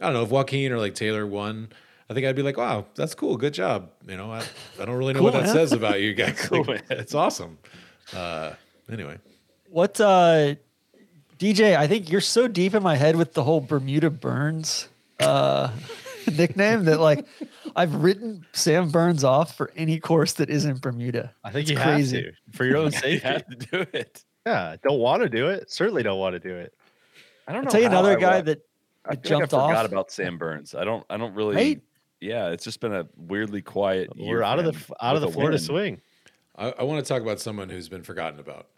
[0.00, 1.70] I don't know if Joaquin or like Taylor won.
[2.10, 3.88] I think I'd be like, wow, that's cool, good job.
[4.06, 4.44] You know, I,
[4.78, 5.54] I don't really know what Cool, that man.
[5.54, 6.38] says about you guys.
[6.48, 7.56] Cool, Like, it's awesome.
[8.14, 8.52] Uh,
[8.92, 9.16] anyway,
[9.70, 10.56] What uh
[11.38, 14.88] DJ, I think you're so deep in my head with the whole Bermuda Burns
[15.20, 15.70] uh
[16.32, 17.24] nickname that like
[17.76, 21.32] I've written Sam Burns off for any course that isn't Bermuda.
[21.44, 22.16] I think It's you crazy.
[22.16, 23.28] have to for your own You safety.
[23.28, 24.24] have to do it.
[24.46, 25.70] yeah, don't want to do it.
[25.70, 26.72] Certainly don't want to do it.
[27.46, 27.70] I don't I'll know.
[27.70, 28.58] tell you another I guy wa- that,
[29.06, 29.92] I that feel like jumped I forgot off.
[29.92, 30.74] about Sam Burns.
[30.74, 31.04] I don't.
[31.10, 31.56] I don't really.
[31.56, 31.82] Right?
[32.20, 34.08] Yeah, it's just been a weirdly quiet.
[34.16, 35.62] year We're out of the out of the Florida win.
[35.62, 36.00] swing.
[36.56, 38.68] I, I want to talk about someone who's been forgotten about.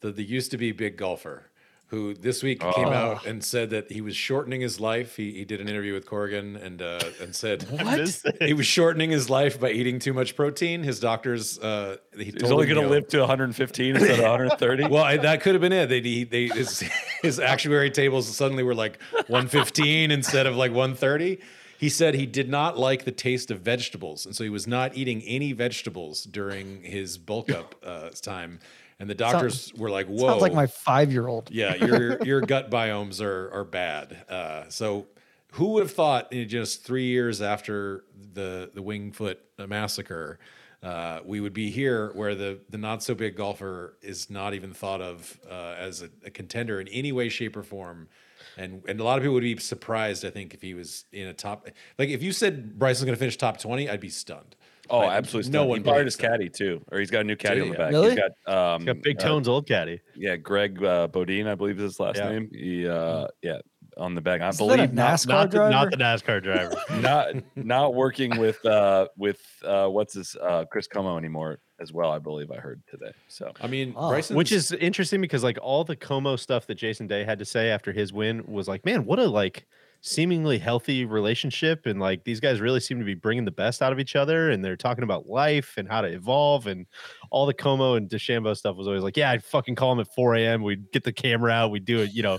[0.00, 1.49] The the used to be big golfer
[1.90, 2.92] who this week came Oh.
[2.92, 5.16] out and said that he was shortening his life.
[5.16, 8.22] He, he did an interview with Corrigan and uh, and said What?
[8.40, 10.82] he was shortening his life by eating too much protein.
[10.84, 14.86] His doctors uh, he He's only going to live to 115 instead of 130.
[14.88, 15.86] Well, I, that could have been it.
[15.88, 16.84] They, he, they his,
[17.22, 21.38] his actuary tables suddenly were like 115 instead of like 130.
[21.78, 24.96] He said he did not like the taste of vegetables, and so he was not
[24.96, 28.60] eating any vegetables during his bulk up uh, time.
[29.00, 31.50] And the doctors were like, "Whoa!" Sounds like my five year old.
[31.50, 34.24] yeah, your your gut biomes are are bad.
[34.28, 35.06] Uh, so,
[35.52, 38.04] who would have thought in just three years after
[38.34, 40.38] the the Winged Foot massacre,
[40.82, 44.74] uh, we would be here where the the not so big golfer is not even
[44.74, 48.08] thought of uh, as a, a contender in any way, shape, or form.
[48.56, 51.26] And and a lot of people would be surprised, I think, if he was in
[51.26, 51.68] a top.
[51.98, 54.56] Like if you said Bryson's going to finish top twenty, I'd be stunned.
[54.90, 55.50] Oh, Like, absolutely.
[55.52, 56.28] No No one He fired his that.
[56.30, 57.90] caddy too, or he's got a new caddy Did on the back.
[57.92, 58.10] Really?
[58.10, 60.00] He's got um, Got Big uh, Tone's old caddy.
[60.16, 62.28] yeah, Greg uh, Bodine, I believe is his last Yeah.
[62.30, 62.50] name.
[62.52, 63.58] He, uh, yeah,
[63.96, 64.40] on the back.
[64.40, 65.70] I Isn't that a believe not, NASCAR not, the, driver?
[65.70, 66.76] not the NASCAR driver.
[67.00, 72.10] not not working with uh with uh what's this uh Chris Como anymore as well.
[72.10, 73.12] I believe I heard today.
[73.28, 74.10] So I mean, Oh.
[74.10, 77.44] Bryson, Which is interesting because like all the Como stuff that Jason Day had to
[77.44, 79.66] say after his win was like, man, what a like
[80.02, 83.92] seemingly healthy relationship and like these guys really seem to be bringing the best out
[83.92, 86.86] of each other and they're talking about life and how to evolve and
[87.30, 90.08] all the Como and DeChambeau stuff was always like, yeah, I'd fucking call him at
[90.14, 90.62] 4 a.m.
[90.62, 92.38] We'd get the camera out, we'd do it, you know,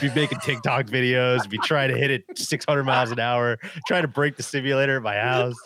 [0.00, 4.08] be making TikTok videos, be trying to hit it 600 miles an hour, trying to
[4.08, 5.56] break the simulator at my house.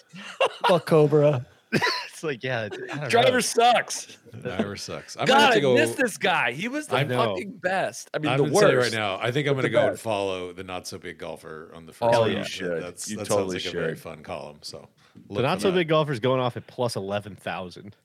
[0.66, 1.46] Fuck Cobra.
[2.14, 3.09] It's like, yeah, I don't know.
[3.09, 4.16] driver sucks.
[4.40, 5.16] driver sucks.
[5.16, 5.74] I'm gonna have God, to I go.
[5.74, 6.52] miss this guy.
[6.52, 7.30] He was the I know.
[7.34, 8.09] fucking best.
[8.14, 8.92] I mean, I'm the gonna tell you worst.
[8.92, 9.18] right now.
[9.20, 11.92] I think I'm gonna the go and follow the not so big golfer on the
[11.92, 12.14] first.
[12.14, 12.30] Oh, one.
[12.32, 12.82] you should.
[12.82, 14.59] That's, You that totally sounds like a very fun column.
[14.62, 14.88] So
[15.28, 15.76] The not so that.
[15.76, 17.96] big golfer's going off at plus eleven thousand.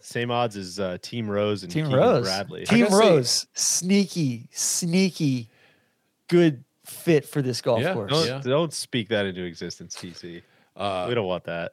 [0.00, 2.24] Same odds as uh, Team Rose and Team Keegan Rose.
[2.26, 2.64] Bradley.
[2.66, 3.46] Team gotta say- Rose.
[3.54, 5.48] Sneaky, sneaky,
[6.28, 8.10] good fit for this golf Yeah, course.
[8.12, 8.40] Don't, Yeah.
[8.44, 10.42] don't speak that into existence, TC.
[10.76, 11.72] Uh, we don't want that.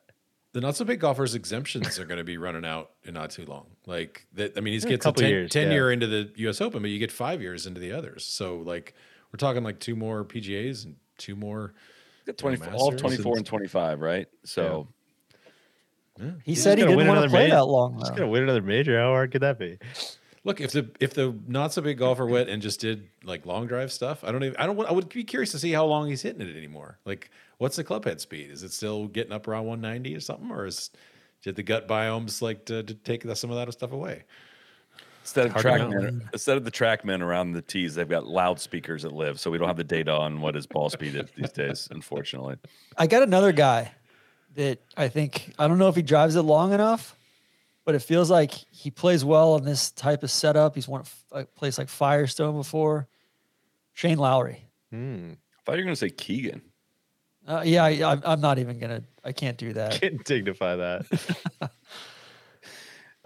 [0.56, 3.44] The not so big golfers exemptions are going to be running out in not too
[3.46, 3.66] long.
[3.86, 5.74] Like that, I mean, he's Yeah, a gets a couple 10, years, 10 yeah.
[5.74, 6.62] year into the U.S.
[6.62, 8.24] Open, but you get five years into the others.
[8.24, 8.94] So like
[9.34, 11.74] we're talking like two more PGAs and two more.
[12.26, 14.28] Got 24, all 24 and- and 25, right?
[14.46, 14.88] So
[16.18, 17.56] He He's said he didn't want to another play major.
[17.56, 17.98] that long.
[18.00, 18.98] He's gonna win another major.
[18.98, 19.78] How hard could that be?
[20.46, 23.68] Look, if the if the not so big golfer went and just did like long
[23.68, 25.86] drive stuff, I don't even I don't want I would be curious to see how
[25.86, 27.00] long he's hitting it anymore.
[27.04, 28.52] Like, what's the club head speed?
[28.52, 30.92] Is it still getting up around 190 or something, or is
[31.42, 34.24] did the gut biomes like to, to take some of that stuff away?
[35.26, 39.02] instead of Hard track men, instead of the trackmen around the tees, they've got loudspeakers
[39.02, 39.40] that live.
[39.40, 42.58] So we don't have the data on what his ball speed is these days, unfortunately.
[42.96, 43.92] I got another guy
[44.54, 47.16] that I think I don't know if he drives it long enough,
[47.86, 50.76] but it feels like he plays well in this type of setup.
[50.76, 53.08] He's won a place like Firestone before.
[53.94, 54.66] Shane Lowry.
[54.92, 55.32] Hmm.
[55.34, 56.62] I thought you were going to say Keegan.
[57.48, 59.04] Uh, yeah, I, I'm- I'm not even gonna.
[59.24, 60.02] I can't do that.
[60.02, 61.06] Can't dignify that.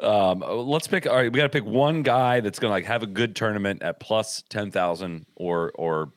[0.01, 1.05] Um, let's pick.
[1.07, 3.35] All right, we got to pick one guy that's going to like have a good
[3.35, 6.13] tournament at plus ten thousand or or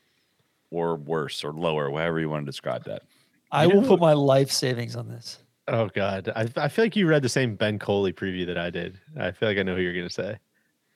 [0.70, 3.02] or worse or lower, however you want to describe that.
[3.50, 5.38] I will put my life savings on this.
[5.68, 8.70] Oh God, I, I feel like you read the same Ben Coley preview that I
[8.70, 8.98] did.
[9.18, 10.38] I feel like I know who you're gonna say.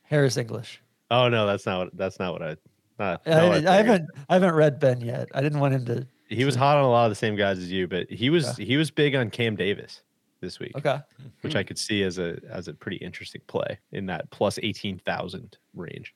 [0.03, 0.81] Harris English.
[1.11, 1.97] Oh no, that's not what.
[1.97, 2.57] That's not what I.
[2.99, 4.09] Not, I, what I haven't.
[4.29, 5.29] I haven't read Ben yet.
[5.35, 6.07] I didn't want him to.
[6.29, 8.57] He was hot on a lot of the same guys as you, but he was
[8.57, 10.03] he was big on Cam Davis
[10.41, 10.99] this week, Okay.
[11.41, 11.59] which mm-hmm.
[11.59, 15.59] I could see as a as a pretty interesting play in that plus eighteen thousand
[15.75, 16.15] range.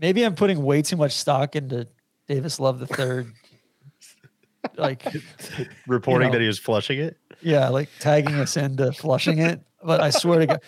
[0.00, 1.86] Maybe I'm putting way too much stock into
[2.26, 3.32] Davis Love the third.
[4.76, 5.04] like,
[5.86, 6.32] Reporting know.
[6.32, 7.18] that he was flushing it.
[7.42, 9.60] Yeah, like tagging us into flushing it.
[9.82, 10.60] But I swear to God,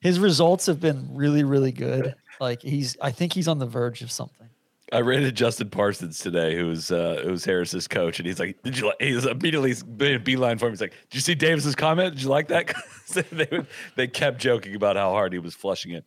[0.00, 2.14] his results have been really, really good.
[2.40, 4.48] Like he's, I think he's on the verge of something.
[4.92, 8.86] I rated Justin Parsons today, who's uh, who's Harris's coach, and he's like, "Did you?"
[8.86, 9.74] Like, he's immediately
[10.18, 10.72] beeline for him.
[10.72, 12.14] He's like, "Did you see Davis's comment?
[12.14, 12.74] Did you like that?"
[13.30, 16.04] they they kept joking about how hard he was flushing it.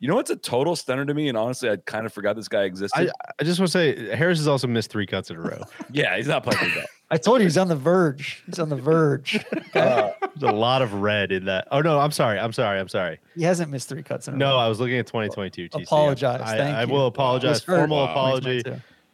[0.00, 2.48] You know what's a total stunner to me, and honestly, I kind of forgot this
[2.48, 3.10] guy existed.
[3.10, 5.62] I, I just want to say Harris has also missed three cuts in a row.
[5.92, 6.86] yeah, he's not playing good.
[7.10, 8.42] I told you he's on the verge.
[8.46, 9.44] He's on the verge.
[9.72, 11.68] Uh, there's a lot of red in that.
[11.70, 12.40] Oh no, I'm sorry.
[12.40, 12.80] I'm sorry.
[12.80, 13.20] I'm sorry.
[13.36, 14.38] He hasn't missed three cuts in a row.
[14.38, 14.56] No.
[14.58, 15.68] I was looking at 2022.
[15.68, 15.82] TC.
[15.84, 16.40] Apologize.
[16.40, 16.92] I, Thank I you.
[16.92, 17.62] will apologize.
[17.62, 18.10] Formal Wow.
[18.10, 18.64] apology.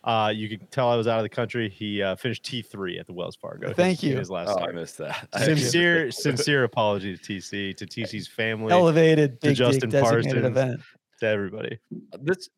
[0.06, 0.10] 2022.
[0.10, 1.68] Uh, you can tell I was out of the country.
[1.68, 3.72] He uh, finished T3 at the Wells Fargo.
[3.72, 4.16] Thank you.
[4.16, 5.28] His last Oh, I missed that.
[5.36, 10.02] Sincere, sincere apology to TC, to TC's family, Elevated to big Justin Justin
[10.32, 10.44] Parsons.
[10.44, 10.80] event.
[11.20, 11.78] to everybody.
[12.20, 12.48] this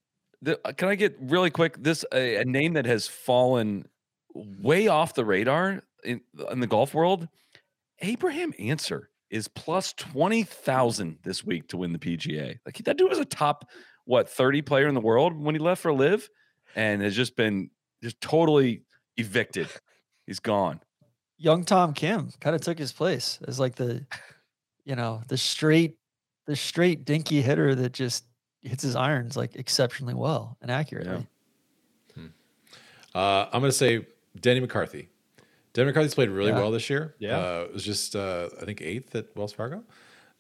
[0.40, 3.86] the, uh, can I get really quick this a, a name that has fallen
[4.34, 6.20] way off the radar in,
[6.50, 7.28] in the golf world.
[8.00, 12.58] Abraham Ancer is plus twenty thousand this week to win the PGA.
[12.64, 13.68] Like that dude was a top
[14.04, 16.28] what thirty player in the world when he left for Live,
[16.78, 17.70] and has just been
[18.02, 18.82] just totally
[19.16, 19.68] evicted.
[20.26, 20.80] He's gone.
[21.36, 24.06] Young Tom Kim kind of took his place as like the,
[24.84, 25.96] you know, the straight,
[26.46, 28.24] the straight dinky hitter that just
[28.62, 31.26] hits his irons like exceptionally well and accurately.
[33.14, 34.06] Uh, I'm going to say
[34.40, 35.09] Denny McCarthy.
[35.72, 36.59] Denny McCarthy's played really Yeah.
[36.59, 37.14] well this year.
[37.18, 37.38] Yeah.
[37.38, 39.84] uh, it was just uh, I think eighth at Wells Fargo.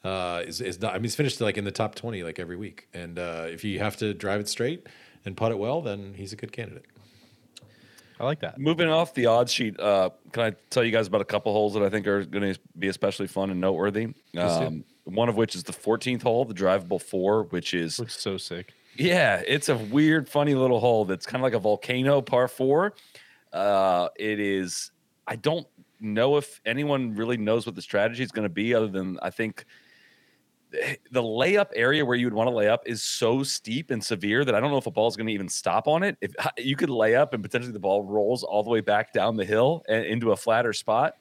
[0.04, 2.56] Uh, is is not, I mean he's finished like in the top twenty like every
[2.56, 4.86] week, and uh, if you have to drive it straight
[5.28, 6.84] and putt it well, then he's a good candidate.
[8.18, 8.58] I like that.
[8.58, 11.74] Moving off the odds sheet, uh, can I tell you guys about a couple holes
[11.74, 14.08] that I think are going to be especially fun and noteworthy?
[14.36, 18.36] Um, one of which is the 14th hole, the drivable four, which is Looks so
[18.36, 18.74] sick.
[18.96, 22.94] Yeah, it's a weird, funny little hole that's kind of like a volcano par four.
[23.52, 24.90] Uh, it is.
[25.26, 25.66] I don't
[26.00, 29.30] know if anyone really knows what the strategy is going to be, other than I
[29.30, 29.64] think
[30.70, 34.44] the layup area where you would want to lay up is so steep and severe
[34.44, 36.16] that I don't know if a ball is going to even stop on it.
[36.20, 39.36] If you could lay up and potentially the ball rolls all the way back down
[39.36, 41.14] the hill and into a flatter spot.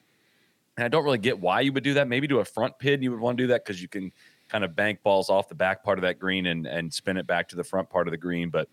[0.76, 2.08] And I don't really get why you would do that.
[2.08, 4.12] Maybe to a front pin, you would want to do that because you can
[4.50, 7.26] kind of bank balls off the back part of that green and, and spin it
[7.26, 8.50] back to the front part of the green.
[8.50, 8.70] But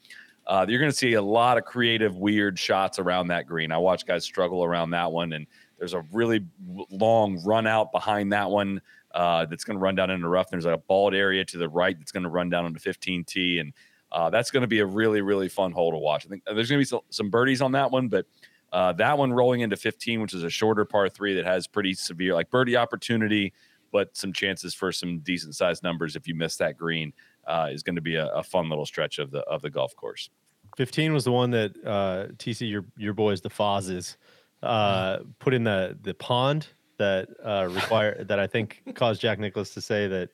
[0.47, 3.73] uh, you're going to see a lot of creative, weird shots around that green.
[3.73, 5.47] I watch guys struggle around that one, and
[5.79, 6.45] there's a really
[6.91, 8.81] long run out behind that one
[9.15, 10.51] uh, that's going to run down into rough.
[10.51, 13.61] There's like a bald area to the right that's going to run down into 15T,
[13.61, 13.73] and
[14.12, 16.27] uh, that's going to be a really, really fun hole to watch.
[16.27, 18.27] I think there's going to be some, some, birdies on that one, but
[18.73, 21.95] uh, that one rolling into 15, which is a shorter par three that has pretty
[21.95, 23.53] severe like birdie opportunity,
[23.93, 27.12] but some chances for some decent sized numbers if you miss that green
[27.47, 29.95] uh, is going to be a, a, fun little stretch of the of the golf
[29.95, 30.28] course.
[30.77, 34.16] 15 was the one that uh, TC your your boys the Fazios
[34.65, 36.66] uh, put in the the pond
[36.99, 40.31] that uh, require that I think caused Jack Nicklaus to say that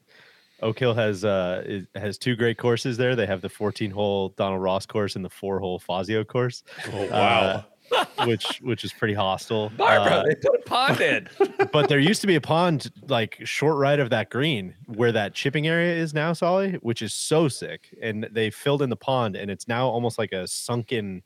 [0.63, 3.17] Oak Hill has uh, is, has two great courses there.
[3.17, 6.63] They have the 14 hole Donald Ross course and the four hole Fazio course.
[6.93, 7.41] Oh wow.
[7.41, 7.63] Uh,
[8.25, 9.71] which which is pretty hostile.
[9.71, 11.29] Barbara, uh, they put a pond in.
[11.73, 15.35] but there used to be a pond like short right of that green where that
[15.35, 17.95] chipping area is now, Soly, which is so sick.
[18.03, 21.23] And they filled in the pond, and it's now almost like a sunken,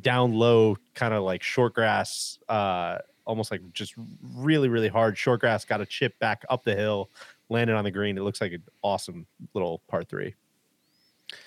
[0.00, 2.98] down low kind of like short grass uh
[3.28, 3.94] almost like just
[4.34, 5.16] really, really hard.
[5.16, 7.10] Short grass got a chip back up the hill,
[7.50, 8.16] landed on the green.
[8.16, 10.34] It looks like an awesome little par three.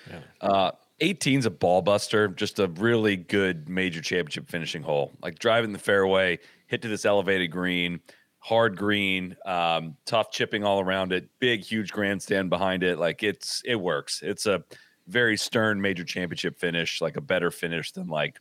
[0.07, 0.19] Yeah.
[0.39, 0.71] Uh,
[1.01, 5.11] 18's a ball buster, just a really good major championship finishing hole.
[5.23, 6.37] Like driving the fairway,
[6.67, 7.99] hit to this elevated green,
[8.37, 12.99] hard green, um, tough chipping all around it, big, huge grandstand behind it.
[12.99, 14.21] Like it's it works.
[14.21, 14.63] It's a
[15.11, 18.39] very stern major championship finish, like a better finish than like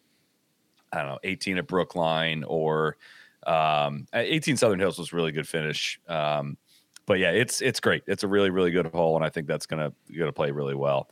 [0.93, 2.97] I don't know, 18 at Brookline or
[3.47, 6.01] um, 18 Southern Hills was really good finish.
[6.09, 6.57] Um,
[7.07, 8.05] but yeah, it's it's great.
[8.07, 11.11] It's a really really good hole, and I think that's gonna gonna play really well.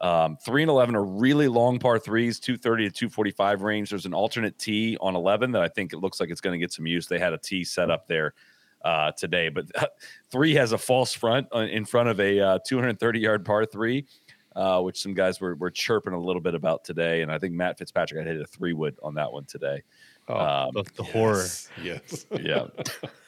[0.00, 3.62] Um, three and eleven are really long par threes, two thirty to two forty five
[3.62, 3.90] range.
[3.90, 6.58] There's an alternate tee on eleven that I think it looks like it's going to
[6.58, 7.06] get some use.
[7.06, 8.34] They had a tee set up there
[8.84, 9.66] uh, today, but
[10.30, 14.04] three has a false front uh, in front of a uh, 230 yard par three.
[14.56, 17.20] Uh, which some guys were, were chirping a little bit about today.
[17.20, 19.82] And I think Matt Fitzpatrick had hit a three wood on that one today.
[20.28, 21.46] Oh, um, the, the yes, horror.
[21.82, 22.26] Yes.
[22.40, 22.66] yeah.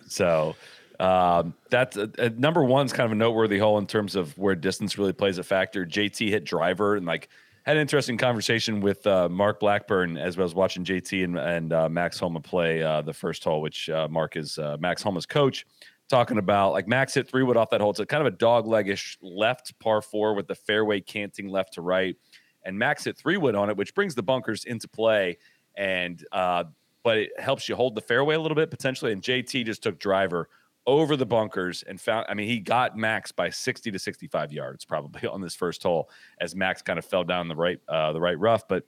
[0.06, 0.56] So
[1.00, 4.54] um, that's uh, uh, number one's kind of a noteworthy hole in terms of where
[4.54, 5.86] distance really plays a factor.
[5.86, 7.28] JT hit driver and like
[7.64, 11.72] had an interesting conversation with uh, Mark Blackburn as I was watching JT and, and
[11.72, 15.66] uh, Max Homa play uh, the first hole, which uh, Mark is Max Homa's coach,
[16.08, 17.90] talking about like Max hit three wood off that hole.
[17.90, 21.74] It's a kind of a dog leggish left par four with the fairway canting left
[21.74, 22.16] to right.
[22.64, 25.38] And Max hit three wood on it, which brings the bunkers into play.
[25.76, 29.12] And but it helps you hold the fairway a little bit potentially.
[29.12, 30.48] And JT just took driver
[30.86, 32.26] over the bunkers and found.
[32.28, 36.10] I mean, he got Max by 60 to 65 yards probably on this first hole
[36.40, 38.66] as Max kind of fell down the right uh, the right rough.
[38.66, 38.84] But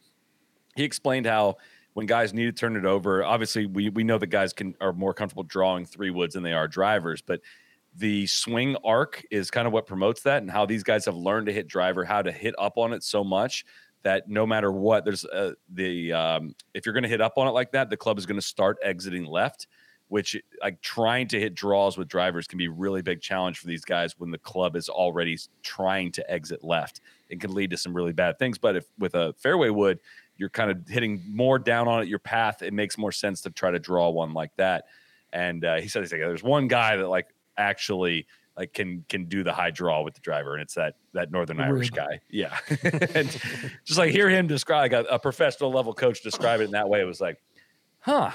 [0.76, 1.56] he explained how
[1.94, 4.92] when guys need to turn it over, obviously we we know that guys can are
[4.92, 7.40] more comfortable drawing three woods than they are drivers, but
[7.96, 11.46] the swing arc is kind of what promotes that and how these guys have learned
[11.46, 13.64] to hit driver, how to hit up on it so much
[14.02, 17.46] that no matter what, there's uh, the um, if you're going to hit up on
[17.46, 19.66] it like that, the club is going to start exiting left,
[20.08, 23.84] which like trying to hit draws with drivers can be really big challenge for these
[23.84, 27.00] guys when the club is already trying to exit left.
[27.28, 28.56] It can lead to some really bad things.
[28.56, 30.00] But if with a fairway wood,
[30.40, 33.50] you're kind of hitting more down on it, your path, it makes more sense to
[33.50, 34.86] try to draw one like that.
[35.34, 37.26] And uh, he said, he's like, there's one guy that like
[37.58, 38.26] actually
[38.56, 41.60] like can can do the high draw with the driver, and it's that that Northern
[41.60, 42.20] Irish guy.
[42.30, 42.56] Yeah,
[43.14, 43.28] and
[43.84, 46.88] just like hear him describe like a, a, professional level coach describe it in that
[46.88, 47.40] way, it was like,
[48.00, 48.30] huh.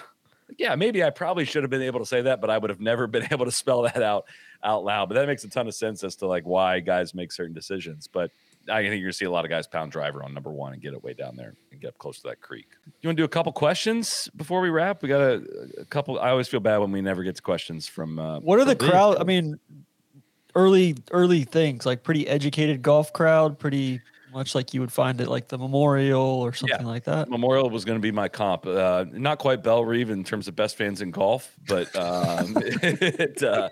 [0.60, 2.80] Yeah, maybe I probably should have been able to say that, but I would have
[2.80, 4.26] never been able to spell that out
[4.64, 5.10] out loud.
[5.10, 8.08] But that makes a ton of sense as to like why guys make certain decisions.
[8.08, 8.30] But
[8.70, 10.82] I think you're gonna see a lot of guys pound driver on number one and
[10.82, 12.68] get it way down there and get up close to that creek.
[13.02, 15.02] You want to do a couple questions before we wrap?
[15.04, 15.44] We got a,
[15.80, 16.20] a couple.
[16.20, 18.20] I always feel bad when we never get to questions from.
[18.20, 19.18] Uh, what are the crowd?
[19.20, 19.60] I mean,
[20.56, 24.02] early early things like pretty educated golf crowd pretty
[24.34, 26.86] much like you would find it like the memorial or something yeah.
[26.86, 30.48] like that memorial was going to be my comp uh, not quite Bellerive in terms
[30.48, 33.70] of best fans in golf but um, it uh,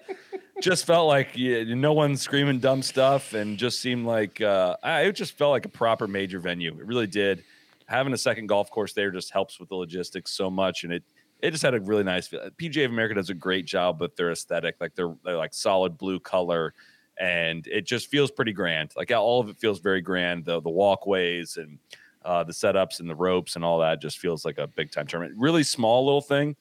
[0.63, 5.37] just felt like no one screaming dumb stuff and just seemed like uh, it just
[5.37, 7.43] felt like a proper major venue it really did
[7.87, 11.03] having a second golf course there just helps with the logistics so much and it
[11.43, 12.39] it just had a really nice feel.
[12.57, 15.97] PGA of America does a great job with their aesthetic, like they're, they're like solid
[15.97, 16.73] blue color,
[17.19, 18.93] and it just feels pretty grand.
[18.95, 20.45] Like all of it feels very grand.
[20.45, 21.79] The the walkways and
[22.23, 25.05] uh, the setups and the ropes and all that just feels like a big time
[25.05, 25.37] tournament.
[25.37, 26.55] Really small little thing.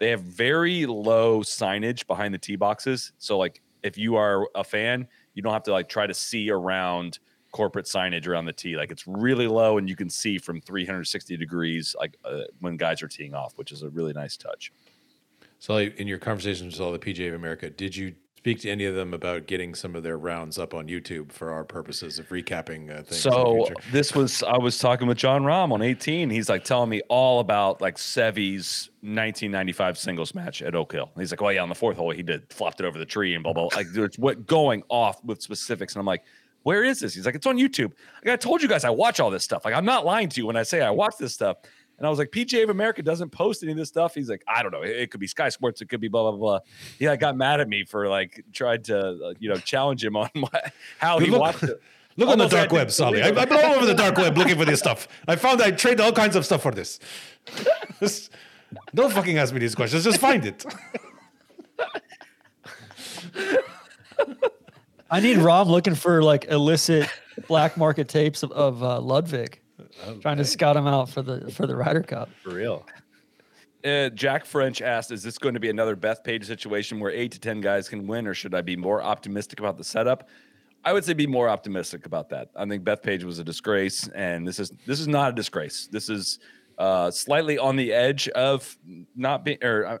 [0.00, 4.64] They have very low signage behind the tee boxes, so like if you are a
[4.64, 7.20] fan, you don't have to like try to see around
[7.52, 8.76] corporate signage around the tee.
[8.76, 13.02] Like it's really low and you can see from 360 degrees like uh, when guys
[13.02, 14.72] are teeing off, which is a really nice touch.
[15.58, 18.70] So, like, in your conversations with all the PGA of America, did you speak to
[18.70, 22.18] any of them about getting some of their rounds up on YouTube for our purposes
[22.18, 23.20] of recapping uh, things?
[23.20, 26.30] So this was I was talking with Jon Rahm on 18.
[26.30, 31.10] He's like telling me all about like Seve's 1995 singles match at Oak Hill.
[31.18, 33.34] He's like, "Oh yeah, on the fourth hole he did flopped it over the tree
[33.34, 36.22] and blah blah." Like it's what going off with specifics, and I'm like,
[36.62, 37.92] "Where is this?" He's like, "It's on YouTube."
[38.24, 39.66] Like I told you guys, I watch all this stuff.
[39.66, 41.58] Like I'm not lying to you when I say I watch this stuff.
[42.00, 44.14] And I was like, PGA of America doesn't post any of this stuff.
[44.14, 44.80] He's like, I don't know.
[44.82, 45.82] It, it could be Sky Sports.
[45.82, 46.58] It could be blah blah blah.
[46.98, 50.16] He like got mad at me for like tried to uh, you know challenge him
[50.16, 50.48] on my,
[50.98, 51.80] how he Look- watched it.
[52.16, 53.10] Look on the Almost like I dark web, didn't Soly.
[53.20, 53.38] believe I, him.
[53.38, 55.06] I've been all over the dark web looking for this stuff.
[55.28, 56.98] I found I trade all kinds of stuff for this.
[58.00, 58.32] Just-
[58.94, 60.04] Don't fucking ask me these questions.
[60.04, 60.64] Just find it.
[65.10, 67.08] I need Rahm looking for like illicit
[67.48, 69.59] black market tapes of, of uh, Ludvig,
[70.20, 72.30] trying to scout him out for the for the Ryder Cup.
[72.42, 72.86] For real.
[73.82, 77.40] Uh, Jack French asked, "Is this going to be another Bethpage situation where eight to
[77.40, 80.28] ten guys can win, or should I be more optimistic about the setup?"
[80.84, 82.48] I would say be more optimistic about that.
[82.56, 85.88] I think Bethpage was a disgrace, and this is this is not a disgrace.
[85.90, 86.38] This is
[86.78, 88.76] uh, slightly on the edge of
[89.14, 89.58] not being.
[89.62, 89.98] Or uh,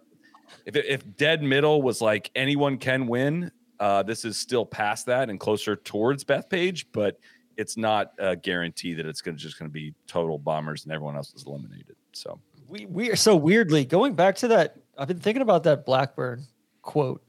[0.64, 5.28] if if dead middle was like anyone can win, uh, this is still past that
[5.28, 7.18] and closer towards Bethpage, but
[7.60, 10.92] it's not a guarantee that it's going to just going to be total bombers and
[10.92, 11.96] everyone else is eliminated.
[12.12, 12.40] So.
[12.68, 14.76] We we are so weirdly going back to that.
[14.96, 16.46] I've been thinking about that Blackburn
[16.82, 17.22] quote.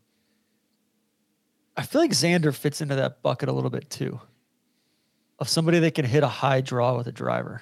[1.76, 4.20] I feel like Xander fits into that bucket a little bit too,
[5.40, 7.62] of somebody that can hit a high draw with a driver.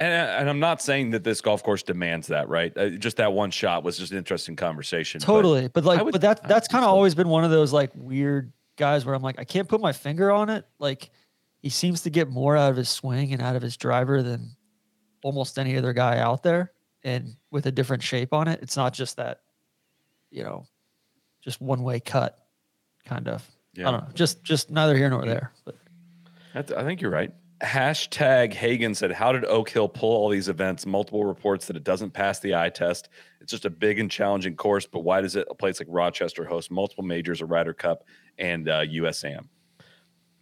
[0.00, 2.72] And, and I'm not saying that this golf course demands that, right?
[2.76, 5.20] Uh, just that one shot was just an interesting conversation.
[5.20, 7.90] Totally, but, like, would- but that that's kind of always been one of those like
[7.94, 10.64] weird guys where I'm like, I can't put my finger on it.
[10.78, 11.10] Like,
[11.60, 14.56] he seems to get more out of his swing and out of his driver than
[15.22, 16.72] almost any other guy out there,
[17.02, 18.60] and with a different shape on it.
[18.62, 19.40] It's not just that,
[20.30, 20.66] you know,
[21.42, 22.38] just one way cut,
[23.04, 23.48] kind of.
[23.74, 23.88] Yeah.
[23.88, 24.10] I don't know.
[24.14, 25.52] Just just neither here nor there.
[25.64, 25.76] But
[26.54, 27.32] I, I think you're right.
[27.62, 30.86] Hashtag Hagen said, How did Oak Hill pull all these events?
[30.86, 33.08] Multiple reports that it doesn't pass the eye test.
[33.40, 36.44] It's just a big and challenging course, but why does it a place like Rochester
[36.44, 38.04] host multiple majors, a Ryder Cup,
[38.38, 39.48] and uh, USAM?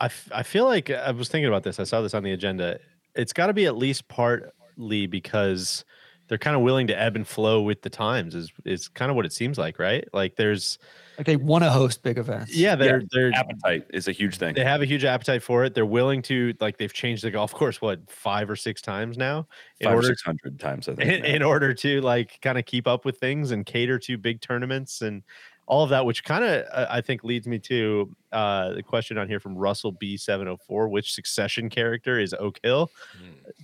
[0.00, 1.80] I, f- I feel like uh, I was thinking about this.
[1.80, 2.78] I saw this on the agenda.
[3.14, 5.84] It's got to be at least partly because
[6.28, 8.34] they're kind of willing to ebb and flow with the times.
[8.34, 10.04] Is is kind of what it seems like, right?
[10.12, 10.78] Like there's
[11.16, 12.54] like they want to host big events.
[12.54, 14.54] yeah, they're they're Appetite is a huge thing.
[14.54, 15.74] they have a huge appetite for it.
[15.74, 19.46] They're willing to like they've changed the golf course what five or six times now
[19.80, 21.10] in Five or order 600 times, I think.
[21.10, 21.28] in, now.
[21.28, 25.00] in order to like kind of keep up with things and cater to big tournaments
[25.02, 25.22] and
[25.66, 29.18] all of that, which kind of uh, I think leads me to uh, the question
[29.18, 32.90] on here from Russell B seven hundred four: Which succession character is Oak Hill?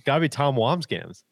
[0.05, 1.23] Got to be Tom Wambsgans.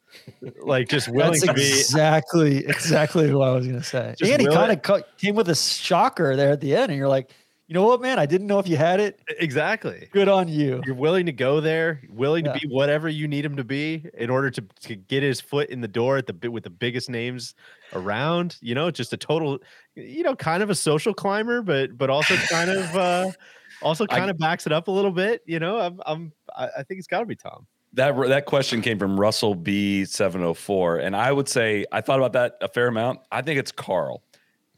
[0.63, 4.15] like just willing That's to be exactly exactly who I was gonna say.
[4.17, 7.07] Just and he kind of came with a shocker there at the end, and you're
[7.07, 7.31] like,
[7.71, 8.19] you know what, man?
[8.19, 9.21] I didn't know if you had it.
[9.39, 10.09] exactly.
[10.11, 10.81] Good on you.
[10.85, 12.51] You're willing to go there, willing Yeah.
[12.51, 15.69] to be whatever you need him to be in order to, to get his foot
[15.69, 17.55] in the door at the bi- with the biggest names
[17.93, 18.57] around.
[18.59, 19.59] You know, just a total,
[19.95, 23.31] you know, kind of a social climber, but but also kind of uh
[23.81, 25.41] also I- kind of backs it up a little bit.
[25.45, 27.65] You know, I'm I'm I, I think it's got to be Tom.
[27.93, 32.01] That that question came from Russell B seven hundred four, and I would say I
[32.01, 33.21] thought about that a fair amount.
[33.31, 34.23] I think it's Carl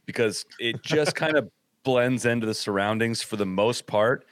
[0.06, 1.50] because it just kind of
[1.84, 4.26] blends into the surroundings for the most part.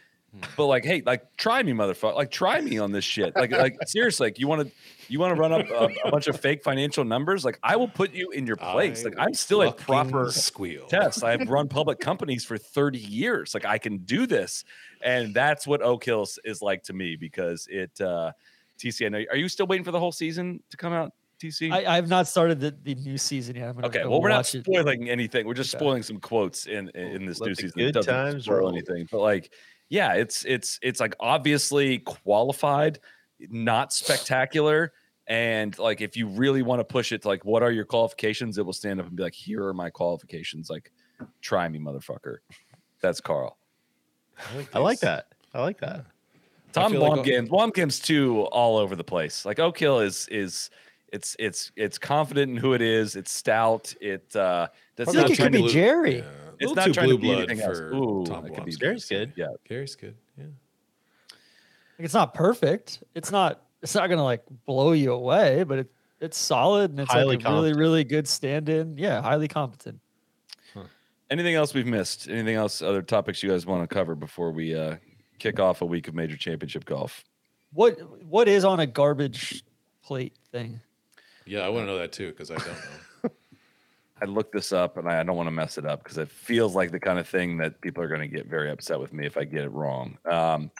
[0.57, 2.15] But like, hey, like try me, motherfucker!
[2.15, 3.37] Like try me on this shit.
[3.37, 4.75] Like, like seriously, like you want to
[5.09, 7.45] you want to run up a, a bunch of fake financial numbers?
[7.45, 9.05] Like I will put you in your place.
[9.05, 10.87] Like I'm still a proper squeal.
[10.87, 11.23] test.
[11.23, 13.53] I've run public companies for 30 years.
[13.53, 14.65] Like I can do this.
[15.03, 18.33] And that's what Oak Hills is like to me because it uh
[18.79, 21.13] TC, I know are you still waiting for the whole season to come out,
[21.49, 21.73] TC?
[21.73, 23.69] I, I've not started the, the new season yet.
[23.69, 24.65] I'm gonna okay, go well, we're not watch it.
[24.65, 25.47] spoiling anything.
[25.47, 25.83] We're just Okay.
[25.83, 27.73] spoiling some quotes in in this Let new season.
[27.77, 28.69] good It doesn't times spoil roll.
[28.71, 29.07] anything.
[29.11, 29.53] But like,
[29.89, 32.99] yeah, it's it's it's like obviously qualified,
[33.51, 34.93] not spectacular.
[35.29, 38.59] And like, if you really want to push it to like, what are your qualifications?
[38.59, 40.69] It will stand up and be like, here are my qualifications.
[40.69, 40.91] Like,
[41.41, 42.39] try me, motherfucker.
[43.01, 43.57] That's Carl.
[44.75, 45.27] I like that.
[45.55, 46.07] I like that.
[46.73, 49.45] Tom feel like- Blomkamp, Blomkamp's too all over the place.
[49.45, 50.71] Like Oak Hill is is
[51.13, 53.15] it's it's it's confident in who it is.
[53.17, 53.95] It's stout.
[54.01, 56.19] It uh that's I think it could to- be Gerri.
[56.19, 56.25] Yeah.
[56.61, 57.79] It's not little trying too to blue be blood anything else.
[57.79, 58.79] for Ooh, Tom that could be Blomkamp.
[58.81, 59.33] Gary's good.
[59.37, 59.47] Yeah.
[59.69, 60.17] Gary's good.
[60.39, 60.45] Yeah.
[61.99, 63.03] Like it's not perfect.
[63.15, 63.63] It's not.
[63.83, 67.45] It's not gonna like blow you away, but it, it's solid and it's Highly like
[67.45, 67.79] a really competent.
[67.79, 68.97] really good stand-in.
[68.97, 69.99] Yeah, highly competent.
[71.31, 72.29] Anything else we've missed?
[72.29, 72.83] Anything else?
[72.83, 74.97] Other topics you guys want to cover before we uh,
[75.39, 77.25] kick off a week of major championship golf?
[77.73, 79.65] What what is on a garbage
[80.03, 80.81] plate thing?
[81.47, 83.31] Yeah, I want to know that too because I don't know.
[84.23, 86.77] I looked this up and I don't want to mess it up because it feels
[86.77, 89.27] like the kind of thing that people are going to get very upset with me
[89.27, 90.17] if I get it wrong.
[90.31, 90.71] Um,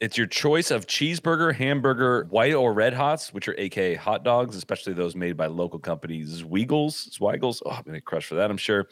[0.00, 4.56] it's your choice of cheeseburger, hamburger, white or red hots, which are AKA hot dogs,
[4.56, 7.16] especially those made by local companies Zweigle's.
[7.16, 7.62] Zweigle's.
[7.64, 8.88] Oh, I'm going to crush for that, I'm sure.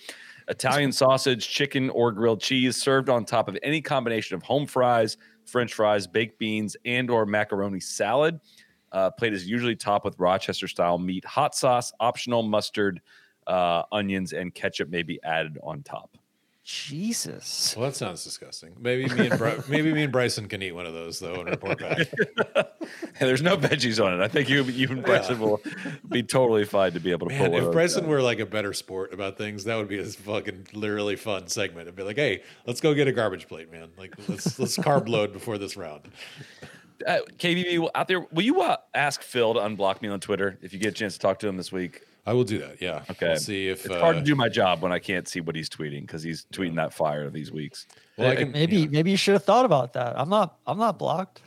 [0.47, 5.17] Italian sausage, chicken, or grilled cheese served on top of any combination of home fries,
[5.47, 8.39] french fries, baked beans, and or macaroni salad.
[8.93, 13.01] Uh, plate is usually topped with Rochester style meat, hot sauce, optional mustard,
[13.47, 16.17] uh, onions, and ketchup may be added on top.
[16.63, 17.75] Jesus.
[17.77, 18.77] Well, that sounds disgusting.
[18.79, 21.49] Maybe me and Bri- maybe me and Bryson can eat one of those though and
[21.49, 22.07] report back.
[22.55, 22.67] And
[23.21, 24.23] there's no veggies on it.
[24.23, 25.61] I think you, you and Bryson will
[26.09, 28.41] be totally fine to be able to Man, pull one if Bryson those were like
[28.41, 31.89] a better sport about things, that would be a fucking literally fun segment.
[31.89, 33.89] It'd be like, hey, let's go get a garbage plate, man.
[33.99, 36.03] Like let's let's carb load before this round.
[37.07, 40.73] Uh, KVV out there, will you uh, ask Phil to unblock me on Twitter if
[40.73, 42.03] you get a chance to talk to him this week?
[42.27, 42.81] I will do that.
[42.83, 43.03] Yeah.
[43.11, 43.29] Okay.
[43.29, 45.57] We'll see if it's hard uh, to do my job when I can't see what
[45.57, 47.87] he's tweeting because he's tweeting that fire these weeks.
[48.19, 48.87] Well, I can, Maybe yeah.
[48.91, 50.19] maybe you should have thought about that.
[50.19, 51.41] I'm not I'm not blocked.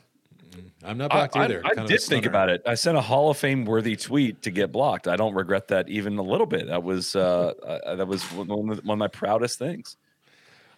[0.84, 1.60] I'm not blocked I- either.
[1.64, 2.62] I Kind of a did think about it.
[2.66, 5.06] I sent a Hall of Fame worthy tweet to get blocked.
[5.08, 6.66] I don't regret that even a little bit.
[6.66, 7.52] That was uh,
[7.86, 9.96] uh, that was one of, the- one of my proudest things.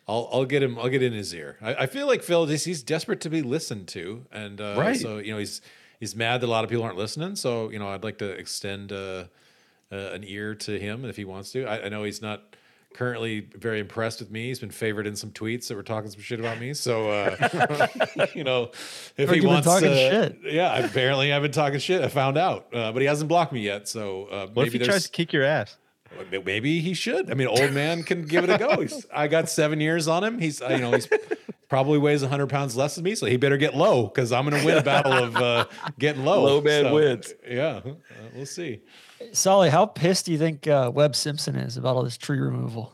[0.08, 0.78] I'll I'll get him.
[0.78, 1.56] I'll get in his ear.
[1.60, 2.46] I, I feel like Phil.
[2.46, 4.96] He's, he's desperate to be listened to, and uh, Right.
[5.00, 5.60] So you know he's
[5.98, 7.34] he's mad that a lot of people aren't listening.
[7.36, 9.24] So you know I'd like to extend uh,
[9.90, 11.64] uh, an ear to him if he wants to.
[11.66, 12.54] I, I know he's not
[12.94, 14.46] currently very impressed with me.
[14.46, 16.72] He's been favored in some tweets that were talking some shit about me.
[16.72, 18.70] So uh, you know
[19.16, 20.38] if he wants to, shit.
[20.44, 20.78] yeah.
[20.86, 22.02] Apparently I've been talking shit.
[22.02, 23.88] I found out, uh, but he hasn't blocked me yet.
[23.88, 25.76] So uh, What maybe if he tries to kick your ass?
[26.30, 27.30] Maybe he should.
[27.30, 28.80] I mean, old man can give it a go.
[28.80, 30.38] He's, I got seven years on him.
[30.38, 31.08] He's, uh, you know, he's
[31.68, 34.60] probably weighs hundred pounds less than me, so he better get low because I'm going
[34.60, 35.66] to win a battle of uh,
[35.98, 36.44] getting low.
[36.44, 37.34] Low man wins.
[37.46, 37.94] Yeah, uh,
[38.34, 38.80] we'll see.
[39.32, 42.92] Soly, how pissed do you think uh, Webb Simpson is about all this tree removal?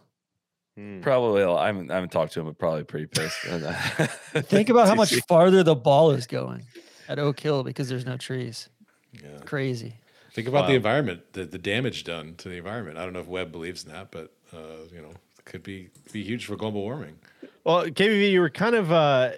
[1.03, 1.43] Probably.
[1.43, 3.39] I haven't, I haven't talked to him, but probably pretty pissed.
[4.47, 6.65] Think about how much farther the ball is going
[7.09, 8.71] at Oak Hill because there's no trees.
[9.13, 9.39] Yeah.
[9.45, 9.97] Crazy.
[10.33, 12.97] Think about the environment, the, the damage done to the environment.
[12.97, 15.91] I don't know if Webb believes in that, but uh, you know, it could be
[16.11, 17.19] be huge for global warming.
[17.65, 19.33] Well, KVV, you were kind of uh,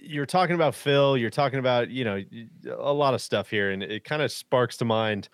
[0.00, 1.16] you were talking about Phil.
[1.16, 2.22] You're talking about you know
[2.78, 5.28] a lot of stuff here, and it kind of sparks to mind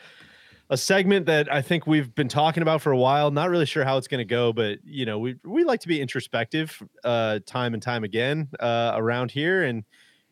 [0.70, 3.30] a segment that I think we've been talking about for a while.
[3.30, 5.88] Not really sure how it's going to go, but you know we we like to
[5.88, 9.84] be introspective uh, time and time again uh, around here, and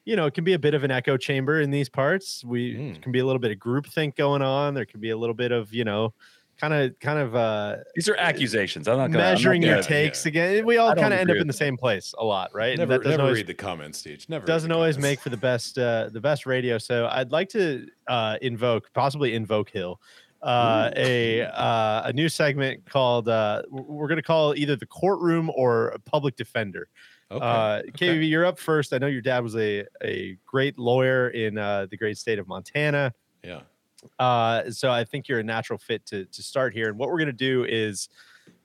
[0.05, 2.45] you know it can be a bit of an echo chamber in these parts.
[2.45, 3.03] We Mm.
[3.03, 4.75] can be a little bit of groupthink going on.
[4.75, 6.13] There can be a little bit of you know
[6.59, 8.87] kind of kind of uh These are accusations.
[8.87, 10.29] I'm not gonna, I'm not measuring your takes yeah.
[10.29, 10.67] again.
[10.67, 12.79] We all kind of end up in the same place a lot, right?
[12.79, 14.25] And Never, that never always, read the comments, Steve.
[14.29, 15.11] Never doesn't always comments.
[15.11, 16.77] make for the best uh the best radio.
[16.79, 20.01] So I'd like to uh invoke, possibly invoke Hill.
[20.43, 25.51] Uh, a uh, a new segment called uh, we're going to call either the courtroom
[25.55, 26.89] or a public defender.
[27.31, 27.44] Okay.
[27.44, 28.20] Uh, okay.
[28.23, 28.93] You're up first.
[28.93, 32.48] I know your dad was a a great lawyer in uh, the great state of
[32.48, 33.12] Montana.
[33.44, 33.61] Yeah.
[34.19, 36.89] Uh, so I think you're a natural fit to to start here.
[36.89, 38.09] And what we're gonna do is,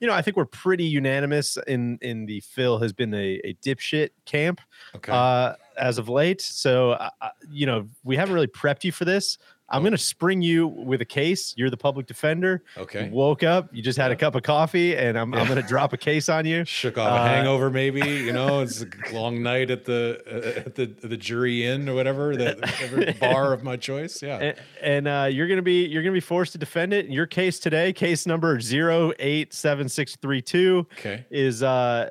[0.00, 3.54] you know, I think we're pretty unanimous in in the Phil has been a, a
[3.62, 4.60] dipshit camp
[4.96, 5.12] Okay.
[5.12, 6.40] uh, as of late.
[6.40, 9.38] So uh, uh, you know, we haven't really prepped you for this.
[9.68, 9.84] I'm Oh.
[9.84, 11.52] gonna spring you with a case.
[11.56, 12.62] You're the public defender.
[12.78, 13.06] okay.
[13.06, 15.92] You woke up, you just had a cup of coffee, and I'm I'm gonna drop
[15.92, 16.64] a case on you.
[16.64, 17.98] Shook off Uh, a hangover, maybe.
[18.00, 21.94] You know, it's a long night at the uh, at the the jury inn or
[21.94, 24.22] whatever, the whatever bar of my choice.
[24.22, 24.38] Yeah.
[24.38, 27.06] and, and uh, you're gonna be you're gonna be forced to defend it.
[27.06, 31.24] Your case today, case number 087632, Okay.
[31.30, 32.10] is uh,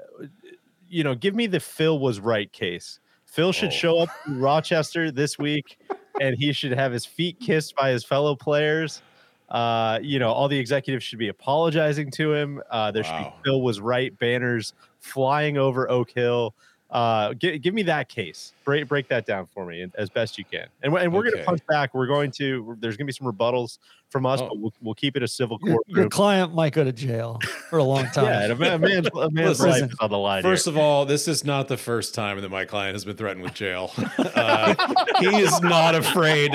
[0.90, 2.99] you know, give me the Phil was right case.
[3.26, 3.72] Phil should Oh.
[3.72, 5.77] show up in Rochester this week,
[6.22, 9.02] and he should have his feet kissed by his fellow players.
[9.50, 12.62] Uh, you know, all the executives should be apologizing to him.
[12.72, 16.56] Uh, there should be Phil was right banners flying over Oak Hill.
[16.96, 18.54] Uh, give, give me that case.
[18.64, 20.68] Break break that down for me as best you can.
[20.82, 21.94] And, we're- and we're going to punch back.
[21.94, 22.78] We're going to.
[22.80, 24.48] There's going to be some rebuttals from us, Oh.
[24.48, 25.84] but we'll, we'll keep it a civil Your, court.
[25.90, 27.40] your client might go to jail
[27.70, 28.26] for a long time.
[28.28, 30.42] yeah, a, man, a man's, a man's Listen, life is on the line.
[30.44, 33.44] First of all, this is not the first time that my client has been threatened
[33.44, 33.92] with jail.
[34.36, 34.76] Uh,
[35.20, 36.54] he is not afraid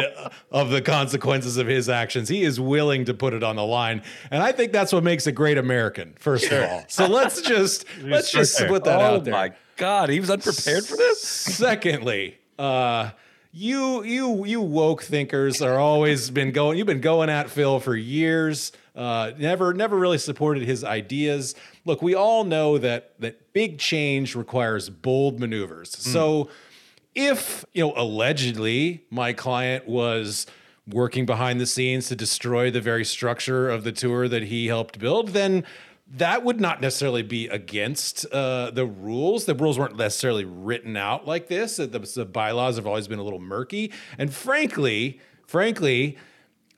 [0.50, 2.28] of the consequences of his actions.
[2.28, 5.26] He is willing to put it on the line, and I think that's what makes
[5.26, 6.14] a great American.
[6.18, 9.32] First of all, so let's just let's just put that oh out there.
[9.32, 11.22] my God, he was unprepared for this.
[11.22, 13.12] Secondly, uh,
[13.50, 16.76] you you you woke thinkers are always been going.
[16.76, 18.72] You've been going at Phil for years.
[18.94, 21.54] Uh, never never really supported his ideas.
[21.86, 25.96] Look, we all know that that big change requires bold maneuvers.
[25.96, 26.50] So
[27.14, 30.46] if you know allegedly my client was
[30.86, 34.98] working behind the scenes to destroy the very structure of the tour that he helped
[34.98, 35.64] build then
[36.16, 39.44] that would not necessarily be against uh, the rules.
[39.44, 41.76] The rules weren't necessarily written out like this.
[41.76, 43.92] The, the bylaws have always been a little murky.
[44.18, 46.18] And frankly, frankly,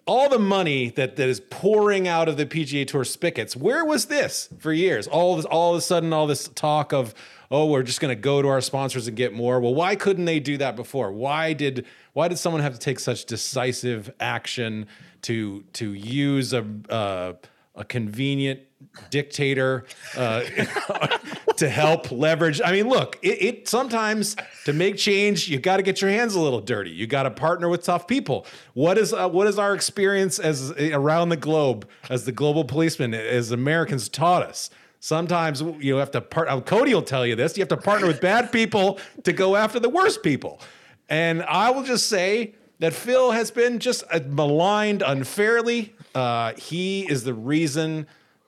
[0.06, 4.06] all the money that, that is pouring out of the PGA Tour spigots, where was
[4.06, 5.06] this for years?
[5.06, 7.14] All this, all of a sudden, all this talk of,
[7.50, 9.60] oh, we're just going to go to our sponsors and get more.
[9.60, 11.12] Well, why couldn't they do that before?
[11.12, 14.86] Why did why did someone have to take such decisive action
[15.22, 17.34] to to use a uh,
[17.74, 18.60] a convenient
[19.10, 19.84] dictator
[20.16, 20.42] uh,
[21.56, 22.60] to help leverage.
[22.64, 26.34] I mean, look, it, it sometimes to make change, you got to get your hands
[26.34, 26.90] a little dirty.
[26.90, 28.46] You got to partner with tough people.
[28.74, 33.14] What is uh, what is our experience as around the globe as the global policeman
[33.14, 34.70] as Americans taught us?
[35.00, 36.48] Sometimes you have to part.
[36.48, 37.56] uh, Cody will tell you this.
[37.56, 40.60] You have to partner with bad people to go after the worst people.
[41.08, 45.92] And I will just say that Phil has been just uh, maligned unfairly.
[46.14, 48.06] Uh, he is the reason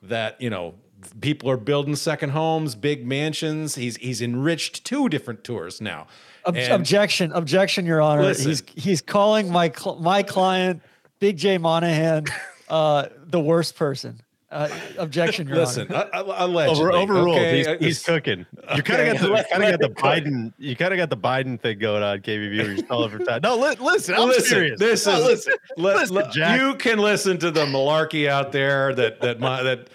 [0.09, 0.75] that you know
[1.21, 3.75] people are building second homes, big mansions.
[3.75, 6.07] He's he's enriched two different tours now.
[6.45, 8.23] Ob- objection, objection, Your Honor.
[8.23, 8.49] Listen.
[8.49, 10.81] He's he's calling my cl- my client,
[11.19, 12.25] Big J Monahan,
[12.69, 14.21] uh, the worst person.
[14.51, 14.69] Uh,
[14.99, 16.07] objection, Your Listen, Honor.
[16.13, 17.37] I, I, allegedly, Over, overruled.
[17.39, 17.57] okay?
[17.57, 18.45] He's, he's cooking.
[18.75, 19.09] You kind Okay.
[19.09, 20.53] of got the kind of got the Biden.
[20.59, 22.57] You kind of got the Biden thing going on, KVV.
[22.57, 23.41] Where you're all over time.
[23.43, 24.13] No, li- listen.
[24.15, 24.79] I'm listen, serious.
[24.79, 25.53] this No, is listen.
[25.77, 26.61] let- listen, let- Jack.
[26.61, 29.89] you can listen to the malarkey out there that that my, that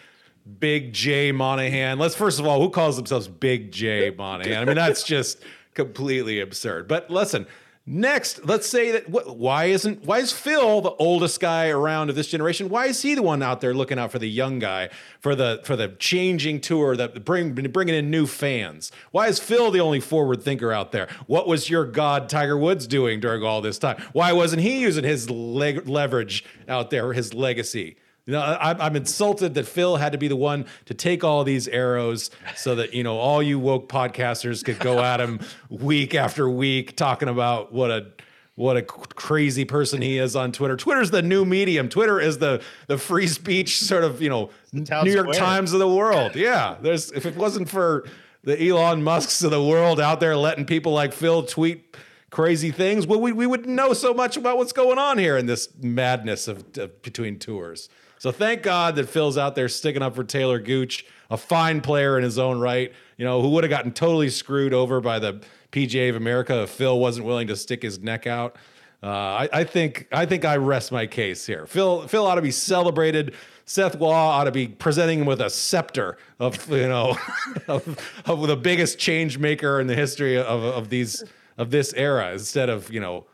[0.58, 1.98] Big J Monahan.
[1.98, 4.62] Let's first of all, who calls themselves Big J Monahan?
[4.62, 5.42] I mean, that's just
[5.74, 6.88] completely absurd.
[6.88, 7.46] But listen,
[7.90, 12.14] next, let's say that wh- why isn't why is Phil the oldest guy around of
[12.16, 12.68] this generation?
[12.68, 14.88] Why is he the one out there looking out for the young guy
[15.20, 18.92] for the for the changing tour that bring bringing in new fans?
[19.10, 21.08] Why is Phil the only forward thinker out there?
[21.26, 24.00] What was your god Tiger Woods doing during all this time?
[24.12, 27.96] Why wasn't he using his leg- leverage out there, his legacy?
[28.30, 31.42] You know, I, I'm insulted that Phil had to be the one to take all
[31.42, 36.14] these arrows so that, you know, all you woke podcasters could go at him week
[36.14, 38.06] after week talking about what a
[38.54, 40.76] what a crazy person he is on Twitter.
[40.76, 41.88] Twitter's the new medium.
[41.88, 45.32] Twitter is the the free speech sort of, you know, New York square.
[45.32, 46.36] Times of the world.
[46.36, 46.76] Yeah.
[46.80, 48.06] There's if it wasn't for
[48.44, 51.96] the Elon Musks of the world out there letting people like Phil tweet
[52.30, 55.46] crazy things, well, we, we wouldn't know so much about what's going on here in
[55.46, 57.88] this madness of, of between tours.
[58.20, 62.18] So thank God that Phil's out there sticking up for Taylor Gooch, a fine player
[62.18, 65.40] in his own right, you know, who would have gotten totally screwed over by the
[65.72, 68.56] PGA of America if Phil wasn't willing to stick his neck out.
[69.02, 71.64] Uh, I, I think I think I rest my case here.
[71.64, 73.34] Phil Phil ought to be celebrated.
[73.64, 77.16] Seth Waugh ought to be presenting him with a scepter of you know
[77.68, 81.24] of, of the biggest change maker in the history of, of these
[81.56, 83.24] of this era instead of you know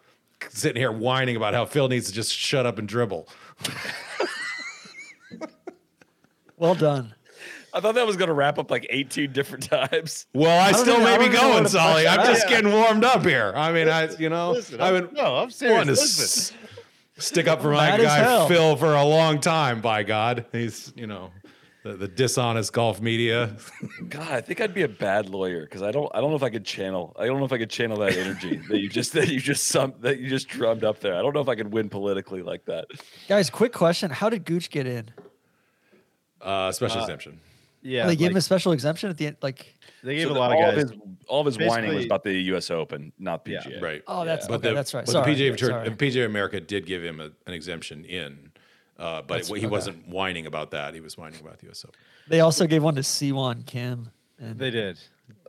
[0.51, 3.27] sitting here whining about how Phil needs to just shut up and dribble.
[6.57, 7.15] Well done.
[7.75, 10.27] I thought that was going to wrap up like 18 different times.
[10.33, 12.09] Well, I, don't still even- may I be don't even know going, what Soly.
[12.09, 12.27] I'm out.
[12.27, 13.53] just getting warmed up here.
[13.55, 15.75] I mean, I you know Listen, I've I'm- been no, I'm serious.
[15.77, 16.57] wanting to Listen.
[16.57, 18.49] s- stick up for my Mad guy.
[18.49, 19.83] Phil for a long time.
[19.83, 21.31] By God, he's you know
[21.85, 23.55] the, the dishonest golf media.
[24.09, 26.43] God, I think I'd be a bad lawyer because I don't I don't know if
[26.43, 29.13] I could channel I don't know if I could channel that energy that you just
[29.13, 31.15] that you just some that you just drummed up there.
[31.15, 32.87] I don't know if I could win politically like that.
[33.29, 34.11] Guys, quick question.
[34.11, 35.11] How did Gooch get in?
[36.41, 37.41] Uh, special exemption.
[37.83, 39.37] Yeah, they gave him a like, special exemption at the end.
[39.43, 40.83] Like, they gave So a the- lot of all guys.
[40.85, 40.99] Of his,
[41.29, 42.71] all of his whining was basically- about the U.S.
[42.71, 43.81] Open, not Yeah, PGA.
[43.83, 44.03] Right.
[44.09, 44.69] oh, that's But okay.
[44.71, 45.07] the, that's right.
[45.07, 45.35] But Sorry.
[45.35, 45.85] the PGA, sorry.
[45.89, 48.51] Tour- PGA America did give him a, an exemption in,
[48.99, 49.67] uh, but That's- he okay.
[49.67, 50.95] wasn't whining about that.
[50.95, 51.85] He was whining about the U.S.
[51.85, 51.99] Open.
[52.29, 54.11] They also gave one to Siwon Kim.
[54.39, 54.99] And They did,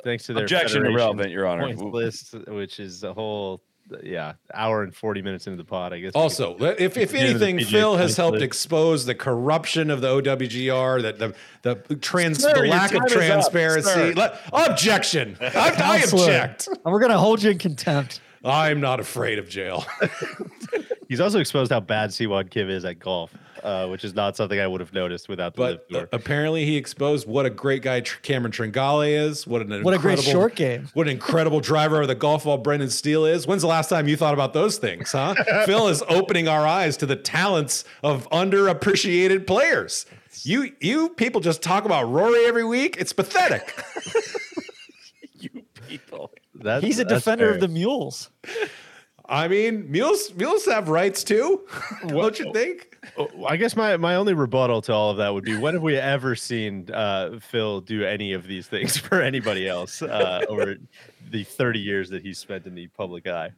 [0.03, 1.63] thanks to their Objection federation irrelevant, Your Honor.
[1.75, 3.61] points list, which is a whole
[4.03, 5.93] yeah hour and forty minutes into the pod.
[5.93, 6.07] I guess.
[6.09, 10.07] we could- Also, if, if anything, Phil has points helped expose the corruption of the
[10.09, 14.13] OWGR, that the the trans Sir, the lack of is up, transparency.
[14.13, 15.37] Let- objection!
[15.39, 16.67] I, I Counselor, object.
[16.67, 18.19] And we're gonna hold you in contempt.
[18.45, 19.85] I'm not afraid of jail.
[21.09, 23.33] He's also exposed how bad Siwon Kim is at golf,
[23.67, 26.65] uh, which is not something I would have noticed without the But live uh, apparently,
[26.65, 29.45] he exposed what a great guy Tr- Cameron Tringale is.
[29.45, 30.87] What an What a great short game.
[30.93, 33.45] What an incredible driver of the golf ball Brendan Steele is.
[33.45, 35.35] When's the last time you thought about those things, huh?
[35.65, 40.05] Phil is opening our eyes to the talents of underappreciated players.
[40.43, 42.95] You you people just talk about Rory every week.
[42.97, 43.75] It's pathetic.
[45.39, 45.49] You
[45.87, 46.33] people.
[46.55, 47.53] That's- He's a that's defender fair.
[47.55, 48.31] of the mules.
[49.29, 51.67] I mean, mules mules have rights too.
[52.07, 52.97] Don't you think?
[53.17, 55.83] Oh, I guess my, my only rebuttal to all of that would be when have
[55.83, 60.77] we ever seen uh, Phil do any of these things for anybody else uh, over
[61.29, 63.51] the 30 years that he's spent in the public eye?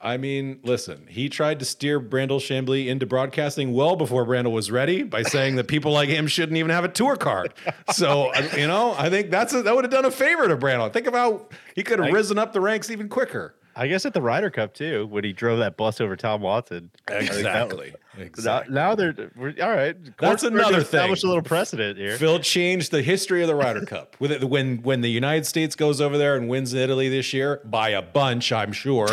[0.00, 4.68] I mean, listen, he tried to steer Brandel Chamblee into broadcasting well before Brandel was
[4.68, 7.54] ready by saying that people like him shouldn't even have a tour card.
[7.92, 10.92] So, you know, I think that's a, that would have done a favor to Brandel.
[10.92, 13.54] Think about he could have risen up the ranks even quicker.
[13.74, 16.90] I guess at the Ryder Cup too, when he drove that bus over Tom Watson.
[17.08, 17.46] Exactly.
[17.46, 17.94] exactly.
[18.44, 19.96] Now, now they're we're, all right.
[20.18, 21.00] That's another thing.
[21.00, 22.18] Establish a little precedent here.
[22.18, 24.16] Phil changed the history of the Ryder Cup.
[24.18, 27.32] With it, when when the United States goes over there and wins in Italy this
[27.32, 29.08] year by a bunch, I'm sure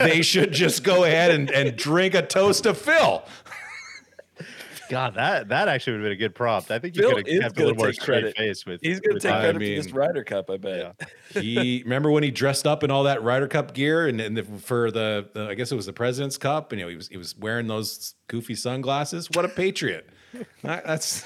[0.00, 3.22] they should just go ahead and, and drink a toast to Phil.
[4.90, 6.70] God, that that actually would have been a good prompt.
[6.70, 8.36] I think you Phil could have kept a little more straight credit.
[8.36, 8.80] face with.
[8.82, 9.40] He's going to with take that.
[9.40, 11.00] credit mean- for this Ryder Cup, I bet.
[11.30, 14.42] He remember when he dressed up in all that Ryder Cup gear and, and the,
[14.42, 17.08] for the, the I guess it was the President's Cup, and you know he was
[17.08, 19.30] he was wearing those goofy sunglasses.
[19.32, 20.08] What a patriot!
[20.62, 21.24] That- that's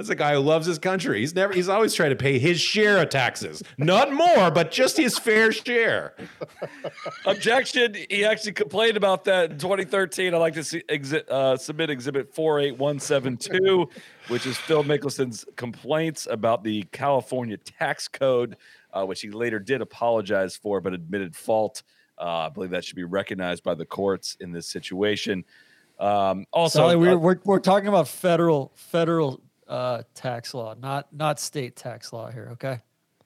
[0.00, 1.20] that's a guy who loves his country.
[1.20, 4.96] He's never he's always trying to pay his share of taxes, not more, but just
[4.96, 6.14] his fair share.
[7.26, 7.94] Objection.
[8.08, 10.32] He actually complained about that in 2013.
[10.32, 13.90] I'd like to see exi- uh, submit Exhibit 48172,
[14.28, 18.56] which is Phil Mickelson's complaints about the California tax code,
[18.94, 21.82] uh, which he later did apologize for, but admitted fault.
[22.18, 25.44] Uh, I believe that should be recognized by the courts in this situation.
[25.98, 31.10] Um, also, Soly, we're, uh, we're we're talking about federal federal uh, tax law, not
[31.12, 32.50] not state tax law here.
[32.52, 32.78] Okay.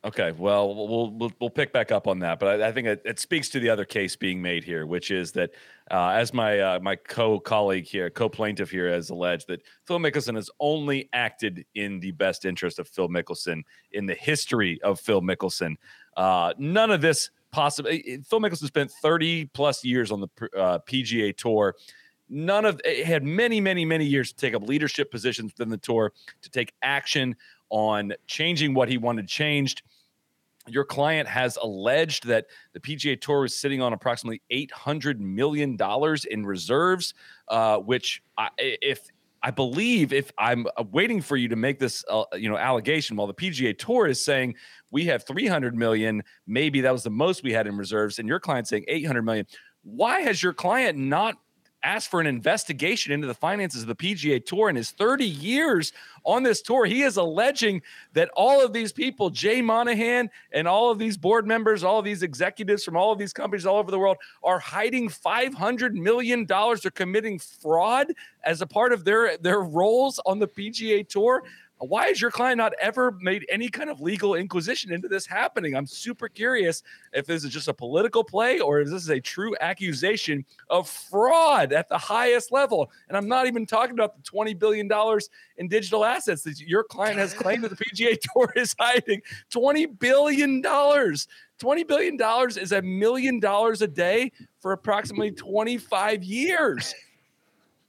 [0.05, 3.01] Okay, well, we'll we'll, we'll pick back up on that, but I, I think it,
[3.07, 5.53] it speaks to the other case being made here, which is that,
[5.91, 9.99] uh, as my uh, my co colleague here, co plaintiff here, has alleged that Phil
[9.99, 13.63] Mickelson has only acted in the best interest of Phil Mickelson
[13.93, 15.77] in the history of Phil Mickelson.
[16.19, 17.89] Uh, none of this possible.
[17.91, 21.75] Phil Mickelson spent thirty plus years on the uh, PGA Tour.
[22.29, 25.77] None of it had many, many, many years to take up leadership positions within the
[25.77, 27.37] tour, to take action
[27.71, 29.83] on changing what he wanted changed
[30.67, 35.77] your client has alleged that the PGA Tour is sitting on approximately eight hundred million
[35.77, 37.15] dollars in reserves,
[37.49, 39.09] uh, which I, if
[39.43, 43.17] I believe if I'm uh, waiting for you to make this uh, you know allegation,
[43.17, 44.55] while the PGA Tour is saying
[44.91, 48.29] we have three hundred million, maybe that was the most we had in reserves, and
[48.29, 49.47] your client saying eight hundred million.
[49.83, 51.37] Why has your client not
[51.85, 55.93] asked for an investigation into the finances of the PGA Tour in his 30 years
[56.25, 56.87] on this tour.
[56.87, 57.83] He is alleging
[58.15, 62.05] that all of these people, Jay Monahan and all of these board members, all of
[62.05, 66.47] these executives from all of these companies all over the world are hiding $500 million.
[66.47, 68.07] They're committing fraud
[68.43, 71.45] as a part of their, their roles on the PGA Tour.
[71.89, 75.75] Why has your client not ever made any kind of legal inquisition into this happening?
[75.75, 76.83] I'm super curious
[77.13, 80.89] if this is just a political play or if this is a true accusation of
[80.89, 82.91] fraud at the highest level.
[83.09, 84.91] And I'm not even talking about the $20 billion
[85.59, 89.21] in digital assets that your client has claimed that the PGA Tour is hiding.
[89.53, 90.63] $20 billion.
[90.63, 92.19] $20 billion
[92.59, 96.95] is a million dollars a day for approximately 25 years.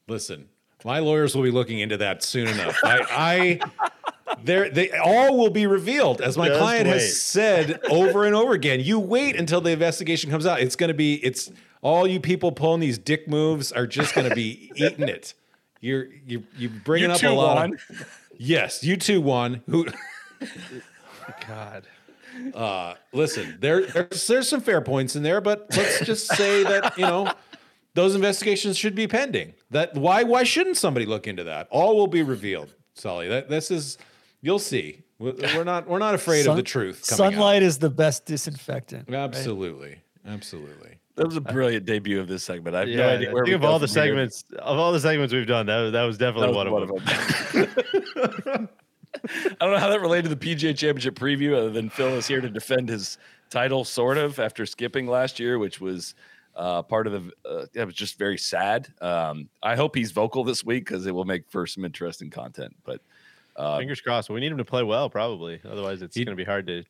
[0.08, 0.48] Listen,
[0.86, 2.78] my lawyers will be looking into that soon enough.
[2.84, 3.60] I,
[4.30, 6.94] I there they all will be revealed as my Just client wait.
[6.94, 8.80] has said over and over again.
[8.80, 10.60] You wait until the investigation comes out.
[10.62, 11.52] It's going to be it's
[11.82, 15.34] all you people pulling these dick moves are just going to be eating it.
[15.82, 17.56] You're you you bringing You up a lot.
[17.58, 17.74] won.
[17.90, 18.08] Of,
[18.38, 19.62] yes, you two won.
[19.70, 19.88] Who
[21.48, 21.88] God.
[22.54, 26.98] uh listen, there there's there's some fair points in there, but let's just say that,
[26.98, 27.32] you know,
[27.94, 29.54] those investigations should be pending.
[29.76, 31.68] That why why shouldn't somebody look into that?
[31.70, 33.28] All will be revealed, Soly.
[33.28, 33.98] That this is
[34.42, 35.04] you'll see.
[35.20, 37.06] We're we're not we're not afraid of the truth.
[37.06, 37.32] coming out.
[37.34, 39.10] Sunlight is the best disinfectant.
[39.10, 39.18] right?
[39.18, 39.98] Absolutely.
[40.26, 40.92] Absolutely.
[41.16, 42.74] That was a brilliant debut of this segment.
[42.74, 44.04] I have Yeah, no idea I where think of all the from here.
[44.12, 48.54] segments of all the segments we've done, that, that was definitely That was one, of
[48.56, 48.70] them.
[49.24, 52.28] I don't know how that related to the PGA Championship preview, other than Phil is
[52.28, 53.18] here to defend his
[53.50, 56.16] title, sort of, after skipping last year, which was
[56.56, 57.32] uh, part of the.
[57.50, 58.88] Uh, it was just very sad.
[59.02, 62.76] Um, I hope he's vocal this week because it will make for some interesting content.
[62.84, 63.02] But
[63.56, 64.30] uh, Fingers crossed.
[64.30, 65.60] We need him to play well, probably.
[65.70, 66.84] Otherwise, it's going to be hard to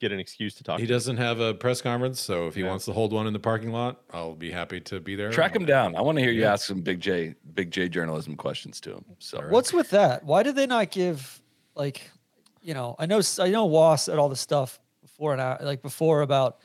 [0.00, 0.80] get an excuse to talk.
[0.80, 0.92] He to.
[0.92, 2.68] doesn't have a press conference, so if he Yeah.
[2.68, 5.30] wants to hold one in the parking lot, I'll be happy to be there.
[5.30, 5.94] track him down.
[5.94, 6.52] I want to hear you Yeah.
[6.52, 9.04] ask some Big J, Big J journalism questions to him.
[9.20, 10.24] So What's with that?
[10.24, 11.40] Why did they not give
[11.76, 12.10] like,
[12.60, 15.80] you know, I know I know Was said all the stuff before and out, like
[15.80, 16.58] before about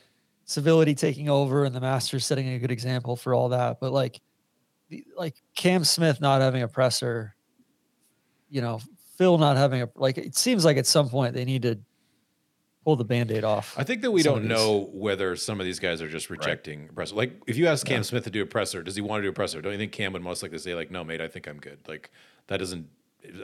[0.50, 4.20] civility taking over and the Masters setting a good example for all that, but like,
[4.88, 7.36] the, like Cam Smith not having a presser,
[8.48, 8.80] you know,
[9.16, 10.18] Phil not having a like.
[10.18, 11.78] It seems like at some point they need to
[12.84, 13.74] pull the band-aid off.
[13.78, 16.92] I think that we don't know whether some of these guys are just rejecting a
[16.92, 17.14] presser.
[17.14, 19.28] Like, if you ask Cam Smith to do a presser, does he want to do
[19.28, 19.60] a presser?
[19.60, 21.78] Don't you think Cam would most likely say, like, no, mate, I think I'm good.
[21.86, 22.10] Like,
[22.46, 22.88] that doesn't,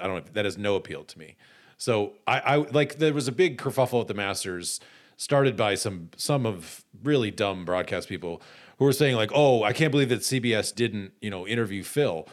[0.02, 1.36] I don't know, that has no appeal to me.
[1.76, 4.80] So I, I like, there was a big kerfuffle at the Masters
[5.16, 8.42] started by some, some of really dumb broadcast people
[8.78, 12.28] who were saying, like, oh, I can't believe that CBS didn't, you know, interview Phil.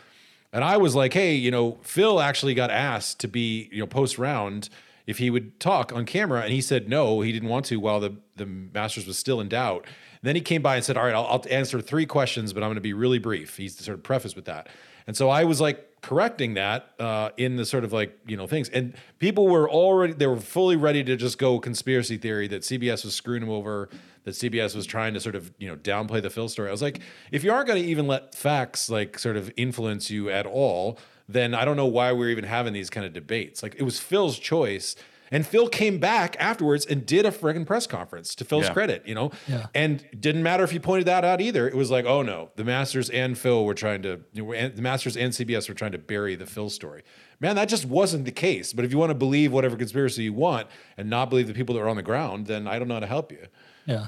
[0.52, 3.88] And I was like, hey, you know, Phil actually got asked to be, you know,
[3.88, 4.70] post round
[5.06, 8.00] if he would talk on camera, and he said no, he didn't want to while
[8.00, 9.86] the the Masters was still in doubt.
[9.86, 12.64] And then he came by and said, all right, I'll, I'll answer three questions, but
[12.64, 13.58] I'm going to be really brief.
[13.58, 14.70] He's sort of preface with that.
[15.08, 18.48] And so I was like correcting that uh, in the sort of like you know
[18.48, 22.62] things, and people were already they were fully ready to just go conspiracy theory that
[22.62, 23.90] CBS was screwing them over,
[24.24, 26.70] that CBS was trying to sort of you know downplay the Phil story.
[26.70, 27.00] I was like,
[27.32, 31.00] if you aren't going to even let facts like sort of influence you at all,
[31.28, 33.64] then I don't know why we're even having these kind of debates.
[33.64, 34.96] Like it was Phil's choice.
[35.34, 38.74] And Phil came back afterwards and did a friggin' press conference to Phil's Yeah.
[38.74, 39.32] credit, you know?
[39.48, 39.66] Yeah.
[39.76, 41.68] And didn't matter if he pointed that out either.
[41.68, 44.82] It was like, oh no, the Masters and Phil were trying to, you know, the
[44.82, 47.04] Masters and CBS were trying to bury the Phil story.
[47.42, 48.72] Man, that just wasn't the case.
[48.72, 51.76] But if you want to believe whatever conspiracy you want and not believe the people
[51.76, 53.48] that are on the ground, then I don't know how to help you.
[53.86, 54.08] Yeah.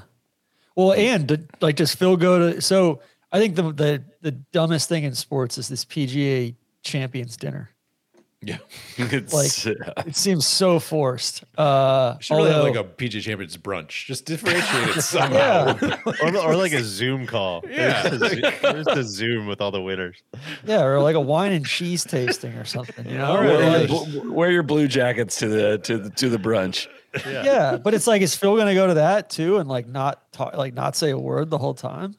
[0.76, 2.62] Well, and did, like, does Phil go to?
[2.62, 3.00] So
[3.32, 7.70] I think the the the dumbest thing in sports is this PGA Champions dinner.
[8.42, 8.58] Yeah.
[8.98, 11.42] It's, Like- uh, It seems so forced.
[11.58, 14.06] Uh, Should really have like a PJ Champions brunch.
[14.06, 15.76] Just differentiate it somehow.
[15.82, 17.62] yeah, or, or like a Zoom call.
[17.70, 18.08] Yeah.
[18.08, 20.22] There's a, a Zoom with all the winners.
[20.64, 23.08] yeah, or like a wine and cheese tasting or something.
[23.08, 26.10] You know, All Or wear, like- your, wear your blue jackets to the to the
[26.10, 26.86] to the brunch.
[27.26, 30.30] yeah, but it's like, is Phil going to go to that too and like not
[30.32, 32.14] talk, like not say a word the whole time?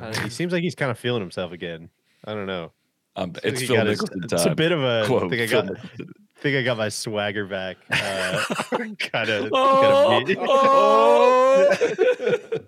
[0.00, 1.88] I he seems like he's kind of feeling himself again.
[2.24, 2.72] I don't know.
[3.16, 5.04] Um, I it's he Phil got his- Mickelson It's a bit of a.
[5.06, 5.76] Quote, I think I got.
[6.42, 7.76] Think I got my swagger back.
[7.88, 8.42] Uh,
[8.98, 9.50] kind of.
[9.52, 11.76] Oh, oh.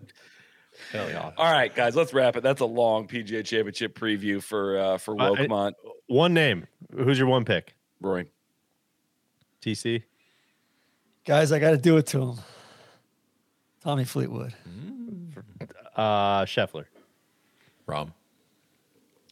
[0.95, 1.33] Yeah.
[1.37, 2.45] All right, guys, let's wrap it.
[2.45, 5.73] That's a long PGA Championship preview for uh, for Uh, I-
[6.07, 6.69] One name.
[6.97, 7.75] Who's your one pick?
[8.01, 8.27] Rory.
[9.61, 10.05] TC.
[11.25, 12.37] Guys, I got to do it to him.
[13.83, 14.55] Tommy Fleetwood.
[15.97, 16.85] Uh, Scheffler.
[17.89, 18.13] Rahm.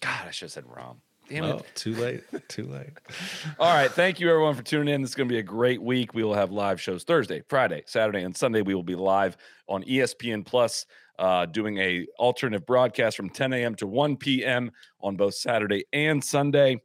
[0.02, 0.96] God, I should have said Rahm.
[1.28, 1.64] Damn it.
[1.74, 2.24] Too late.
[2.48, 2.90] Too late.
[3.58, 3.90] All right.
[3.90, 5.00] Thank you, everyone, for tuning in.
[5.00, 6.12] This is going to be a great week.
[6.12, 8.60] We will have live shows Thursday, Friday, Saturday, and Sunday.
[8.60, 9.36] We will be live
[9.68, 10.84] on ESPN Plus,
[11.18, 13.74] uh, doing a alternative broadcast from 10 a.m.
[13.76, 14.72] to 1 p.m.
[15.00, 16.82] on both Saturday and Sunday.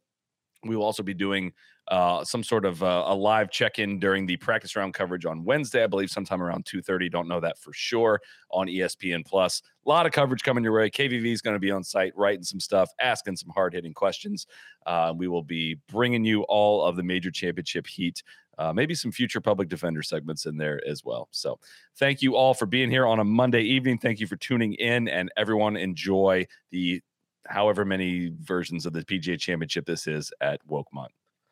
[0.64, 1.52] We will also be doing
[1.88, 5.84] uh, some sort of uh, a live check-in during the practice round coverage on Wednesday,
[5.84, 7.10] I believe, sometime around 2:30.
[7.10, 8.20] Don't know that for sure
[8.52, 9.62] on ESPN Plus.
[9.86, 10.90] A lot of coverage coming your way.
[10.90, 14.48] KVV is going to be on site, writing some stuff, asking some hard-hitting questions.
[14.86, 18.22] Uh, we will be bringing you all of the major championship heat.
[18.58, 21.30] Uh, maybe some future public defender segments in there as well.
[21.32, 21.60] So,
[21.98, 24.00] thank you all for being here on a Monday evening.
[24.00, 27.02] Thank you for tuning in, and everyone enjoy the
[27.46, 31.10] however many versions of the PGA Championship this is at Wokemont.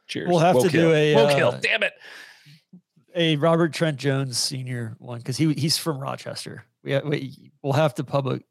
[0.07, 0.29] Cheers.
[0.29, 0.93] We'll have to Woke do Hill.
[0.93, 1.59] a, Woke uh, Hill.
[1.61, 1.93] Damn it.
[3.15, 6.63] a Robert Trent Jones Senior one because he he's from Rochester.
[6.83, 8.43] We, ha- we we'll have to public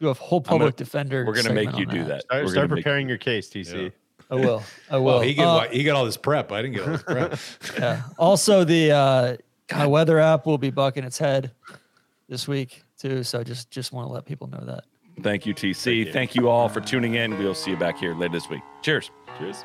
[0.00, 1.24] do a whole gonna- public defender.
[1.26, 2.22] We're gonna make you do that.
[2.22, 3.92] Start, start gonna make- preparing your case, TC.
[4.30, 4.62] I will.
[4.90, 5.04] I will.
[5.04, 6.50] Well, he, get, Uh, he got all this prep.
[6.52, 7.38] I didn't get all this prep.
[7.78, 8.02] yeah.
[8.18, 9.36] Also, the uh,
[9.72, 11.52] my weather app will be bucking its head
[12.28, 13.22] this week too.
[13.24, 14.84] So just just want to let people know that.
[15.22, 16.10] Thank you, TC.
[16.10, 16.48] Thank you.
[16.48, 17.36] all for tuning in.
[17.38, 18.62] We'll see you back here later this week.
[18.80, 19.10] Cheers.
[19.38, 19.64] Cheers.